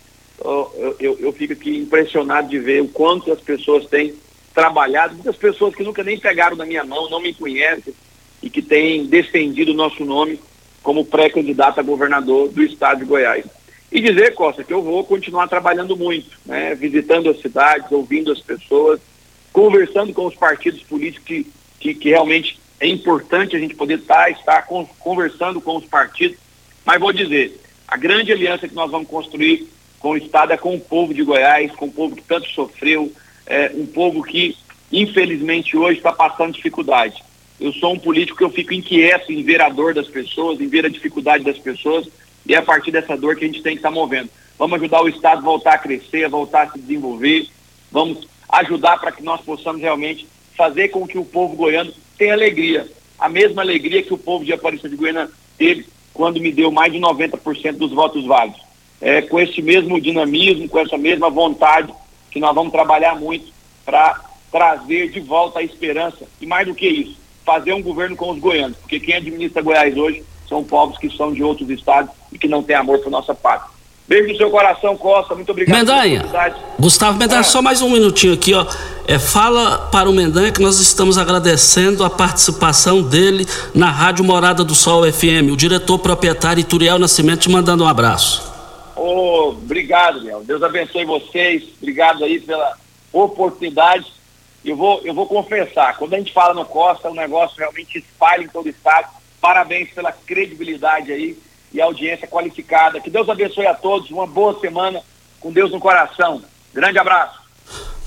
Eu, 0.45 0.97
eu, 0.99 1.19
eu 1.21 1.33
fico 1.33 1.53
aqui 1.53 1.79
impressionado 1.79 2.49
de 2.49 2.59
ver 2.59 2.83
o 2.83 2.89
quanto 2.89 3.33
as 3.33 3.41
pessoas 3.41 3.87
têm 3.87 4.15
trabalhado, 4.53 5.15
muitas 5.15 5.37
pessoas 5.37 5.75
que 5.75 5.83
nunca 5.83 6.03
nem 6.03 6.19
pegaram 6.19 6.57
na 6.57 6.67
minha 6.67 6.85
mão, 6.85 7.09
não 7.09 7.21
me 7.21 7.33
conhecem 7.33 7.95
e 8.43 8.51
que 8.51 8.61
têm 8.61 9.07
defendido 9.07 9.71
o 9.71 9.77
nosso 9.77 10.05
nome 10.05 10.41
como 10.83 11.05
pré-candidato 11.05 11.79
a 11.79 11.83
governador 11.83 12.49
do 12.49 12.63
estado 12.63 12.99
de 12.99 13.05
Goiás. 13.05 13.45
E 13.91 14.01
dizer, 14.01 14.35
Costa, 14.35 14.65
que 14.65 14.73
eu 14.73 14.83
vou 14.83 15.05
continuar 15.05 15.49
trabalhando 15.49 15.97
muito, 15.97 16.39
né? 16.45 16.75
visitando 16.75 17.31
as 17.31 17.41
cidades, 17.41 17.93
ouvindo 17.93 18.33
as 18.33 18.41
pessoas, 18.41 19.01
conversando 19.53 20.13
com 20.13 20.27
os 20.27 20.35
partidos 20.35 20.83
políticos 20.83 21.27
que, 21.27 21.47
que, 21.79 21.95
que 21.95 22.09
realmente 22.09 22.59
é 22.83 22.89
importante 22.89 23.55
a 23.55 23.61
gente 23.61 23.77
poder 23.77 24.01
estar, 24.01 24.29
estar 24.29 24.67
conversando 24.99 25.61
com 25.61 25.77
os 25.77 25.85
partidos, 25.85 26.37
mas 26.85 26.99
vou 26.99 27.13
dizer, 27.13 27.61
a 27.87 27.97
grande 27.97 28.33
aliança 28.33 28.67
que 28.67 28.75
nós 28.75 28.91
vamos 28.91 29.07
construir 29.07 29.69
com 30.01 30.11
o 30.11 30.17
Estado 30.17 30.53
é 30.53 30.57
com 30.57 30.75
o 30.75 30.81
povo 30.81 31.15
de 31.15 31.23
Goiás, 31.23 31.71
com 31.77 31.87
o 31.87 31.93
povo 31.93 32.17
que 32.17 32.23
tanto 32.23 32.51
sofreu, 32.51 33.13
é, 33.47 33.71
um 33.73 33.87
povo 33.87 34.25
que, 34.25 34.57
infelizmente, 34.91 35.77
hoje 35.77 35.99
está 35.99 36.13
passando 36.13 36.55
dificuldade. 36.55 37.23
Eu 37.61 37.73
sou 37.73 37.93
um 37.93 37.99
político 38.01 38.37
que 38.37 38.43
eu 38.43 38.51
fico 38.51 38.75
inquieto 38.75 39.31
em 39.33 39.45
ver 39.45 39.61
a 39.61 39.69
dor 39.69 39.95
das 39.95 40.09
pessoas, 40.09 40.61
em 40.61 40.67
ver 40.67 40.85
a 40.85 40.91
dificuldade 40.91 41.45
das 41.45 41.59
pessoas, 41.59 42.09
e 42.45 42.53
é 42.53 42.57
a 42.57 42.63
partir 42.63 42.91
dessa 42.91 43.17
dor 43.17 43.37
que 43.37 43.45
a 43.45 43.47
gente 43.47 43.63
tem 43.63 43.75
que 43.75 43.79
estar 43.79 43.91
tá 43.91 43.95
movendo. 43.95 44.29
Vamos 44.59 44.81
ajudar 44.81 45.03
o 45.03 45.09
Estado 45.09 45.39
a 45.39 45.45
voltar 45.45 45.75
a 45.75 45.79
crescer, 45.79 46.25
a 46.25 46.29
voltar 46.29 46.63
a 46.65 46.71
se 46.73 46.81
desenvolver, 46.81 47.47
vamos 47.93 48.27
ajudar 48.49 48.99
para 48.99 49.13
que 49.13 49.23
nós 49.23 49.41
possamos 49.41 49.81
realmente 49.81 50.27
fazer 50.57 50.89
com 50.89 51.07
que 51.07 51.17
o 51.17 51.25
povo 51.25 51.55
goiano 51.55 51.93
tem 52.17 52.31
alegria. 52.31 52.89
A 53.19 53.29
mesma 53.29 53.63
alegria 53.63 54.03
que 54.03 54.15
o 54.15 54.19
povo 54.19 54.45
de 54.45 54.53
Aparecida 54.53 54.89
de 54.89 54.97
Goiânia 54.97 55.31
teve 55.57 55.87
quando 56.13 56.41
me 56.41 56.53
deu 56.53 56.71
mais 56.71 56.93
de 56.93 56.99
90% 56.99 57.73
dos 57.77 57.93
votos 57.93 58.25
válidos. 58.27 58.61
É, 59.01 59.23
com 59.23 59.41
esse 59.41 59.61
mesmo 59.61 60.01
dinamismo, 60.01 60.69
com 60.69 60.79
essa 60.79 60.97
mesma 60.97 61.29
vontade, 61.29 61.93
que 62.31 62.39
nós 62.39 62.55
vamos 62.55 62.73
trabalhar 62.73 63.17
muito 63.17 63.53
para 63.85 64.21
trazer 64.51 65.11
de 65.11 65.21
volta 65.21 65.59
a 65.59 65.63
esperança. 65.63 66.27
E 66.41 66.47
mais 66.47 66.67
do 66.67 66.75
que 66.75 66.87
isso, 66.87 67.17
fazer 67.45 67.73
um 67.73 67.83
governo 67.83 68.17
com 68.17 68.31
os 68.31 68.39
goianos. 68.39 68.77
Porque 68.79 69.01
quem 69.01 69.17
administra 69.17 69.63
Goiás 69.63 69.97
hoje 69.97 70.23
são 70.49 70.63
povos 70.63 70.99
que 70.99 71.11
são 71.17 71.33
de 71.33 71.43
outros 71.43 71.69
estados 71.71 72.13
e 72.31 72.39
que 72.39 72.47
não 72.47 72.63
têm 72.63 72.77
amor 72.77 73.01
por 73.01 73.11
nossa 73.11 73.35
pátria. 73.35 73.72
Beijo 74.07 74.33
no 74.33 74.37
seu 74.37 74.51
coração, 74.51 74.97
Costa. 74.97 75.35
Muito 75.35 75.51
obrigado. 75.51 75.79
Mendanha. 75.79 76.25
Gustavo 76.79 77.19
Mendanha, 77.19 77.41
ah. 77.41 77.45
só 77.45 77.63
mais 77.63 77.81
um 77.83 77.91
minutinho 77.91 78.35
aqui, 78.35 78.53
ó. 78.53 78.67
É, 79.07 79.19
fala 79.19 79.89
para 79.91 80.09
o 80.09 80.13
Mendanha 80.13 80.53
que 80.53 80.61
nós 80.61 80.79
estamos 80.81 81.19
agradecendo 81.19 82.05
a 82.05 82.11
participação 82.11 83.03
dele 83.03 83.47
na 83.75 83.91
Rádio 83.91 84.25
Morada 84.25 84.65
do 84.65 84.75
Sol 84.75 85.11
FM. 85.11 85.53
O 85.53 85.57
diretor 85.57 85.99
proprietário 85.99 86.61
Ituriel 86.61 86.99
Nascimento 86.99 87.41
te 87.41 87.51
mandando 87.51 87.85
um 87.85 87.89
abraço. 87.89 88.53
Oh, 88.97 89.49
obrigado, 89.49 90.23
Léo. 90.23 90.43
Deus 90.45 90.63
abençoe 90.63 91.05
vocês. 91.05 91.65
Obrigado 91.81 92.25
aí 92.25 92.41
pela 92.41 92.77
oportunidade. 93.13 94.07
Eu 94.65 94.77
vou, 94.77 95.01
eu 95.05 95.13
vou 95.13 95.27
confessar, 95.27 95.97
quando 95.97 96.15
a 96.15 96.19
gente 96.19 96.33
fala 96.33 96.55
no 96.55 96.65
Costa, 96.65 97.11
o 97.11 97.15
negócio 97.15 97.59
realmente 97.59 97.99
espalha 97.99 98.45
em 98.45 98.49
todo 98.49 98.67
o 98.67 98.71
estado. 98.71 99.09
Parabéns 99.41 99.91
pela 99.91 100.13
credibilidade 100.13 101.11
aí 101.11 101.37
e 101.73 101.81
audiência 101.81 102.29
qualificada. 102.29 103.01
Que 103.01 103.11
Deus 103.11 103.29
abençoe 103.29 103.67
a 103.67 103.75
todos, 103.75 104.11
uma 104.11 104.27
boa 104.27 104.59
semana, 104.61 105.01
com 105.41 105.53
Deus 105.53 105.71
no 105.71 105.81
coração. 105.81 106.43
Grande 106.73 106.99
abraço. 106.99 107.43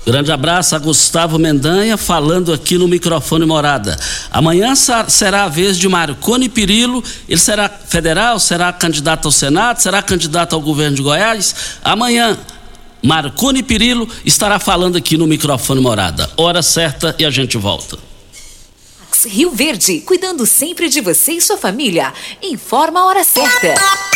Grande 0.06 0.30
abraço 0.30 0.76
a 0.76 0.78
Gustavo 0.78 1.36
Mendanha 1.36 1.96
falando 1.96 2.52
aqui 2.52 2.78
no 2.78 2.86
microfone 2.86 3.44
Morada. 3.44 3.98
Amanhã 4.30 4.72
será 4.76 5.42
a 5.44 5.48
vez 5.48 5.76
de 5.76 5.88
Marconi 5.88 6.48
Pirillo. 6.48 7.02
Ele 7.28 7.40
será 7.40 7.68
federal, 7.68 8.38
será 8.38 8.72
candidato 8.72 9.26
ao 9.26 9.32
Senado, 9.32 9.82
será 9.82 10.00
candidato 10.00 10.54
ao 10.54 10.60
governo 10.60 10.94
de 10.94 11.02
Goiás. 11.02 11.80
Amanhã, 11.82 12.38
Marconi 13.02 13.64
Pirillo 13.64 14.08
estará 14.24 14.60
falando 14.60 14.96
aqui 14.96 15.16
no 15.16 15.26
microfone 15.26 15.80
Morada. 15.80 16.30
Hora 16.36 16.62
certa 16.62 17.12
e 17.18 17.24
a 17.24 17.30
gente 17.30 17.58
volta. 17.58 17.98
Rio 19.24 19.50
Verde, 19.50 20.00
cuidando 20.00 20.44
sempre 20.44 20.88
de 20.88 21.00
você 21.00 21.32
e 21.32 21.40
sua 21.40 21.56
família. 21.56 22.12
Informa 22.42 23.00
a 23.00 23.06
hora 23.06 23.24
certa. 23.24 24.15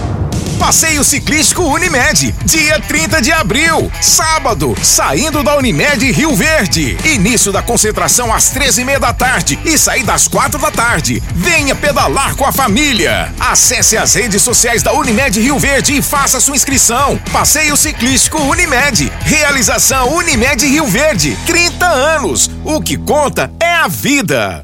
Passeio 0.61 1.03
Ciclístico 1.03 1.63
Unimed, 1.63 2.33
dia 2.45 2.79
30 2.79 3.19
de 3.19 3.31
abril, 3.31 3.91
sábado, 3.99 4.75
saindo 4.83 5.43
da 5.43 5.57
Unimed 5.57 6.11
Rio 6.11 6.35
Verde. 6.35 6.95
Início 7.03 7.51
da 7.51 7.63
concentração 7.63 8.31
às 8.31 8.51
13 8.51 8.81
e 8.81 8.85
meia 8.85 8.99
da 8.99 9.11
tarde 9.11 9.59
e 9.65 9.75
sair 9.75 10.03
das 10.03 10.27
quatro 10.27 10.61
da 10.61 10.69
tarde. 10.69 11.21
Venha 11.33 11.75
pedalar 11.75 12.35
com 12.35 12.45
a 12.45 12.51
família. 12.51 13.33
Acesse 13.39 13.97
as 13.97 14.13
redes 14.13 14.43
sociais 14.43 14.83
da 14.83 14.93
Unimed 14.93 15.41
Rio 15.41 15.57
Verde 15.57 15.97
e 15.97 16.01
faça 16.01 16.39
sua 16.39 16.55
inscrição. 16.55 17.19
Passeio 17.33 17.75
Ciclístico 17.75 18.37
Unimed. 18.37 19.11
Realização 19.21 20.15
Unimed 20.15 20.63
Rio 20.67 20.85
Verde. 20.85 21.35
30 21.47 21.87
anos. 21.87 22.51
O 22.63 22.79
que 22.79 22.97
conta 22.97 23.51
é 23.59 23.73
a 23.73 23.87
vida. 23.87 24.63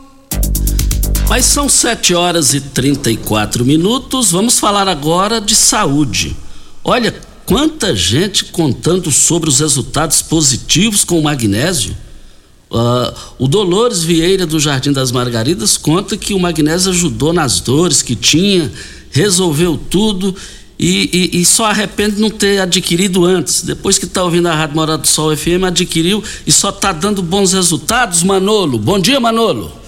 Mas 1.31 1.45
são 1.45 1.69
7 1.69 2.13
horas 2.13 2.53
e 2.53 2.59
34 2.59 3.63
minutos. 3.63 4.31
Vamos 4.31 4.59
falar 4.59 4.89
agora 4.89 5.39
de 5.39 5.55
saúde. 5.55 6.35
Olha 6.83 7.15
quanta 7.45 7.95
gente 7.95 8.43
contando 8.43 9.09
sobre 9.13 9.47
os 9.47 9.61
resultados 9.61 10.21
positivos 10.21 11.05
com 11.05 11.17
o 11.17 11.23
magnésio. 11.23 11.95
Uh, 12.69 13.15
o 13.39 13.47
Dolores 13.47 14.03
Vieira 14.03 14.45
do 14.45 14.59
Jardim 14.59 14.91
das 14.91 15.09
Margaridas 15.09 15.77
conta 15.77 16.17
que 16.17 16.33
o 16.33 16.39
magnésio 16.39 16.91
ajudou 16.91 17.31
nas 17.31 17.61
dores 17.61 18.01
que 18.01 18.13
tinha, 18.13 18.69
resolveu 19.09 19.79
tudo 19.89 20.35
e, 20.77 21.31
e, 21.33 21.39
e 21.39 21.45
só 21.45 21.67
arrepende 21.67 22.15
de 22.15 22.21
não 22.21 22.29
ter 22.29 22.59
adquirido 22.59 23.23
antes. 23.23 23.61
Depois 23.61 23.97
que 23.97 24.03
está 24.03 24.21
ouvindo 24.21 24.49
a 24.49 24.53
Rádio 24.53 24.75
Morada 24.75 25.01
do 25.03 25.07
Sol 25.07 25.33
FM, 25.33 25.63
adquiriu 25.65 26.21
e 26.45 26.51
só 26.51 26.71
está 26.71 26.91
dando 26.91 27.21
bons 27.21 27.53
resultados, 27.53 28.21
Manolo. 28.21 28.77
Bom 28.77 28.99
dia, 28.99 29.17
Manolo. 29.17 29.79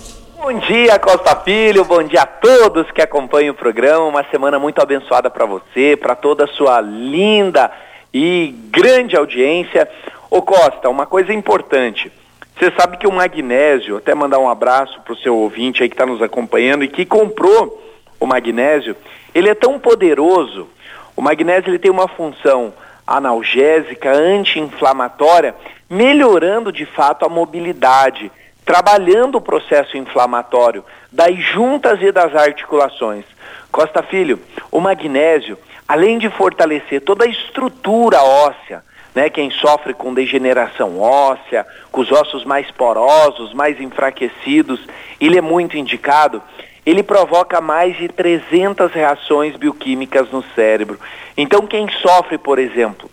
Bom 0.43 0.59
dia, 0.59 0.99
Costa 0.99 1.37
Filho. 1.37 1.85
Bom 1.85 2.03
dia 2.03 2.23
a 2.23 2.25
todos 2.25 2.91
que 2.91 3.01
acompanham 3.01 3.53
o 3.53 3.57
programa. 3.57 4.03
Uma 4.03 4.25
semana 4.25 4.59
muito 4.59 4.81
abençoada 4.81 5.29
para 5.29 5.45
você, 5.45 5.95
para 5.95 6.15
toda 6.15 6.43
a 6.43 6.47
sua 6.47 6.81
linda 6.81 7.71
e 8.13 8.53
grande 8.69 9.15
audiência. 9.15 9.89
Ô 10.29 10.41
Costa, 10.41 10.89
uma 10.89 11.05
coisa 11.05 11.31
importante. 11.31 12.11
Você 12.59 12.69
sabe 12.77 12.97
que 12.97 13.07
o 13.07 13.11
magnésio, 13.11 13.95
até 13.95 14.13
mandar 14.13 14.37
um 14.39 14.49
abraço 14.49 14.99
para 14.99 15.13
o 15.13 15.17
seu 15.17 15.33
ouvinte 15.33 15.81
aí 15.81 15.87
que 15.87 15.95
está 15.95 16.05
nos 16.05 16.21
acompanhando 16.21 16.83
e 16.83 16.89
que 16.89 17.05
comprou 17.05 17.81
o 18.19 18.25
magnésio, 18.25 18.97
ele 19.33 19.47
é 19.47 19.55
tão 19.55 19.79
poderoso. 19.79 20.67
O 21.15 21.21
magnésio 21.21 21.69
ele 21.69 21.79
tem 21.79 21.89
uma 21.89 22.09
função 22.09 22.73
analgésica, 23.07 24.11
anti-inflamatória, 24.11 25.55
melhorando 25.89 26.69
de 26.69 26.85
fato 26.85 27.25
a 27.25 27.29
mobilidade 27.29 28.29
trabalhando 28.65 29.35
o 29.35 29.41
processo 29.41 29.97
inflamatório 29.97 30.83
das 31.11 31.35
juntas 31.37 32.01
e 32.01 32.11
das 32.11 32.35
articulações. 32.35 33.25
Costa 33.71 34.01
Filho, 34.03 34.39
o 34.71 34.79
magnésio, 34.79 35.57
além 35.87 36.17
de 36.17 36.29
fortalecer 36.29 37.01
toda 37.01 37.25
a 37.25 37.27
estrutura 37.27 38.21
óssea, 38.21 38.83
né, 39.13 39.29
quem 39.29 39.51
sofre 39.51 39.93
com 39.93 40.13
degeneração 40.13 40.99
óssea, 40.99 41.65
com 41.91 42.01
os 42.01 42.11
ossos 42.11 42.43
mais 42.43 42.69
porosos, 42.71 43.53
mais 43.53 43.79
enfraquecidos, 43.79 44.79
ele 45.19 45.37
é 45.37 45.41
muito 45.41 45.77
indicado. 45.77 46.41
Ele 46.85 47.03
provoca 47.03 47.61
mais 47.61 47.95
de 47.95 48.09
300 48.09 48.91
reações 48.91 49.55
bioquímicas 49.55 50.29
no 50.31 50.43
cérebro. 50.55 50.99
Então, 51.37 51.65
quem 51.65 51.87
sofre, 51.89 52.37
por 52.37 52.59
exemplo, 52.59 53.09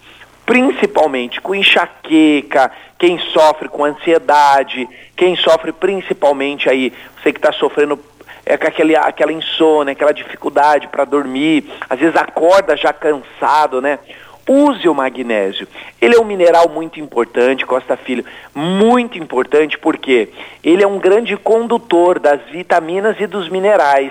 principalmente 0.50 1.40
com 1.40 1.54
enxaqueca, 1.54 2.72
quem 2.98 3.20
sofre 3.20 3.68
com 3.68 3.84
ansiedade, 3.84 4.88
quem 5.14 5.36
sofre 5.36 5.70
principalmente 5.70 6.68
aí, 6.68 6.92
você 7.14 7.32
que 7.32 7.38
está 7.38 7.52
sofrendo 7.52 7.96
é 8.44 8.56
com 8.56 8.66
aquele, 8.66 8.96
aquela 8.96 9.32
insônia, 9.32 9.92
aquela 9.92 10.12
dificuldade 10.12 10.88
para 10.88 11.04
dormir, 11.04 11.70
às 11.88 12.00
vezes 12.00 12.16
acorda 12.16 12.76
já 12.76 12.92
cansado, 12.92 13.80
né? 13.80 14.00
use 14.48 14.88
o 14.88 14.94
magnésio. 14.94 15.68
Ele 16.00 16.16
é 16.16 16.20
um 16.20 16.24
mineral 16.24 16.68
muito 16.68 16.98
importante, 16.98 17.64
Costa 17.64 17.96
Filho, 17.96 18.24
muito 18.52 19.16
importante 19.16 19.78
porque 19.78 20.30
ele 20.64 20.82
é 20.82 20.86
um 20.86 20.98
grande 20.98 21.36
condutor 21.36 22.18
das 22.18 22.40
vitaminas 22.50 23.14
e 23.20 23.28
dos 23.28 23.48
minerais. 23.48 24.10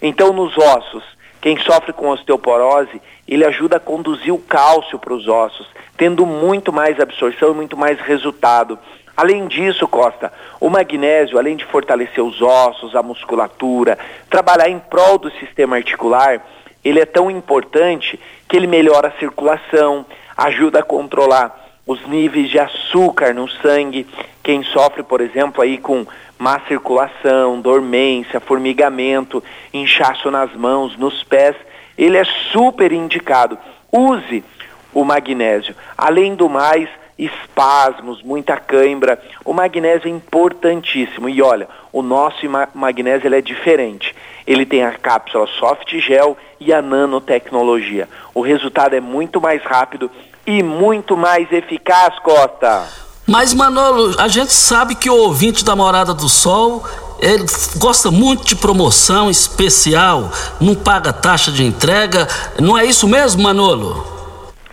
Então, 0.00 0.32
nos 0.32 0.56
ossos, 0.56 1.02
quem 1.40 1.58
sofre 1.58 1.92
com 1.92 2.10
osteoporose, 2.10 3.00
ele 3.26 3.44
ajuda 3.44 3.76
a 3.76 3.80
conduzir 3.80 4.32
o 4.34 4.38
cálcio 4.38 4.98
para 4.98 5.14
os 5.14 5.26
ossos, 5.26 5.66
tendo 5.96 6.26
muito 6.26 6.72
mais 6.72 7.00
absorção 7.00 7.52
e 7.52 7.54
muito 7.54 7.76
mais 7.76 7.98
resultado. 8.00 8.78
Além 9.16 9.46
disso, 9.48 9.86
Costa, 9.88 10.32
o 10.60 10.68
magnésio, 10.68 11.38
além 11.38 11.56
de 11.56 11.64
fortalecer 11.64 12.22
os 12.22 12.40
ossos, 12.40 12.94
a 12.94 13.02
musculatura, 13.02 13.98
trabalhar 14.28 14.68
em 14.68 14.78
prol 14.78 15.18
do 15.18 15.30
sistema 15.32 15.76
articular, 15.76 16.42
ele 16.84 17.00
é 17.00 17.06
tão 17.06 17.30
importante 17.30 18.18
que 18.48 18.56
ele 18.56 18.66
melhora 18.66 19.08
a 19.08 19.18
circulação, 19.18 20.04
ajuda 20.36 20.80
a 20.80 20.82
controlar 20.82 21.58
os 21.86 22.06
níveis 22.06 22.48
de 22.48 22.58
açúcar 22.58 23.34
no 23.34 23.48
sangue. 23.48 24.06
Quem 24.42 24.62
sofre, 24.62 25.02
por 25.02 25.20
exemplo, 25.20 25.62
aí 25.62 25.76
com 25.76 26.06
má 26.40 26.58
circulação, 26.66 27.60
dormência, 27.60 28.40
formigamento, 28.40 29.44
inchaço 29.74 30.30
nas 30.30 30.50
mãos, 30.54 30.96
nos 30.96 31.22
pés, 31.22 31.54
ele 31.98 32.16
é 32.16 32.24
super 32.50 32.92
indicado. 32.92 33.58
Use 33.92 34.42
o 34.94 35.04
magnésio. 35.04 35.76
Além 35.98 36.34
do 36.34 36.48
mais, 36.48 36.88
espasmos, 37.18 38.22
muita 38.22 38.56
cãibra. 38.56 39.20
O 39.44 39.52
magnésio 39.52 40.08
é 40.08 40.10
importantíssimo. 40.10 41.28
E 41.28 41.42
olha, 41.42 41.68
o 41.92 42.00
nosso 42.00 42.40
magnésio 42.74 43.32
é 43.34 43.42
diferente. 43.42 44.16
Ele 44.46 44.64
tem 44.64 44.82
a 44.82 44.92
cápsula 44.92 45.46
soft 45.46 45.94
gel 45.98 46.38
e 46.58 46.72
a 46.72 46.80
nanotecnologia. 46.80 48.08
O 48.34 48.40
resultado 48.40 48.96
é 48.96 49.00
muito 49.00 49.42
mais 49.42 49.62
rápido 49.62 50.10
e 50.46 50.62
muito 50.62 51.18
mais 51.18 51.52
eficaz, 51.52 52.18
Costa. 52.20 53.09
Mas, 53.30 53.54
Manolo, 53.54 54.16
a 54.18 54.26
gente 54.26 54.52
sabe 54.52 54.96
que 54.96 55.08
o 55.08 55.14
ouvinte 55.14 55.64
da 55.64 55.76
Morada 55.76 56.12
do 56.12 56.28
Sol 56.28 56.82
ele 57.20 57.44
gosta 57.76 58.10
muito 58.10 58.44
de 58.44 58.56
promoção 58.56 59.30
especial, 59.30 60.32
não 60.60 60.74
paga 60.74 61.12
taxa 61.12 61.52
de 61.52 61.62
entrega. 61.62 62.26
Não 62.58 62.76
é 62.76 62.84
isso 62.84 63.06
mesmo, 63.06 63.40
Manolo? 63.40 64.04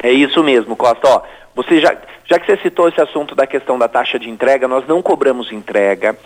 É 0.01 0.11
isso 0.11 0.43
mesmo, 0.43 0.75
Costa. 0.75 1.07
Ó, 1.07 1.21
você 1.55 1.79
já, 1.79 1.95
já 2.25 2.39
que 2.39 2.47
você 2.47 2.59
citou 2.63 2.89
esse 2.89 2.99
assunto 2.99 3.35
da 3.35 3.45
questão 3.45 3.77
da 3.77 3.87
taxa 3.87 4.17
de 4.17 4.27
entrega, 4.27 4.67
nós 4.67 4.87
não 4.87 5.03
cobramos 5.03 5.51
entrega, 5.51 6.17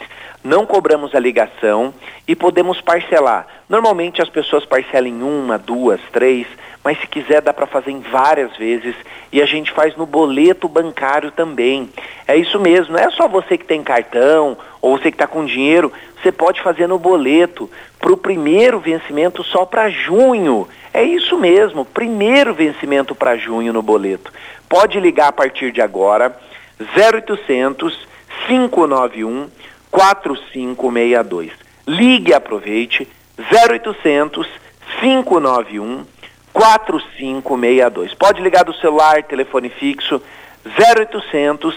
não 0.43 0.65
cobramos 0.65 1.13
a 1.13 1.19
ligação 1.19 1.93
e 2.27 2.35
podemos 2.35 2.81
parcelar. 2.81 3.47
Normalmente 3.69 4.21
as 4.21 4.29
pessoas 4.29 4.65
parcelam 4.65 5.09
em 5.09 5.21
uma, 5.21 5.57
duas, 5.57 5.99
três, 6.11 6.47
mas 6.83 6.99
se 6.99 7.07
quiser 7.07 7.41
dá 7.41 7.53
para 7.53 7.67
fazer 7.67 7.91
em 7.91 7.99
várias 7.99 8.55
vezes 8.57 8.95
e 9.31 9.41
a 9.41 9.45
gente 9.45 9.71
faz 9.71 9.95
no 9.95 10.05
boleto 10.05 10.67
bancário 10.67 11.31
também. 11.31 11.89
É 12.27 12.35
isso 12.35 12.59
mesmo, 12.59 12.95
não 12.95 12.99
é 12.99 13.09
só 13.11 13.27
você 13.27 13.57
que 13.57 13.65
tem 13.65 13.83
cartão 13.83 14.57
ou 14.81 14.97
você 14.97 15.11
que 15.11 15.15
está 15.15 15.27
com 15.27 15.45
dinheiro, 15.45 15.91
você 16.21 16.31
pode 16.31 16.61
fazer 16.61 16.87
no 16.87 16.97
boleto 16.97 17.69
para 17.99 18.11
o 18.11 18.17
primeiro 18.17 18.79
vencimento 18.79 19.43
só 19.43 19.65
para 19.65 19.89
junho. 19.89 20.67
É 20.93 21.03
isso 21.03 21.37
mesmo, 21.37 21.85
primeiro 21.85 22.53
vencimento 22.53 23.13
para 23.13 23.37
junho 23.37 23.71
no 23.71 23.81
boleto. 23.81 24.31
Pode 24.67 24.99
ligar 24.99 25.27
a 25.27 25.33
partir 25.33 25.71
de 25.71 25.81
agora, 25.81 26.35
0800 26.79 28.11
591 28.47 29.49
4562. 29.91 31.51
Ligue 31.85 32.31
e 32.31 32.33
aproveite, 32.33 33.07
0800 33.37 34.47
591 34.99 36.05
4562. 36.53 38.13
Pode 38.13 38.41
ligar 38.41 38.63
do 38.63 38.73
celular, 38.75 39.21
telefone 39.23 39.69
fixo, 39.69 40.21
0800 40.65 41.75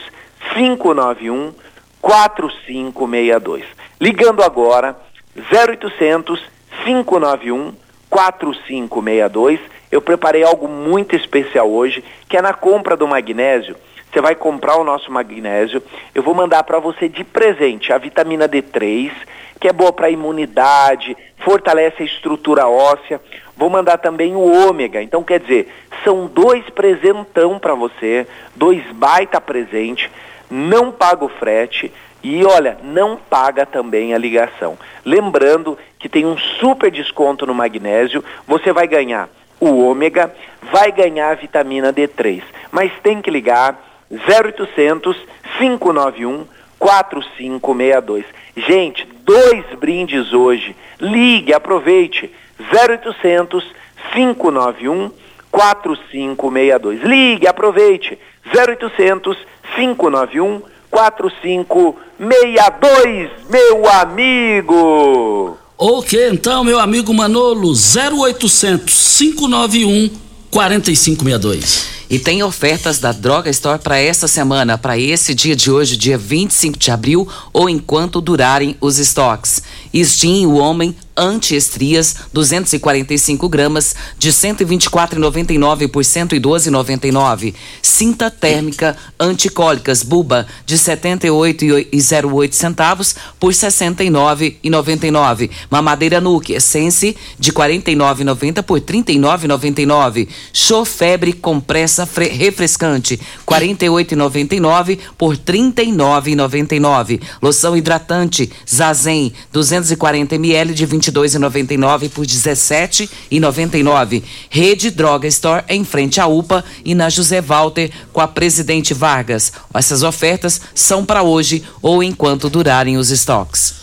591 0.55 1.53
4562. 2.01 3.65
Ligando 4.01 4.43
agora, 4.43 4.97
0800 5.37 6.41
591 6.85 7.75
4562. 8.11 9.61
Eu 9.91 10.03
preparei 10.03 10.43
algo 10.43 10.69
muito 10.69 11.17
especial 11.17 11.71
hoje, 11.71 12.05
que 12.29 12.37
é 12.37 12.43
na 12.43 12.53
compra 12.53 12.97
do 12.97 13.09
magnésio. 13.09 13.77
Você 14.15 14.21
vai 14.21 14.37
comprar 14.37 14.77
o 14.77 14.85
nosso 14.85 15.11
magnésio. 15.11 15.83
Eu 16.15 16.23
vou 16.23 16.37
mandar 16.37 16.63
para 16.63 16.79
você 16.79 17.09
de 17.09 17.25
presente 17.25 17.93
a 17.93 17.99
vitamina 17.99 18.49
D3, 18.49 19.11
que 19.59 19.67
é 19.67 19.73
boa 19.73 19.93
para 19.93 20.09
imunidade, 20.09 21.17
fortalece 21.39 22.05
a 22.05 22.07
estrutura 22.07 22.69
óssea. 22.69 23.21
Vou 23.57 23.69
mandar 23.69 23.99
também 23.99 24.37
o 24.37 24.69
ômega. 24.69 25.03
Então, 25.03 25.25
quer 25.25 25.41
dizer, 25.41 25.69
são 26.05 26.29
dois 26.29 26.65
presentão 26.71 27.59
para 27.59 27.75
você, 27.75 28.25
dois 28.55 28.85
baita 28.93 29.41
presente, 29.41 30.09
não 30.49 30.93
paga 30.93 31.25
o 31.25 31.29
frete 31.29 31.93
e 32.23 32.45
olha, 32.45 32.79
não 32.85 33.17
paga 33.17 33.67
também 33.67 34.15
a 34.15 34.19
ligação. 34.19 34.79
Lembrando 35.05 35.77
que 35.99 36.09
tem 36.09 36.25
um 36.25 36.39
super 36.39 36.89
desconto 36.89 37.45
no 37.45 37.53
magnésio, 37.53 38.23
você 38.47 38.73
vai 38.73 38.87
ganhar 38.87 39.29
o 39.59 39.85
ômega, 39.85 40.33
vai 40.71 40.93
ganhar 40.93 41.31
a 41.31 41.35
vitamina 41.35 41.93
D3. 41.93 42.45
Mas 42.71 42.93
tem 43.03 43.21
que 43.21 43.29
ligar 43.29 43.93
0800 44.29 45.17
591 45.59 46.47
4562. 46.79 48.25
Gente, 48.57 49.07
dois 49.25 49.65
brindes 49.79 50.33
hoje. 50.33 50.75
Ligue, 51.01 51.53
aproveite. 51.53 52.31
0800 52.61 53.65
591 54.13 55.11
4562. 55.51 57.03
Ligue, 57.03 57.47
aproveite. 57.47 58.19
0800 58.55 59.37
591 59.77 60.63
4562, 60.91 63.31
meu 63.51 63.89
amigo. 63.91 65.59
Ok, 65.77 66.29
então, 66.31 66.63
meu 66.63 66.79
amigo 66.79 67.13
Manolo, 67.13 67.73
0800 67.73 69.19
591 69.19 70.09
4562. 70.51 72.04
E 72.15 72.19
tem 72.21 72.45
ofertas 72.45 73.01
da 73.01 73.11
Droga 73.11 73.51
Store 73.51 73.77
para 73.77 73.99
essa 73.99 74.29
semana, 74.29 74.79
para 74.79 74.97
esse 74.97 75.35
dia 75.35 75.57
de 75.57 75.69
hoje, 75.69 75.97
dia 75.97 76.17
25 76.17 76.79
de 76.79 76.93
abril, 76.93 77.27
ou 77.53 77.69
enquanto 77.69 78.21
durarem 78.21 78.77
os 78.81 79.01
estoques. 79.01 79.61
Steam, 79.93 80.49
o 80.49 80.55
homem, 80.55 80.95
anti-estrias, 81.17 82.17
245 82.33 83.49
gramas, 83.49 83.95
de 84.19 84.31
124,99 84.31 85.89
por 85.89 86.03
112,99. 86.03 87.55
Cinta 87.83 88.31
térmica 88.31 88.97
anticólicas 89.19 90.03
Buba, 90.03 90.47
de 90.67 90.77
78,08 90.77 92.53
centavos 92.53 93.15
por 93.39 93.53
69,99. 93.53 95.51
Mamadeira 95.71 96.21
Nuke 96.21 96.55
Essence, 96.55 97.17
de 97.39 97.53
49,90 97.53 98.63
por 98.63 98.81
39,99. 98.81 100.29
Chofebre 100.53 101.33
compressa 101.33 102.09
refrescante, 102.39 103.21
48,99 103.47 104.99
por 105.17 105.37
39,99. 105.37 107.21
Loção 107.41 107.77
hidratante 107.77 108.51
Zazen, 108.69 109.33
240 109.53 110.35
ml 110.35 110.75
de 110.75 110.87
20 110.87 111.04
22,99 111.13 112.09
por 112.11 112.27
17,99. 112.27 114.23
Rede 114.49 114.91
Droga 114.91 115.29
Store 115.29 115.65
em 115.69 115.85
frente 115.85 116.21
à 116.21 116.27
UPA 116.27 116.65
e 116.85 116.95
na 116.95 117.09
José 117.09 117.41
Walter 117.41 117.91
com 118.13 118.21
a 118.21 118.29
Presidente 118.29 118.95
Vargas. 118.95 119.53
Essas 119.73 120.03
ofertas 120.03 120.61
são 120.75 121.05
para 121.05 121.23
hoje 121.23 121.63
ou 121.83 122.03
enquanto 122.03 122.51
durarem 122.51 122.97
os 122.97 123.11
estoques. 123.11 123.75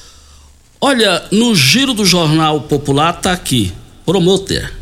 Olha, 0.80 1.24
no 1.32 1.54
giro 1.56 1.94
do 1.94 2.06
Jornal 2.06 2.62
Popular 2.62 3.14
tá 3.14 3.32
aqui, 3.32 3.72
Promoter. 4.06 4.74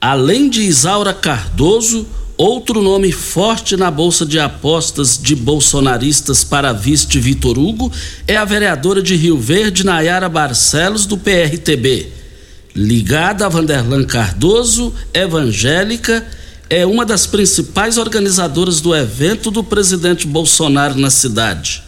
Além 0.00 0.48
de 0.48 0.62
Isaura 0.62 1.12
Cardoso, 1.12 2.06
outro 2.36 2.82
nome 2.82 3.10
forte 3.12 3.76
na 3.76 3.90
bolsa 3.90 4.26
de 4.26 4.38
apostas 4.38 5.18
de 5.20 5.34
bolsonaristas 5.34 6.44
para 6.44 6.72
vice 6.72 7.18
Vitor 7.18 7.58
Hugo 7.58 7.90
é 8.26 8.36
a 8.36 8.44
vereadora 8.44 9.02
de 9.02 9.16
Rio 9.16 9.38
Verde, 9.38 9.84
Nayara 9.84 10.28
Barcelos, 10.28 11.06
do 11.06 11.16
PRTB. 11.16 12.12
Ligada 12.74 13.46
a 13.46 13.48
Vanderlan 13.48 14.04
Cardoso, 14.04 14.92
evangélica, 15.14 16.26
é 16.68 16.84
uma 16.84 17.06
das 17.06 17.26
principais 17.26 17.96
organizadoras 17.96 18.80
do 18.80 18.94
evento 18.94 19.50
do 19.50 19.64
presidente 19.64 20.26
Bolsonaro 20.26 20.98
na 20.98 21.10
cidade. 21.10 21.82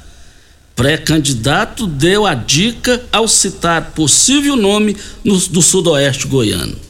Pré-candidato 0.74 1.86
deu 1.86 2.24
a 2.24 2.34
dica 2.34 3.02
ao 3.12 3.26
citar 3.26 3.90
possível 3.90 4.54
nome 4.56 4.96
no, 5.24 5.36
do 5.36 5.60
sudoeste 5.60 6.26
goiano. 6.28 6.87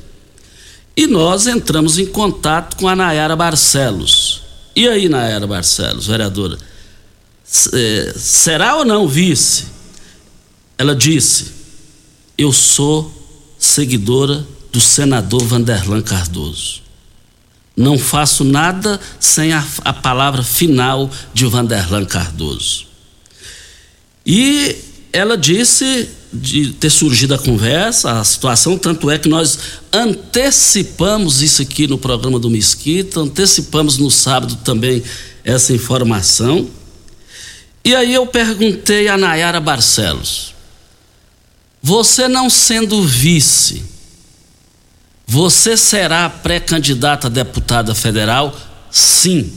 E 0.99 1.07
nós 1.07 1.46
entramos 1.46 1.96
em 1.96 2.07
contato 2.07 2.76
com 2.76 2.88
a 2.88 2.96
Nayara 2.96 3.36
Barcelos. 3.36 4.42
E 4.74 4.88
aí, 4.88 5.09
Nayara 5.09 5.46
Barcelos, 5.46 6.09
vereadora, 6.09 6.59
é, 7.72 8.14
será 8.16 8.74
ou 8.74 8.84
não 8.84 9.07
vice? 9.07 9.66
Ela 10.76 10.96
disse: 10.96 11.53
Eu 12.36 12.53
sou 12.53 13.12
seguidora 13.57 14.44
do 14.72 14.80
senador 14.80 15.44
Vanderlan 15.44 16.03
Cardoso. 16.03 16.82
Não 17.76 17.96
faço 17.96 18.42
nada 18.42 18.99
sem 19.20 19.53
a, 19.53 19.64
a 19.84 19.92
palavra 19.92 20.42
final 20.42 21.09
de 21.32 21.46
Vanderlan 21.46 22.07
Cardoso. 22.07 22.88
E 24.26 24.74
ela 25.12 25.38
disse 25.38 26.09
de 26.33 26.72
ter 26.72 26.91
surgido 26.91 27.35
a 27.35 27.39
conversa, 27.39 28.20
a 28.20 28.24
situação, 28.24 28.76
tanto 28.76 29.11
é 29.11 29.18
que 29.18 29.29
nós 29.29 29.59
antecipamos 29.93 31.41
isso 31.41 31.62
aqui 31.62 31.87
no 31.87 31.97
programa 31.97 32.39
do 32.39 32.51
Mesquita, 32.51 33.20
antecipamos 33.20 33.97
no 33.97 34.11
sábado 34.11 34.57
também 34.57 35.03
essa 35.45 35.72
informação. 35.72 36.68
E 37.85 37.95
aí 37.95 38.12
eu 38.12 38.26
perguntei 38.26 39.09
a 39.09 39.16
Nayara 39.16 39.61
Barcelos: 39.61 40.55
você 41.83 42.29
não 42.29 42.51
sendo 42.51 43.03
vice, 43.03 43.83
você 45.26 45.76
será 45.76 46.29
pré-candidata 46.29 47.29
a 47.29 47.31
deputada 47.31 47.95
federal? 47.95 48.55
Sim, 48.91 49.51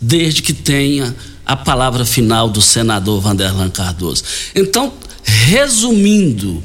desde 0.00 0.42
que 0.42 0.52
tenha 0.52 1.14
a 1.46 1.56
palavra 1.56 2.04
final 2.04 2.48
do 2.48 2.60
senador 2.60 3.20
Vanderlan 3.20 3.70
Cardoso. 3.70 4.24
Então, 4.54 4.92
resumindo, 5.24 6.62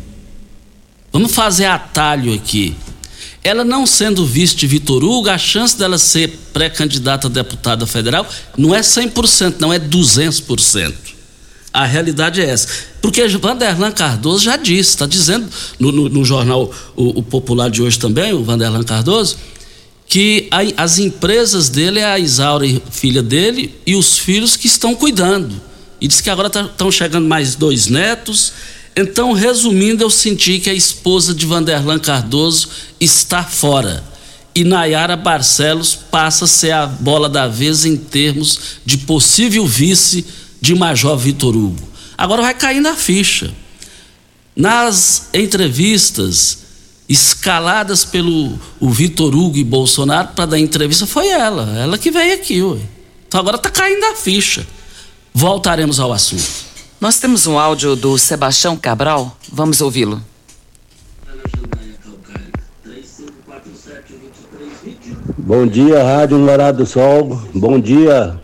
vamos 1.12 1.34
fazer 1.34 1.66
atalho 1.66 2.34
aqui. 2.34 2.76
Ela 3.44 3.64
não 3.64 3.86
sendo 3.86 4.26
vice 4.26 4.56
de 4.56 4.68
Vitor 4.68 5.04
Hugo, 5.04 5.30
a 5.30 5.38
chance 5.38 5.78
dela 5.78 5.98
ser 5.98 6.28
pré-candidata 6.52 7.28
a 7.28 7.30
deputada 7.30 7.88
federal 7.88 8.28
não 8.58 8.76
é 8.76 8.82
100%, 8.82 9.56
não 9.60 9.72
é 9.72 9.80
200%. 9.80 10.94
A 11.72 11.86
realidade 11.86 12.42
é 12.42 12.50
essa. 12.50 12.68
Porque 13.02 13.26
Vanderlan 13.28 13.92
Cardoso 13.92 14.44
já 14.44 14.58
disse, 14.58 14.90
está 14.90 15.06
dizendo 15.06 15.48
no, 15.80 15.92
no, 15.92 16.10
no 16.10 16.26
jornal 16.26 16.74
o, 16.96 17.20
o, 17.20 17.24
Popular 17.24 17.70
de 17.70 17.82
hoje 17.82 17.98
também, 17.98 18.34
o 18.34 18.44
Vanderlan 18.44 18.84
Cardoso, 18.84 19.38
que 20.08 20.48
a, 20.52 20.84
as 20.84 20.98
empresas 20.98 21.70
dele 21.70 22.00
é 22.00 22.06
a 22.06 22.20
Isaura, 22.20 22.66
filha 22.92 23.22
dele, 23.22 23.74
e 23.86 23.96
os 23.96 24.18
filhos 24.18 24.58
que 24.58 24.68
estão 24.68 24.96
cuidando. 24.96 25.69
E 26.02 26.08
diz 26.08 26.22
que 26.22 26.30
agora 26.30 26.48
estão 26.48 26.68
tá, 26.68 26.92
chegando 26.92 27.28
mais 27.28 27.56
dois 27.56 27.88
netos. 27.88 28.54
Então, 28.96 29.34
resumindo, 29.34 30.04
eu 30.04 30.10
senti 30.10 30.60
que 30.60 30.70
a 30.70 30.74
esposa 30.74 31.34
de 31.34 31.46
Vanderlan 31.46 32.00
Cardoso 32.00 32.70
está 33.00 33.44
fora. 33.44 34.04
E 34.56 34.64
Nayara 34.64 35.16
Barcelos 35.16 35.96
passa 35.96 36.46
a 36.46 36.48
ser 36.48 36.72
a 36.72 36.86
bola 36.86 37.30
da 37.30 37.48
vez 37.48 37.86
em 37.86 37.96
termos 37.96 38.60
de 38.86 38.98
possível 38.98 39.66
vice 39.66 40.26
de 40.60 40.76
Major 40.76 41.18
Vitor 41.18 41.56
Hugo. 41.56 41.88
Agora 42.18 42.42
vai 42.42 42.54
caindo 42.54 42.88
a 42.88 42.96
ficha. 42.96 43.54
Nas 44.56 45.30
entrevistas 45.34 46.60
escaladas 47.08 48.04
pelo 48.04 48.60
Vitor 48.82 49.34
Hugo 49.34 49.58
e 49.58 49.64
Bolsonaro 49.64 50.30
para 50.36 50.46
dar 50.46 50.60
entrevista 50.60 51.08
foi 51.08 51.28
ela, 51.28 51.78
ela 51.78 51.98
que 51.98 52.12
veio 52.12 52.34
aqui. 52.36 52.62
Ué. 52.62 52.80
Então 53.28 53.40
agora 53.40 53.56
está 53.56 53.70
caindo 53.70 54.04
a 54.06 54.16
ficha. 54.16 54.68
Voltaremos 55.40 56.02
ao 56.02 56.12
assunto. 56.12 56.44
Nós 57.00 57.18
temos 57.18 57.48
um 57.48 57.58
áudio 57.58 57.96
do 57.96 58.18
Sebastião 58.18 58.76
Cabral, 58.76 59.38
vamos 59.50 59.80
ouvi-lo. 59.80 60.22
Bom 65.38 65.66
dia, 65.66 66.04
Rádio 66.04 66.38
Morado 66.38 66.80
do 66.80 66.86
Sol. 66.86 67.42
Bom 67.56 67.80
dia, 67.80 68.38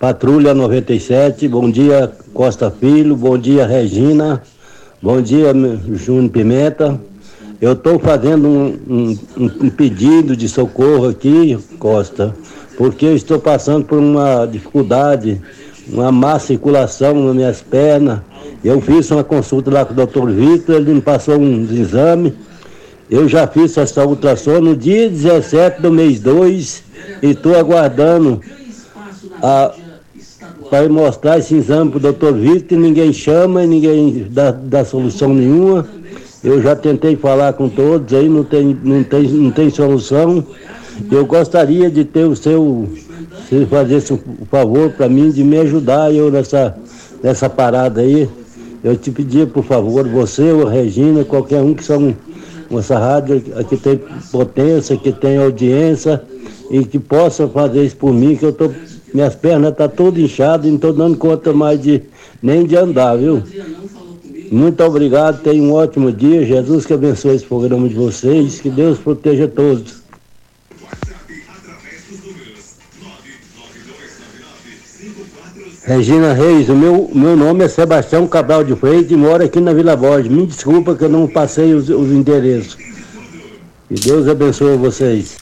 Patrulha 0.00 0.52
97, 0.52 1.46
bom 1.46 1.70
dia 1.70 2.12
Costa 2.34 2.72
Filho, 2.72 3.14
bom 3.14 3.38
dia 3.38 3.64
Regina, 3.64 4.42
bom 5.00 5.22
dia 5.22 5.52
Júnior 5.92 6.32
Pimenta. 6.32 7.00
Eu 7.60 7.74
estou 7.74 8.00
fazendo 8.00 8.48
um, 8.48 8.78
um, 8.88 9.18
um, 9.66 9.70
pedido 9.70 10.36
de 10.36 10.48
socorro 10.48 11.06
aqui, 11.06 11.56
Costa, 11.78 12.34
porque 12.76 13.06
eu 13.06 13.14
estou 13.14 13.38
passando 13.38 13.84
por 13.84 14.00
uma 14.00 14.44
dificuldade, 14.44 15.40
uma 15.88 16.12
má 16.12 16.38
circulação 16.38 17.14
nas 17.14 17.34
minhas 17.34 17.62
pernas. 17.62 18.20
Eu 18.64 18.80
fiz 18.80 19.10
uma 19.10 19.24
consulta 19.24 19.70
lá 19.70 19.84
com 19.84 19.92
o 19.92 19.96
doutor 19.96 20.30
Vitor, 20.30 20.76
ele 20.76 20.94
me 20.94 21.00
passou 21.00 21.38
uns 21.38 21.70
exames. 21.70 22.32
Eu 23.10 23.28
já 23.28 23.46
fiz 23.46 23.76
essa 23.76 24.06
ultrassom 24.06 24.60
no 24.60 24.76
dia 24.76 25.08
17 25.08 25.82
do 25.82 25.92
mês 25.92 26.20
2 26.20 26.82
e 27.22 27.30
estou 27.30 27.56
aguardando 27.56 28.40
para 30.70 30.88
mostrar 30.88 31.38
esse 31.38 31.54
exame 31.54 31.90
para 31.90 31.98
o 31.98 32.00
doutor 32.00 32.32
Vitor, 32.32 32.78
ninguém 32.78 33.12
chama 33.12 33.64
e 33.64 33.66
ninguém 33.66 34.26
dá, 34.30 34.50
dá 34.50 34.84
solução 34.84 35.34
nenhuma. 35.34 35.86
Eu 36.42 36.60
já 36.60 36.74
tentei 36.74 37.14
falar 37.14 37.52
com 37.52 37.68
todos 37.68 38.12
aí, 38.14 38.28
não 38.28 38.42
tem, 38.42 38.76
não 38.82 39.02
tem, 39.04 39.28
não 39.28 39.50
tem 39.50 39.70
solução. 39.70 40.44
Eu 41.10 41.24
gostaria 41.24 41.90
de 41.90 42.04
ter 42.04 42.24
o 42.24 42.34
seu, 42.34 42.88
se 43.48 43.66
fazer 43.66 44.02
o 44.12 44.46
favor 44.46 44.90
para 44.90 45.08
mim 45.08 45.30
de 45.30 45.42
me 45.42 45.58
ajudar 45.58 46.12
eu 46.14 46.30
nessa, 46.30 46.76
nessa 47.22 47.48
parada 47.48 48.00
aí. 48.00 48.28
Eu 48.82 48.96
te 48.96 49.10
pedia, 49.10 49.46
por 49.46 49.64
favor, 49.64 50.08
você 50.08 50.50
ou 50.50 50.66
Regina, 50.66 51.24
qualquer 51.24 51.62
um 51.62 51.72
que 51.72 51.84
são 51.84 52.14
essa 52.72 52.98
rádio 52.98 53.40
que 53.68 53.76
tem 53.76 54.00
potência, 54.30 54.96
que 54.96 55.12
tem 55.12 55.36
audiência 55.36 56.22
e 56.70 56.84
que 56.84 56.98
possa 56.98 57.46
fazer 57.46 57.84
isso 57.84 57.96
por 57.96 58.12
mim, 58.12 58.34
que 58.34 58.44
eu 58.44 58.50
estou 58.50 58.72
minhas 59.12 59.34
pernas 59.34 59.72
estão 59.72 59.88
tá 59.88 59.94
todas 59.94 60.22
inchadas 60.22 60.66
e 60.66 60.68
não 60.70 60.76
estou 60.76 60.92
dando 60.92 61.16
conta 61.16 61.52
mais 61.52 61.80
de 61.80 62.02
nem 62.42 62.64
de 62.64 62.76
andar, 62.76 63.16
viu? 63.16 63.42
Muito 64.50 64.82
obrigado, 64.82 65.42
tenha 65.42 65.62
um 65.62 65.72
ótimo 65.72 66.10
dia. 66.10 66.44
Jesus 66.44 66.86
que 66.86 66.92
abençoe 66.92 67.36
esse 67.36 67.44
programa 67.44 67.88
de 67.88 67.94
vocês. 67.94 68.60
Que 68.60 68.70
Deus 68.70 68.98
proteja 68.98 69.48
todos. 69.48 70.01
Regina 75.84 76.32
Reis, 76.32 76.68
o 76.68 76.76
meu, 76.76 77.10
meu 77.12 77.36
nome 77.36 77.64
é 77.64 77.68
Sebastião 77.68 78.26
Cabral 78.28 78.62
de 78.62 78.76
Freitas 78.76 79.10
e 79.10 79.16
moro 79.16 79.44
aqui 79.44 79.60
na 79.60 79.72
Vila 79.72 79.96
Borges. 79.96 80.30
Me 80.30 80.46
desculpa 80.46 80.94
que 80.94 81.02
eu 81.02 81.08
não 81.08 81.26
passei 81.26 81.74
os, 81.74 81.88
os 81.88 82.12
endereços. 82.12 82.76
Que 83.88 83.94
Deus 83.94 84.28
abençoe 84.28 84.76
vocês. 84.76 85.38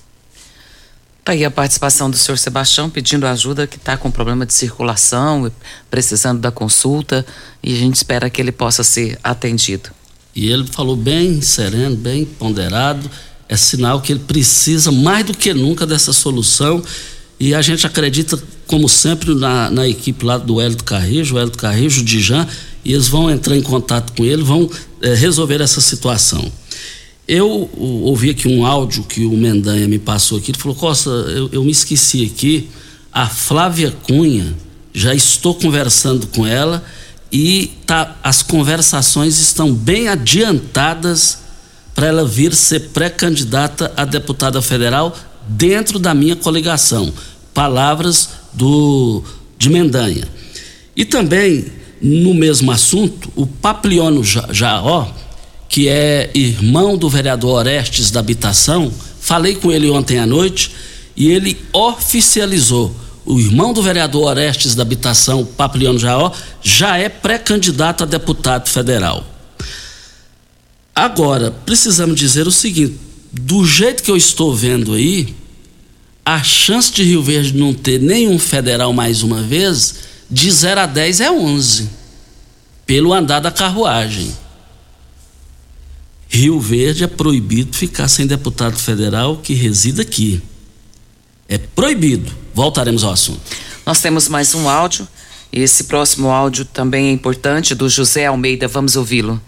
Tá 1.22 1.32
aí 1.32 1.44
a 1.44 1.50
participação 1.50 2.10
do 2.10 2.16
senhor 2.16 2.38
Sebastião 2.38 2.88
pedindo 2.88 3.26
ajuda 3.26 3.66
que 3.66 3.76
está 3.76 3.98
com 3.98 4.10
problema 4.10 4.46
de 4.46 4.54
circulação, 4.54 5.52
precisando 5.90 6.40
da 6.40 6.50
consulta 6.50 7.24
e 7.62 7.74
a 7.74 7.76
gente 7.76 7.96
espera 7.96 8.30
que 8.30 8.40
ele 8.40 8.50
possa 8.50 8.82
ser 8.82 9.18
atendido. 9.22 9.90
E 10.34 10.50
ele 10.50 10.66
falou 10.66 10.96
bem 10.96 11.42
sereno, 11.42 11.96
bem 11.96 12.24
ponderado, 12.24 13.10
é 13.46 13.56
sinal 13.56 14.00
que 14.00 14.12
ele 14.12 14.20
precisa 14.20 14.90
mais 14.90 15.26
do 15.26 15.34
que 15.34 15.52
nunca 15.52 15.86
dessa 15.86 16.14
solução 16.14 16.82
e 17.40 17.54
a 17.54 17.62
gente 17.62 17.86
acredita, 17.86 18.38
como 18.66 18.86
sempre, 18.86 19.34
na, 19.34 19.70
na 19.70 19.88
equipe 19.88 20.26
lá 20.26 20.36
do 20.36 20.60
Hélio 20.60 20.76
Carrijo, 20.84 21.36
o 21.36 21.38
Hélio 21.38 21.52
Carrijo, 21.52 22.02
o 22.02 22.04
Dijan, 22.04 22.46
e 22.84 22.92
eles 22.92 23.08
vão 23.08 23.30
entrar 23.30 23.56
em 23.56 23.62
contato 23.62 24.12
com 24.14 24.26
ele, 24.26 24.42
vão 24.42 24.70
é, 25.00 25.14
resolver 25.14 25.62
essa 25.62 25.80
situação. 25.80 26.52
Eu 27.26 27.70
ouvi 27.78 28.28
aqui 28.28 28.46
um 28.46 28.66
áudio 28.66 29.04
que 29.04 29.24
o 29.24 29.32
Mendanha 29.32 29.88
me 29.88 29.98
passou 29.98 30.36
aqui. 30.36 30.50
Ele 30.50 30.58
falou: 30.58 30.76
Costa, 30.76 31.08
eu, 31.08 31.48
eu 31.50 31.64
me 31.64 31.70
esqueci 31.70 32.24
aqui. 32.24 32.68
A 33.12 33.26
Flávia 33.26 33.90
Cunha, 34.02 34.54
já 34.92 35.14
estou 35.14 35.54
conversando 35.54 36.26
com 36.26 36.46
ela 36.46 36.84
e 37.32 37.70
tá, 37.86 38.18
as 38.22 38.42
conversações 38.42 39.40
estão 39.40 39.72
bem 39.72 40.08
adiantadas 40.08 41.38
para 41.94 42.08
ela 42.08 42.26
vir 42.26 42.54
ser 42.54 42.90
pré-candidata 42.90 43.92
a 43.96 44.04
deputada 44.04 44.60
federal 44.60 45.16
dentro 45.50 45.98
da 45.98 46.14
minha 46.14 46.36
coligação. 46.36 47.12
Palavras 47.52 48.30
do 48.52 49.22
de 49.58 49.68
Mendanha. 49.68 50.26
E 50.96 51.04
também, 51.04 51.66
no 52.00 52.32
mesmo 52.32 52.70
assunto, 52.70 53.30
o 53.36 53.46
Papliono 53.46 54.22
Jaó 54.24 55.08
que 55.70 55.88
é 55.88 56.28
irmão 56.34 56.96
do 56.96 57.08
vereador 57.08 57.60
Orestes 57.60 58.10
da 58.10 58.18
Habitação, 58.18 58.92
falei 59.20 59.54
com 59.54 59.70
ele 59.70 59.88
ontem 59.88 60.18
à 60.18 60.26
noite 60.26 60.72
e 61.16 61.30
ele 61.30 61.56
oficializou. 61.72 62.92
O 63.24 63.38
irmão 63.38 63.72
do 63.72 63.80
vereador 63.80 64.24
Orestes 64.24 64.74
da 64.74 64.82
Habitação, 64.82 65.44
Papliano 65.44 65.96
Jaó, 65.96 66.32
já 66.60 66.96
é 66.96 67.08
pré-candidato 67.08 68.02
a 68.02 68.06
deputado 68.06 68.68
federal. 68.68 69.24
Agora, 70.92 71.52
precisamos 71.64 72.18
dizer 72.18 72.48
o 72.48 72.52
seguinte: 72.52 72.98
do 73.32 73.64
jeito 73.64 74.02
que 74.02 74.10
eu 74.10 74.16
estou 74.16 74.54
vendo 74.54 74.94
aí, 74.94 75.34
a 76.24 76.42
chance 76.42 76.92
de 76.92 77.02
Rio 77.02 77.22
Verde 77.22 77.56
não 77.56 77.72
ter 77.72 78.00
nenhum 78.00 78.38
federal 78.38 78.92
mais 78.92 79.22
uma 79.22 79.42
vez, 79.42 79.94
de 80.30 80.50
0 80.50 80.80
a 80.80 80.86
10 80.86 81.20
é 81.20 81.30
11, 81.30 81.90
pelo 82.86 83.12
andar 83.12 83.40
da 83.40 83.50
carruagem. 83.50 84.32
Rio 86.28 86.60
Verde 86.60 87.02
é 87.02 87.08
proibido 87.08 87.76
ficar 87.76 88.06
sem 88.06 88.26
deputado 88.26 88.78
federal 88.78 89.38
que 89.38 89.54
resida 89.54 90.02
aqui. 90.02 90.40
É 91.48 91.58
proibido. 91.58 92.32
Voltaremos 92.54 93.02
ao 93.02 93.12
assunto. 93.12 93.40
Nós 93.84 94.00
temos 94.00 94.28
mais 94.28 94.54
um 94.54 94.68
áudio. 94.68 95.08
Esse 95.52 95.84
próximo 95.84 96.30
áudio 96.30 96.64
também 96.64 97.08
é 97.08 97.10
importante, 97.10 97.74
do 97.74 97.88
José 97.88 98.26
Almeida. 98.26 98.68
Vamos 98.68 98.94
ouvi-lo. 98.94 99.42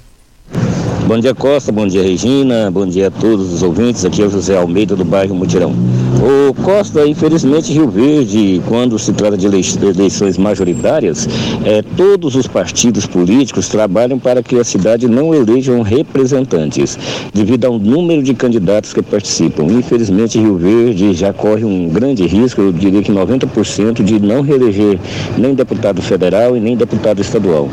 Bom 1.07 1.19
dia, 1.19 1.35
Costa. 1.35 1.71
Bom 1.71 1.87
dia, 1.87 2.03
Regina. 2.03 2.71
Bom 2.71 2.87
dia 2.87 3.09
a 3.09 3.11
todos 3.11 3.53
os 3.53 3.63
ouvintes. 3.63 4.05
Aqui 4.05 4.23
é 4.23 4.27
o 4.27 4.31
José 4.31 4.57
Almeida, 4.57 4.97
do 4.97 5.05
bairro 5.05 5.35
Mutirão. 5.35 5.75
O 6.23 6.55
Costa, 6.55 7.05
infelizmente, 7.05 7.73
Rio 7.73 7.89
Verde, 7.89 8.63
quando 8.69 8.97
se 8.97 9.13
trata 9.13 9.37
de 9.37 9.45
eleições 9.45 10.39
majoritárias, 10.39 11.29
é, 11.65 11.83
todos 11.97 12.37
os 12.37 12.47
partidos 12.47 13.07
políticos 13.07 13.69
trabalham 13.69 14.21
para 14.21 14.41
que 14.41 14.57
a 14.57 14.63
cidade 14.63 15.09
não 15.09 15.35
elejam 15.35 15.83
representantes, 15.83 16.97
devido 17.35 17.65
ao 17.65 17.77
número 17.77 18.23
de 18.23 18.35
candidatos 18.35 18.93
que 18.93 19.03
participam. 19.03 19.65
Infelizmente, 19.65 20.39
Rio 20.39 20.57
Verde 20.57 21.13
já 21.13 21.33
corre 21.33 21.65
um 21.65 21.89
grande 21.89 22.25
risco, 22.25 22.61
eu 22.61 22.73
diria 22.73 23.03
que 23.03 23.11
90%, 23.11 24.05
de 24.05 24.21
não 24.21 24.43
reeleger 24.43 25.01
nem 25.37 25.57
deputado 25.57 26.01
federal 26.01 26.57
e 26.57 26.61
nem 26.61 26.77
deputado 26.77 27.21
estadual, 27.21 27.69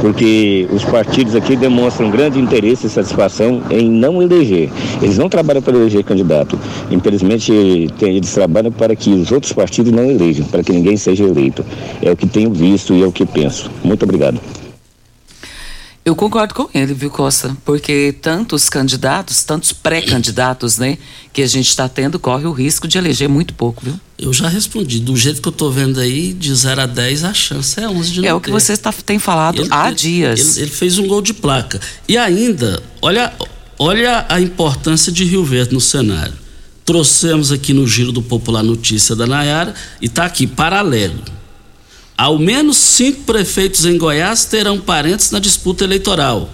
porque 0.00 0.66
os 0.72 0.84
partidos 0.84 1.36
aqui 1.36 1.54
demonstram 1.54 2.10
grande 2.10 2.40
interesse 2.40 2.88
e 2.88 2.90
satisfação 2.90 3.62
em 3.70 3.88
não 3.88 4.20
eleger. 4.20 4.70
Eles 5.00 5.18
não 5.18 5.28
trabalham 5.28 5.62
para 5.62 5.76
eleger 5.76 6.02
candidato. 6.02 6.58
Infelizmente, 6.90 7.91
eles 8.00 8.32
trabalham 8.32 8.72
para 8.72 8.94
que 8.96 9.10
os 9.10 9.30
outros 9.32 9.52
partidos 9.52 9.92
não 9.92 10.10
elejam, 10.10 10.46
para 10.46 10.62
que 10.62 10.72
ninguém 10.72 10.96
seja 10.96 11.24
eleito. 11.24 11.64
É 12.00 12.10
o 12.10 12.16
que 12.16 12.26
tenho 12.26 12.52
visto 12.52 12.94
e 12.94 13.02
é 13.02 13.06
o 13.06 13.12
que 13.12 13.24
penso. 13.26 13.70
Muito 13.84 14.02
obrigado. 14.04 14.40
Eu 16.04 16.16
concordo 16.16 16.52
com 16.52 16.68
ele, 16.74 16.92
viu, 16.94 17.08
Costa? 17.10 17.56
Porque 17.64 18.12
tantos 18.20 18.68
candidatos, 18.68 19.44
tantos 19.44 19.72
pré-candidatos, 19.72 20.76
né, 20.76 20.98
que 21.32 21.40
a 21.42 21.46
gente 21.46 21.68
está 21.68 21.88
tendo, 21.88 22.18
corre 22.18 22.44
o 22.44 22.50
risco 22.50 22.88
de 22.88 22.98
eleger 22.98 23.28
muito 23.28 23.54
pouco, 23.54 23.80
viu? 23.84 23.94
Eu 24.18 24.32
já 24.32 24.48
respondi. 24.48 24.98
Do 24.98 25.16
jeito 25.16 25.40
que 25.40 25.46
eu 25.46 25.52
estou 25.52 25.70
vendo 25.70 26.00
aí, 26.00 26.32
de 26.32 26.52
0 26.52 26.80
a 26.80 26.86
10, 26.86 27.22
a 27.22 27.32
chance 27.32 27.78
é 27.78 27.88
11 27.88 28.10
de 28.14 28.20
não 28.20 28.28
É 28.28 28.34
o 28.34 28.40
que 28.40 28.46
ter. 28.46 28.52
você 28.52 28.76
tá, 28.76 28.92
tem 28.92 29.20
falado 29.20 29.62
Ele- 29.62 29.68
há 29.70 29.86
ele- 29.86 29.96
dias. 29.96 30.56
Ele, 30.56 30.64
ele 30.66 30.70
fez 30.72 30.98
um 30.98 31.06
gol 31.06 31.22
de 31.22 31.32
placa. 31.34 31.80
E 32.08 32.18
ainda, 32.18 32.82
olha, 33.00 33.32
olha 33.78 34.26
a 34.28 34.40
importância 34.40 35.12
de 35.12 35.24
Rio 35.24 35.44
Verde 35.44 35.72
no 35.72 35.80
cenário. 35.80 36.34
Trouxemos 36.84 37.52
aqui 37.52 37.72
no 37.72 37.86
Giro 37.86 38.10
do 38.10 38.22
Popular 38.22 38.62
Notícia 38.62 39.14
da 39.14 39.26
Nayara 39.26 39.74
e 40.00 40.06
está 40.06 40.24
aqui, 40.24 40.46
paralelo. 40.46 41.20
Ao 42.16 42.38
menos 42.38 42.76
cinco 42.76 43.22
prefeitos 43.22 43.84
em 43.84 43.96
Goiás 43.96 44.44
terão 44.44 44.80
parentes 44.80 45.30
na 45.30 45.38
disputa 45.38 45.84
eleitoral. 45.84 46.50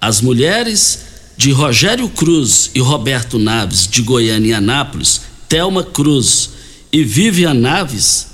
As 0.00 0.20
mulheres 0.20 1.00
de 1.36 1.50
Rogério 1.50 2.08
Cruz 2.08 2.70
e 2.74 2.80
Roberto 2.80 3.38
Naves, 3.38 3.88
de 3.88 4.02
Goiânia 4.02 4.50
e 4.50 4.54
Anápolis, 4.54 5.22
Thelma 5.48 5.82
Cruz 5.82 6.50
e 6.92 7.02
Vivian 7.02 7.54
Naves, 7.54 8.28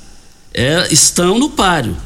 é, 0.53 0.89
estão 0.93 1.39
no 1.39 1.51
páreo. 1.51 1.97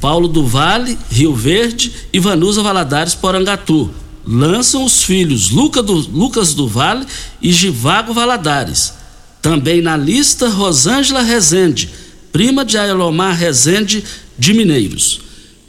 Paulo 0.00 0.28
do 0.28 0.46
Vale, 0.46 0.98
Rio 1.10 1.34
Verde 1.34 1.92
e 2.12 2.20
Vanusa 2.20 2.62
Valadares, 2.62 3.14
Porangatu. 3.14 3.90
Lançam 4.26 4.84
os 4.84 5.02
filhos 5.02 5.50
Luca 5.50 5.82
do- 5.82 5.92
Lucas 6.10 6.54
do 6.54 6.66
Vale 6.66 7.06
e 7.42 7.52
Givago 7.52 8.12
Valadares. 8.14 8.94
Também 9.42 9.82
na 9.82 9.96
lista, 9.96 10.48
Rosângela 10.48 11.20
Rezende, 11.22 11.90
prima 12.32 12.64
de 12.64 12.78
Aelomar 12.78 13.36
Rezende 13.36 14.02
de 14.38 14.54
Mineiros. 14.54 15.20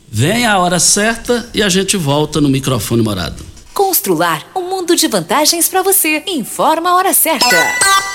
Vem 0.09 0.45
a 0.45 0.57
hora 0.57 0.79
certa 0.79 1.49
e 1.53 1.61
a 1.61 1.67
gente 1.67 1.97
volta 1.97 2.39
no 2.39 2.47
microfone 2.47 3.01
morado. 3.01 3.43
Constrular 3.73 4.49
um 4.55 4.69
mundo 4.69 4.95
de 4.95 5.07
vantagens 5.09 5.67
para 5.67 5.81
você. 5.83 6.23
Informa 6.25 6.91
a 6.91 6.95
hora 6.95 7.13
certa. 7.13 8.14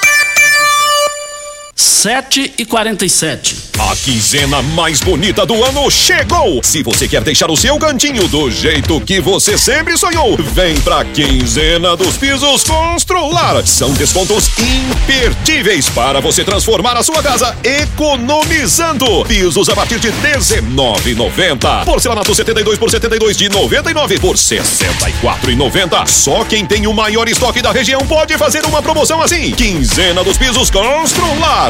7 1.81 2.53
e 2.59 2.66
47 2.66 3.70
A 3.78 3.97
quinzena 3.97 4.61
mais 4.61 5.01
bonita 5.01 5.47
do 5.47 5.64
ano 5.64 5.91
chegou! 5.91 6.61
Se 6.62 6.83
você 6.83 7.09
quer 7.09 7.22
deixar 7.22 7.51
o 7.51 7.57
seu 7.57 7.78
cantinho 7.78 8.28
do 8.28 8.51
jeito 8.51 9.01
que 9.01 9.18
você 9.18 9.57
sempre 9.57 9.97
sonhou, 9.97 10.37
vem 10.37 10.78
pra 10.83 11.03
quinzena 11.07 11.97
dos 11.97 12.18
pisos 12.18 12.64
Constrular. 12.64 13.66
São 13.66 13.95
descontos 13.95 14.51
imperdíveis 14.59 15.89
para 15.89 16.20
você 16.20 16.45
transformar 16.45 16.99
a 16.99 17.03
sua 17.03 17.22
casa 17.22 17.57
economizando. 17.64 19.24
Pisos 19.24 19.70
a 19.70 19.74
partir 19.74 19.99
de 19.99 20.11
R$19,90. 20.11 21.87
Porcelanato 21.87 22.35
72 22.35 22.78
por 22.78 22.91
72 22.91 23.39
de 23.39 23.49
99 23.49 24.18
por 24.18 24.37
64,90. 24.37 26.07
Só 26.07 26.45
quem 26.45 26.66
tem 26.66 26.87
o 26.87 26.93
maior 26.93 27.26
estoque 27.26 27.62
da 27.62 27.72
região 27.72 28.07
pode 28.07 28.37
fazer 28.37 28.66
uma 28.66 28.83
promoção 28.83 29.22
assim. 29.22 29.53
Quinzena 29.53 30.22
dos 30.22 30.37
pisos 30.37 30.68
Constrular 30.68 31.70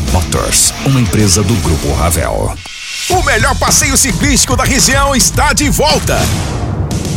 Motors, 0.11 0.73
uma 0.85 0.99
empresa 0.99 1.43
do 1.43 1.53
Grupo 1.55 1.93
Ravel. 1.93 2.55
O 3.09 3.23
melhor 3.23 3.55
passeio 3.57 3.95
ciclístico 3.95 4.55
da 4.55 4.63
região 4.63 5.15
está 5.15 5.53
de 5.53 5.69
volta. 5.69 6.17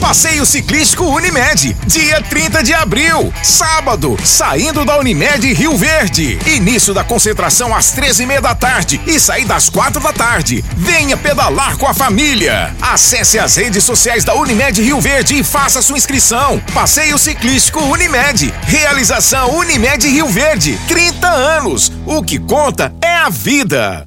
Passeio 0.05 0.44
Ciclístico 0.44 1.02
Unimed, 1.05 1.74
dia 1.86 2.20
30 2.20 2.62
de 2.62 2.74
abril, 2.74 3.32
sábado, 3.42 4.18
saindo 4.22 4.84
da 4.84 4.98
Unimed 4.98 5.50
Rio 5.55 5.78
Verde. 5.78 6.38
Início 6.46 6.92
da 6.92 7.02
concentração 7.02 7.74
às 7.74 7.94
13h30 7.96 8.40
da 8.42 8.55
tarde 8.55 9.00
e 9.07 9.18
saída 9.18 9.57
às 9.57 9.70
4 9.70 10.02
da 10.02 10.12
tarde. 10.12 10.62
Venha 10.76 11.16
pedalar 11.16 11.78
com 11.78 11.86
a 11.86 11.94
família. 11.94 12.76
Acesse 12.82 13.38
as 13.38 13.57
redes 13.57 13.82
sociais 13.82 14.24
da 14.24 14.34
Unimed 14.34 14.82
Rio 14.82 15.00
Verde 15.00 15.38
e 15.38 15.42
faça 15.42 15.80
sua 15.80 15.96
inscrição. 15.96 16.61
Passeio 16.74 17.16
Ciclístico 17.16 17.80
Unimed. 17.80 18.52
Realização 18.66 19.57
Unimed 19.57 20.07
Rio 20.07 20.28
Verde. 20.28 20.78
30 20.86 21.28
anos. 21.28 21.90
O 22.05 22.22
que 22.22 22.38
conta 22.38 22.94
é 23.00 23.16
a 23.16 23.30
vida. 23.30 24.07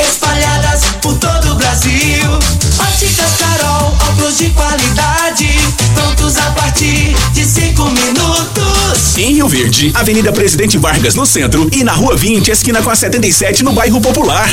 espalhadas 0.00 0.82
por 1.00 1.16
todo 1.18 1.52
o 1.52 1.54
Brasil. 1.56 2.24
Óticas 2.78 3.36
Carol, 3.38 3.96
óculos 4.08 4.38
de 4.38 4.50
qualidade, 4.50 5.48
prontos 5.94 6.36
a 6.36 6.50
partir 6.52 7.14
de 7.32 7.44
cinco 7.44 7.84
minutos. 7.90 9.16
Em 9.16 9.34
Rio 9.34 9.48
Verde, 9.48 9.92
Avenida 9.94 10.32
Presidente 10.32 10.76
Vargas 10.78 11.14
no 11.14 11.24
centro 11.24 11.68
e 11.72 11.84
na 11.84 11.92
Rua 11.92 12.16
20, 12.16 12.50
esquina 12.50 12.82
com 12.82 12.90
a 12.90 12.96
77 12.96 13.62
no 13.62 13.72
bairro 13.72 14.00
Popular. 14.00 14.48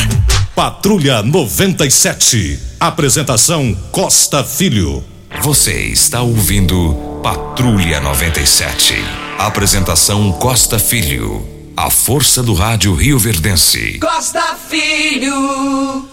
Patrulha 0.56 1.24
97. 1.24 2.60
Apresentação 2.80 3.76
Costa 3.92 4.44
Filho. 4.44 5.04
Você 5.42 5.74
está 5.74 6.22
ouvindo 6.22 6.94
Patrulha 7.24 8.00
97. 8.00 8.96
Apresentação 9.40 10.32
Costa 10.34 10.78
Filho. 10.78 11.51
A 11.76 11.90
força 11.90 12.44
do 12.44 12.54
rádio 12.54 12.94
Rio 12.94 13.18
Verdense. 13.18 13.98
Costa 14.00 14.56
Filho. 14.70 16.06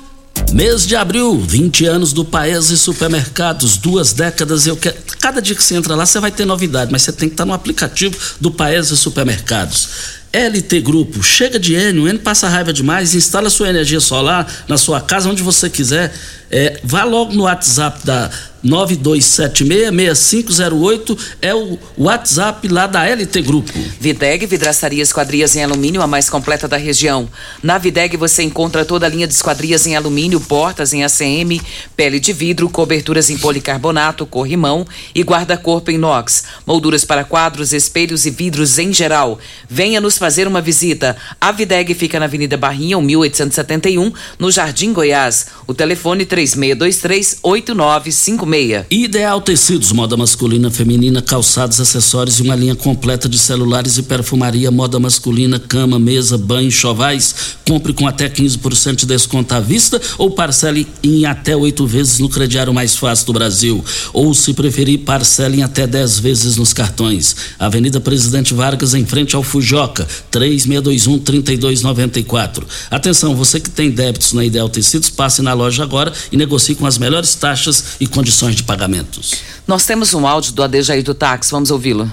Mês 0.53 0.87
de 0.87 0.95
abril, 0.95 1.39
20 1.41 1.85
anos 1.85 2.13
do 2.13 2.25
Paese 2.25 2.79
Supermercados, 2.79 3.77
duas 3.77 4.13
décadas. 4.13 4.67
Eu 4.67 4.77
quero. 4.77 4.97
Cada 5.21 5.43
dia 5.43 5.55
que 5.55 5.63
você 5.63 5.75
entra 5.75 5.95
lá, 5.95 6.07
você 6.07 6.21
vai 6.21 6.31
ter 6.31 6.45
novidade, 6.45 6.93
mas 6.93 7.03
você 7.03 7.13
tem 7.13 7.29
que 7.29 7.35
estar 7.35 7.45
no 7.45 7.53
aplicativo 7.53 8.17
do 8.41 8.51
Paese 8.51 8.97
Supermercados. 8.97 9.89
LT 10.33 10.81
Grupo, 10.81 11.23
chega 11.23 11.59
de 11.59 11.75
Enio, 11.75 12.07
Enio 12.07 12.21
passa 12.21 12.49
raiva 12.49 12.73
demais, 12.73 13.15
instala 13.15 13.51
sua 13.51 13.69
energia 13.69 13.99
solar 13.99 14.47
na 14.69 14.79
sua 14.79 15.01
casa, 15.01 15.29
onde 15.29 15.43
você 15.43 15.69
quiser. 15.69 16.15
É, 16.51 16.81
vá 16.85 17.05
logo 17.05 17.35
no 17.35 17.43
WhatsApp 17.43 18.07
da 18.07 18.31
9276-6508 18.65 21.19
é 21.41 21.55
o 21.55 21.79
WhatsApp 21.97 22.67
lá 22.69 22.87
da 22.87 23.05
LT 23.05 23.41
Grupo. 23.43 23.73
Videg 24.01 24.47
Vidraçaria 24.47 25.03
Esquadrias 25.03 25.55
em 25.57 25.63
Alumínio, 25.63 26.01
a 26.03 26.07
mais 26.07 26.31
completa 26.31 26.67
da 26.67 26.77
região. 26.77 27.29
Na 27.63 27.79
Videg 27.79 28.17
você 28.17 28.43
encontra 28.43 28.85
toda 28.85 29.07
a 29.07 29.09
linha 29.09 29.27
de 29.27 29.35
esquadrias 29.35 29.87
em 29.87 29.97
alumínio, 29.97 30.41
portas 30.41 30.93
em 30.93 31.05
ACM, 31.05 31.61
pele 31.97 32.19
de 32.19 32.33
vidro, 32.33 32.69
coberturas 32.69 33.31
em 33.31 33.39
policarbonato, 33.39 34.27
corrimão 34.27 34.85
e 35.15 35.23
guarda-corpo 35.23 35.91
inox, 35.91 36.45
molduras 36.67 37.05
para 37.05 37.25
quadros, 37.25 37.73
espelhos 37.73 38.27
e 38.27 38.31
vidros 38.31 38.79
em 38.79 38.93
geral. 38.93 39.39
Venha 39.69 40.01
nos 40.01 40.19
fazer 40.19 40.49
uma 40.49 40.61
visita. 40.61 41.17
A 41.41 41.53
Videg 41.53 41.95
fica 41.95 42.19
na 42.19 42.25
Avenida 42.27 42.57
Barrinha, 42.57 43.01
1871, 43.01 44.13
no 44.39 44.51
Jardim 44.51 44.93
Goiás. 44.93 45.47
O 45.71 45.75
telefone 45.75 46.25
3623 46.25 47.41
8956. 47.43 48.87
Ideal 48.91 49.39
Tecidos, 49.43 49.93
moda 49.93 50.17
masculina, 50.17 50.71
feminina, 50.71 51.21
calçados, 51.21 51.79
acessórios 51.79 52.39
e 52.39 52.43
uma 52.43 52.57
linha 52.57 52.75
completa 52.75 53.29
de 53.29 53.39
celulares 53.39 53.99
e 53.99 54.03
perfumaria, 54.03 54.71
moda 54.71 54.99
masculina, 54.99 55.59
cama, 55.59 55.99
mesa, 55.99 56.39
banho, 56.39 56.71
chovais. 56.71 57.59
Compre 57.69 57.93
com 57.93 58.09
até 58.09 58.31
15% 58.31 58.97
de 58.97 59.05
desconto 59.05 59.55
à 59.55 59.61
vista 59.61 60.01
ou 60.17 60.31
parcele 60.31 60.87
em 61.03 61.27
até 61.27 61.55
oito 61.55 61.87
vezes 61.87 62.19
no 62.19 62.31
crediário 62.31 62.73
mais 62.73 62.97
fácil 62.97 63.27
do 63.27 63.35
Brasil. 63.35 63.85
Ou, 64.15 64.33
se 64.33 64.55
preferir, 64.55 65.01
parcele 65.01 65.59
em 65.59 65.63
até 65.63 65.87
10 65.87 66.19
vezes 66.19 66.57
nos 66.57 66.73
cartões. 66.73 67.37
Avenida 67.59 68.01
Presidente 68.01 68.55
Vargas, 68.55 68.95
em 68.95 69.05
frente 69.05 69.37
ao 69.37 69.43
Fujoca, 69.43 70.09
3621-3294. 70.33 72.65
Atenção, 72.91 73.37
você 73.37 73.61
que 73.61 73.69
tem 73.69 73.91
débitos 73.91 74.33
na 74.33 74.47
Ideal 74.47 74.71
Tecidos, 74.71 75.11
passe 75.11 75.43
na 75.43 75.58
loja 75.59 75.83
agora 75.83 76.13
e 76.31 76.37
negocie 76.37 76.75
com 76.75 76.87
as 76.87 76.97
melhores 76.97 77.35
taxas 77.35 77.97
e 78.01 78.07
condições 78.07 78.55
de 78.55 78.63
pagamentos. 78.63 79.35
Nós 79.67 79.85
temos 79.85 80.15
um 80.15 80.27
áudio 80.27 80.53
do 80.53 80.63
Adejaí 80.63 81.03
do 81.03 81.15
Táxi, 81.15 81.51
vamos 81.51 81.71
ouvi-lo. 81.71 82.11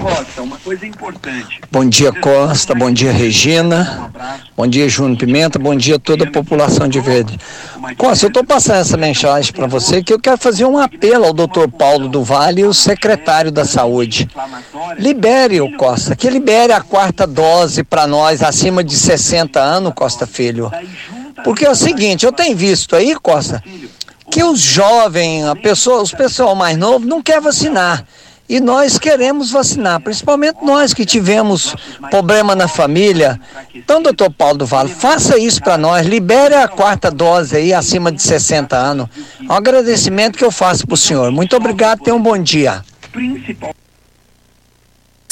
Costa, 0.00 0.42
uma 0.42 0.56
coisa 0.58 0.84
importante. 0.86 1.60
Bom 1.70 1.88
dia, 1.88 2.12
Costa. 2.12 2.74
Bom 2.74 2.90
dia, 2.90 3.12
Regina. 3.12 4.10
Bom 4.56 4.66
dia, 4.66 4.88
Júnior 4.88 5.18
Pimenta. 5.18 5.58
Bom 5.58 5.76
dia 5.76 5.96
a 5.96 5.98
toda 5.98 6.24
a 6.24 6.30
população 6.30 6.88
de 6.88 6.98
Verde. 6.98 7.38
Costa, 7.96 8.24
eu 8.24 8.28
estou 8.28 8.44
passando 8.44 8.80
essa 8.80 8.96
mensagem 8.96 9.52
para 9.52 9.66
você 9.66 10.02
que 10.02 10.12
eu 10.12 10.18
quero 10.18 10.38
fazer 10.38 10.64
um 10.64 10.78
apelo 10.78 11.26
ao 11.26 11.32
doutor 11.32 11.70
Paulo 11.70 12.08
do 12.08 12.24
Vale, 12.24 12.64
o 12.64 12.74
secretário 12.74 13.52
da 13.52 13.64
Saúde. 13.64 14.28
Libere 14.98 15.60
o 15.60 15.76
Costa, 15.76 16.16
que 16.16 16.28
libere 16.28 16.72
a 16.72 16.80
quarta 16.80 17.26
dose 17.26 17.84
para 17.84 18.06
nós 18.06 18.42
acima 18.42 18.82
de 18.82 18.96
60 18.96 19.60
anos, 19.60 19.92
Costa 19.94 20.26
Filho. 20.26 20.70
Porque 21.44 21.64
é 21.64 21.70
o 21.70 21.74
seguinte, 21.74 22.24
eu 22.24 22.32
tenho 22.32 22.56
visto 22.56 22.94
aí, 22.94 23.14
Costa, 23.14 23.62
que 24.30 24.42
os 24.42 24.60
jovens, 24.60 25.44
a 25.44 25.56
pessoa, 25.56 26.02
os 26.02 26.12
pessoal 26.12 26.54
mais 26.54 26.76
novo 26.76 27.06
não 27.06 27.22
quer 27.22 27.40
vacinar. 27.40 28.04
E 28.48 28.60
nós 28.60 28.98
queremos 28.98 29.50
vacinar, 29.50 30.00
principalmente 30.00 30.58
nós 30.62 30.92
que 30.92 31.06
tivemos 31.06 31.74
problema 32.10 32.54
na 32.54 32.68
família. 32.68 33.40
Então, 33.74 34.02
doutor 34.02 34.30
Paulo 34.30 34.58
do 34.58 34.66
Vale, 34.66 34.90
faça 34.92 35.38
isso 35.38 35.62
para 35.62 35.78
nós, 35.78 36.06
libere 36.06 36.54
a 36.54 36.68
quarta 36.68 37.10
dose 37.10 37.56
aí 37.56 37.72
acima 37.72 38.12
de 38.12 38.22
60 38.22 38.76
anos. 38.76 39.08
Um 39.40 39.52
agradecimento 39.52 40.36
que 40.36 40.44
eu 40.44 40.50
faço 40.50 40.86
para 40.86 40.94
o 40.94 40.98
senhor. 40.98 41.30
Muito 41.30 41.56
obrigado, 41.56 42.00
tenha 42.00 42.14
um 42.14 42.20
bom 42.20 42.36
dia. 42.36 42.82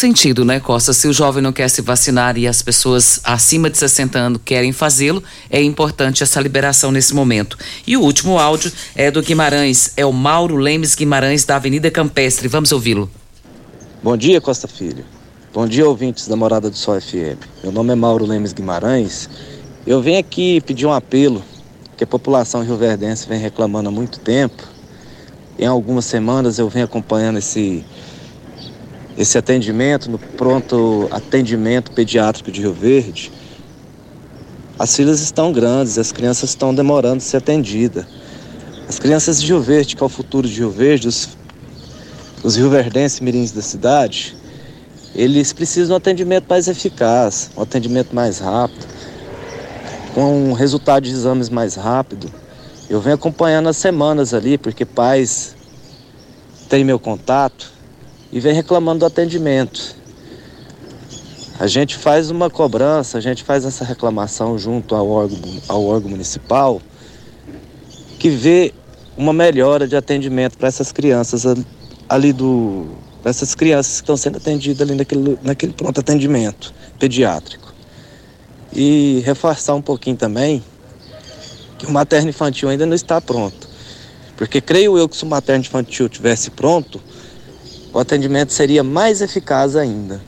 Sentido, 0.01 0.47
né, 0.47 0.59
Costa? 0.59 0.95
Se 0.95 1.07
o 1.09 1.13
jovem 1.13 1.43
não 1.43 1.53
quer 1.53 1.69
se 1.69 1.83
vacinar 1.83 2.39
e 2.39 2.49
as 2.49 2.63
pessoas 2.63 3.21
acima 3.23 3.69
de 3.69 3.77
60 3.77 4.19
anos 4.19 4.41
querem 4.43 4.73
fazê-lo, 4.73 5.23
é 5.51 5.63
importante 5.63 6.23
essa 6.23 6.41
liberação 6.41 6.91
nesse 6.91 7.15
momento. 7.15 7.59
E 7.87 7.99
o 7.99 8.01
último 8.01 8.39
áudio 8.39 8.73
é 8.97 9.11
do 9.11 9.21
Guimarães, 9.21 9.93
é 9.99 10.07
o 10.07 10.11
Mauro 10.11 10.57
Lemes 10.57 10.95
Guimarães, 10.95 11.45
da 11.45 11.57
Avenida 11.57 11.91
Campestre. 11.91 12.49
Vamos 12.49 12.73
ouvi-lo. 12.73 13.11
Bom 14.03 14.17
dia, 14.17 14.41
Costa 14.41 14.67
Filho. 14.67 15.05
Bom 15.53 15.69
dia, 15.69 15.87
ouvintes 15.87 16.27
da 16.27 16.35
Morada 16.35 16.71
do 16.71 16.79
Sol 16.79 16.99
FM. 16.99 17.37
Meu 17.63 17.71
nome 17.71 17.93
é 17.93 17.95
Mauro 17.95 18.25
Lemes 18.25 18.55
Guimarães. 18.55 19.29
Eu 19.87 20.01
venho 20.01 20.19
aqui 20.19 20.63
pedir 20.63 20.87
um 20.87 20.95
apelo 20.95 21.45
que 21.99 22.05
a 22.05 22.07
população 22.07 22.63
rioverdense 22.63 23.29
vem 23.29 23.39
reclamando 23.39 23.91
há 23.91 23.93
muito 23.93 24.19
tempo. 24.19 24.63
Em 25.59 25.67
algumas 25.67 26.07
semanas 26.07 26.59
eu 26.59 26.71
venho 26.71 26.87
acompanhando 26.87 27.39
esse 27.39 27.85
esse 29.21 29.37
atendimento 29.37 30.11
no 30.11 30.19
pronto 30.19 31.07
atendimento 31.11 31.93
pediátrico 31.93 32.51
de 32.51 32.63
Rio 32.63 32.73
Verde, 32.73 33.31
as 34.79 34.97
filas 34.97 35.21
estão 35.21 35.53
grandes, 35.53 35.99
as 35.99 36.11
crianças 36.11 36.49
estão 36.49 36.75
demorando 36.75 37.19
a 37.19 37.21
ser 37.21 37.37
atendidas. 37.37 38.07
As 38.89 38.99
crianças 38.99 39.39
de 39.39 39.47
Rio 39.49 39.61
Verde, 39.61 39.95
que 39.95 40.03
é 40.03 40.07
o 40.07 40.09
futuro 40.09 40.49
de 40.49 40.55
Rio 40.55 40.71
Verde, 40.71 41.07
os, 41.07 41.29
os 42.43 42.57
rioverdenses 42.57 43.21
mirins 43.21 43.53
da 43.53 43.61
cidade, 43.61 44.35
eles 45.15 45.53
precisam 45.53 45.89
de 45.89 45.93
um 45.93 45.97
atendimento 45.97 46.47
mais 46.49 46.67
eficaz, 46.67 47.51
um 47.55 47.61
atendimento 47.61 48.15
mais 48.15 48.39
rápido, 48.39 48.87
com 50.15 50.49
um 50.49 50.55
resultado 50.55 51.05
de 51.05 51.11
exames 51.11 51.51
mais 51.51 51.75
rápido. 51.75 52.33
Eu 52.89 53.03
venho 53.03 53.17
acompanhando 53.17 53.69
as 53.69 53.77
semanas 53.77 54.33
ali, 54.33 54.57
porque 54.57 54.87
pais 54.87 55.55
têm 56.71 56.85
meu 56.85 56.99
contato 56.99 57.80
e 58.33 58.41
vem 58.41 58.53
reclamando 58.53 59.01
do 59.01 59.07
atendimento. 59.07 59.97
A 61.59 61.67
gente 61.67 61.97
faz 61.97 62.31
uma 62.31 62.49
cobrança, 62.49 63.19
a 63.19 63.21
gente 63.21 63.43
faz 63.45 63.65
essa 63.65 63.85
reclamação 63.85 64.59
junto 64.59 64.95
ao 64.95 65.09
órgão, 65.09 65.39
ao 65.69 65.85
órgão 65.85 66.11
municipal 66.11 66.81
que 68.19 68.31
vê 68.31 68.73
uma 69.17 69.33
melhora 69.33 69.87
de 69.87 69.97
atendimento 69.97 70.57
para 70.57 70.69
essas 70.69 70.93
crianças 70.93 71.45
ali 72.09 72.33
do. 72.33 72.87
para 73.23 73.31
essas 73.31 73.55
crianças 73.55 73.97
que 73.97 74.03
estão 74.03 74.17
sendo 74.17 74.39
atendidas 74.39 74.81
ali 74.81 74.97
naquele, 74.97 75.39
naquele 75.43 75.73
pronto 75.73 76.01
atendimento 76.01 76.73
pediátrico. 76.99 77.75
E 78.73 79.23
reforçar 79.25 79.75
um 79.75 79.83
pouquinho 79.83 80.17
também 80.17 80.63
que 81.79 81.87
o 81.87 81.91
materno 81.91 82.29
infantil 82.29 82.69
ainda 82.69 82.87
não 82.87 82.95
está 82.95 83.21
pronto. 83.21 83.69
Porque 84.37 84.61
creio 84.61 84.97
eu 84.97 85.09
que 85.09 85.17
se 85.17 85.25
o 85.25 85.27
materno 85.27 85.65
infantil 85.65 86.09
tivesse 86.09 86.51
pronto, 86.51 87.03
o 87.93 87.99
atendimento 87.99 88.53
seria 88.53 88.83
mais 88.83 89.21
eficaz 89.21 89.77
ainda. 89.77 90.21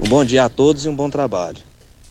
Um 0.00 0.08
bom 0.08 0.24
dia 0.24 0.44
a 0.44 0.48
todos 0.48 0.84
e 0.84 0.88
um 0.88 0.94
bom 0.94 1.10
trabalho. 1.10 1.58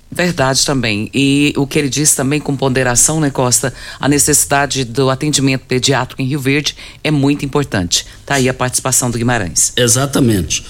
Verdade 0.10 0.66
também. 0.66 1.10
E 1.14 1.54
o 1.58 1.68
que 1.68 1.78
ele 1.78 1.90
disse 1.90 2.16
também 2.16 2.40
com 2.40 2.56
ponderação, 2.56 3.20
né, 3.20 3.30
Costa? 3.30 3.74
A 4.00 4.08
necessidade 4.08 4.86
do 4.86 5.10
atendimento 5.10 5.66
pediátrico 5.66 6.22
em 6.22 6.26
Rio 6.26 6.40
Verde 6.40 6.76
é 7.04 7.12
muito 7.12 7.46
importante. 7.46 8.06
Tá 8.26 8.36
aí 8.36 8.48
a 8.48 8.54
participação 8.54 9.12
do 9.12 9.18
Guimarães. 9.18 9.74
Exatamente. 9.76 10.66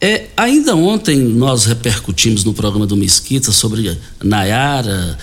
É, 0.00 0.26
ainda 0.36 0.76
ontem 0.76 1.16
nós 1.16 1.64
repercutimos 1.64 2.44
no 2.44 2.52
programa 2.52 2.86
do 2.86 2.96
Mesquita 2.96 3.50
sobre 3.52 3.98
Nayara, 4.22 5.16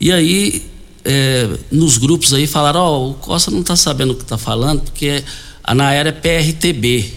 e 0.00 0.10
aí 0.10 0.64
é, 1.04 1.50
nos 1.70 1.98
grupos 1.98 2.32
aí 2.32 2.46
falaram, 2.46 2.80
ó, 2.80 2.98
oh, 2.98 3.10
o 3.10 3.14
Costa 3.14 3.50
não 3.50 3.60
está 3.60 3.76
sabendo 3.76 4.12
o 4.12 4.16
que 4.16 4.22
está 4.22 4.38
falando, 4.38 4.80
porque 4.80 5.22
a 5.64 5.74
Nayara 5.74 6.10
é 6.10 6.12
PRTB, 6.12 7.12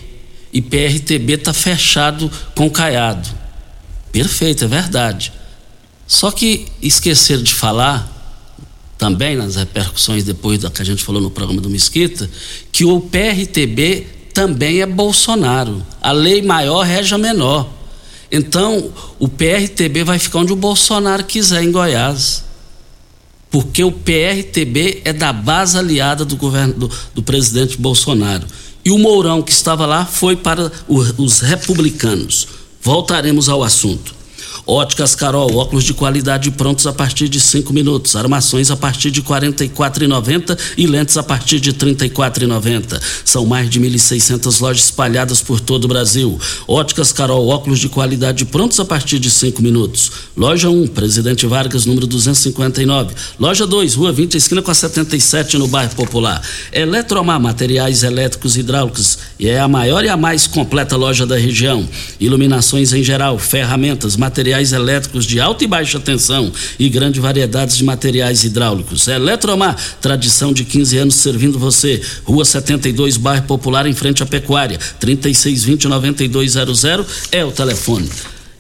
e 0.54 0.62
PRTB 0.62 1.34
está 1.34 1.54
fechado 1.54 2.32
com 2.56 2.70
Caiado. 2.70 3.28
Perfeito, 4.12 4.64
é 4.64 4.68
verdade. 4.68 5.34
Só 6.08 6.32
que 6.32 6.66
esqueceram 6.82 7.44
de 7.44 7.54
falar, 7.54 8.10
também 8.98 9.36
nas 9.36 9.58
repercussões 9.58 10.24
depois 10.24 10.60
da 10.60 10.72
que 10.72 10.82
a 10.82 10.86
gente 10.86 11.04
falou 11.04 11.22
no 11.22 11.30
programa 11.30 11.62
do 11.62 11.70
Mesquita, 11.70 12.30
que 12.72 12.86
o 12.86 13.02
PRTB 13.02 14.08
também 14.34 14.82
é 14.82 14.86
Bolsonaro. 14.86 15.86
A 16.02 16.14
lei 16.14 16.42
maior 16.42 16.84
rege 16.84 17.14
a 17.14 17.18
menor. 17.18 17.70
Então, 18.32 18.92
o 19.20 19.28
PRTB 19.28 20.04
vai 20.04 20.18
ficar 20.18 20.40
onde 20.40 20.54
o 20.54 20.56
Bolsonaro 20.56 21.24
quiser 21.26 21.62
em 21.64 21.72
Goiás. 21.72 22.47
Porque 23.58 23.84
o 23.84 23.92
PRTB 23.92 25.02
é 25.04 25.12
da 25.12 25.34
base 25.34 25.80
aliada 25.80 26.24
do 26.24 26.38
governo 26.38 26.76
do, 26.76 26.92
do 27.16 27.24
presidente 27.24 27.76
Bolsonaro. 27.76 28.46
E 28.86 28.92
o 28.92 29.00
Mourão, 29.00 29.42
que 29.42 29.52
estava 29.52 29.84
lá, 29.84 30.06
foi 30.06 30.36
para 30.36 30.72
o, 30.88 31.00
os 31.18 31.40
republicanos. 31.40 32.48
Voltaremos 32.80 33.50
ao 33.50 33.64
assunto. 33.64 34.14
Óticas 34.66 35.16
Carol, 35.16 35.56
óculos 35.56 35.84
de 35.84 35.94
qualidade 35.94 36.52
prontos 36.52 36.88
a 36.88 36.94
partir 36.94 37.30
de 37.30 37.40
5 37.40 37.74
minutos, 37.74 38.16
armações 38.16 38.72
a 38.72 38.76
partir 38.76 39.12
de 39.12 39.22
R$ 39.22 39.28
44,90 39.28 40.58
e 40.78 40.88
lentes 40.88 41.18
a 41.18 41.24
partir 41.24 41.60
de 41.60 41.72
R$ 41.72 41.78
34,90. 41.78 43.00
São 43.24 43.46
mais 43.46 43.70
de 43.70 43.80
1.600 43.80 44.60
lojas 44.62 44.86
espalhadas 44.86 45.42
por 45.42 45.60
todo 45.60 45.86
o 45.86 45.88
Brasil. 45.88 46.40
Óticas 46.68 47.12
Carol, 47.12 47.48
óculos 47.48 47.80
de 47.80 47.90
qualidade 47.90 48.46
prontos 48.46 48.80
a 48.80 48.86
partir 48.86 49.20
de 49.20 49.30
5 49.30 49.62
minutos. 49.62 50.12
Loja 50.36 50.70
1, 50.70 50.88
Presidente 50.88 51.46
Vargas, 51.46 51.86
número 51.86 52.08
259. 52.08 53.14
Loja 53.40 53.66
2, 53.66 53.94
Rua 53.96 54.12
20, 54.12 54.36
esquina 54.36 54.62
com 54.62 54.72
a 54.72 54.74
77, 54.74 55.58
no 55.58 55.68
bairro 55.68 55.96
Popular. 55.96 56.42
Eletromar, 56.72 57.40
materiais 57.40 58.04
elétricos 58.04 58.56
e 58.56 58.60
hidráulicos. 58.60 59.18
E 59.40 59.48
é 59.48 59.60
a 59.60 59.68
maior 59.68 60.04
e 60.04 60.10
a 60.10 60.18
mais 60.18 60.48
completa 60.48 60.96
loja 60.96 61.26
da 61.26 61.38
região. 61.38 61.88
Iluminações 62.20 62.94
em 62.94 63.04
geral, 63.04 63.38
ferramentas, 63.40 64.16
materiais 64.48 64.72
elétricos 64.72 65.26
de 65.26 65.42
alta 65.42 65.66
e 65.66 65.68
baixa 65.68 66.00
tensão 66.00 66.50
e 66.80 66.88
grande 66.88 67.20
variedade 67.20 67.76
de 67.76 67.84
materiais 67.84 68.46
hidráulicos. 68.46 69.06
Eletromar, 69.10 69.76
tradição 70.00 70.54
de 70.54 70.64
15 70.64 70.98
anos 71.00 71.16
servindo 71.16 71.60
você. 71.60 72.02
Rua 72.24 72.46
72, 72.46 73.18
bairro 73.18 73.46
Popular, 73.46 73.86
em 73.86 73.94
frente 73.94 74.24
à 74.24 74.26
Pecuária. 74.26 74.80
3620-9200 75.02 77.06
é 77.30 77.44
o 77.44 77.52
telefone. 77.52 78.10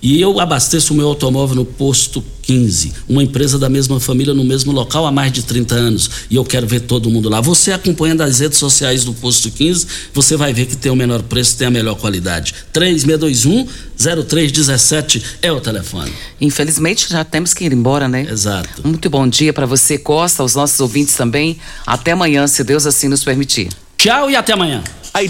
E 0.01 0.19
eu 0.19 0.41
abasteço 0.41 0.93
o 0.93 0.97
meu 0.97 1.07
automóvel 1.07 1.55
no 1.55 1.65
posto 1.65 2.21
15, 2.47 2.93
uma 3.09 3.21
empresa 3.21 3.59
da 3.59 3.67
mesma 3.67 3.99
família 3.99 4.33
no 4.33 4.45
mesmo 4.45 4.71
local 4.71 5.05
há 5.05 5.11
mais 5.11 5.33
de 5.33 5.43
30 5.43 5.75
anos. 5.75 6.09
E 6.29 6.37
eu 6.37 6.45
quero 6.45 6.65
ver 6.65 6.79
todo 6.79 7.09
mundo 7.09 7.27
lá. 7.27 7.41
Você 7.41 7.73
acompanhando 7.73 8.21
as 8.21 8.39
redes 8.39 8.57
sociais 8.57 9.03
do 9.03 9.13
posto 9.13 9.51
15, 9.51 9.85
você 10.13 10.37
vai 10.37 10.53
ver 10.53 10.65
que 10.65 10.77
tem 10.77 10.89
o 10.89 10.95
menor 10.95 11.21
preço, 11.23 11.57
tem 11.57 11.67
a 11.67 11.71
melhor 11.71 11.95
qualidade. 11.95 12.55
3621 12.71 13.67
0317 13.97 15.23
é 15.41 15.51
o 15.51 15.59
telefone. 15.59 16.13
Infelizmente 16.39 17.09
já 17.09 17.25
temos 17.25 17.53
que 17.53 17.65
ir 17.65 17.73
embora, 17.73 18.07
né? 18.07 18.25
Exato. 18.31 18.87
Muito 18.87 19.09
bom 19.09 19.27
dia 19.27 19.51
para 19.51 19.65
você, 19.65 19.97
Costa, 19.97 20.41
aos 20.41 20.55
nossos 20.55 20.79
ouvintes 20.79 21.15
também. 21.15 21.57
Até 21.85 22.11
amanhã, 22.11 22.47
se 22.47 22.63
Deus 22.63 22.85
assim 22.85 23.09
nos 23.09 23.25
permitir. 23.25 23.67
Tchau 23.97 24.29
e 24.29 24.37
até 24.37 24.53
amanhã. 24.53 24.81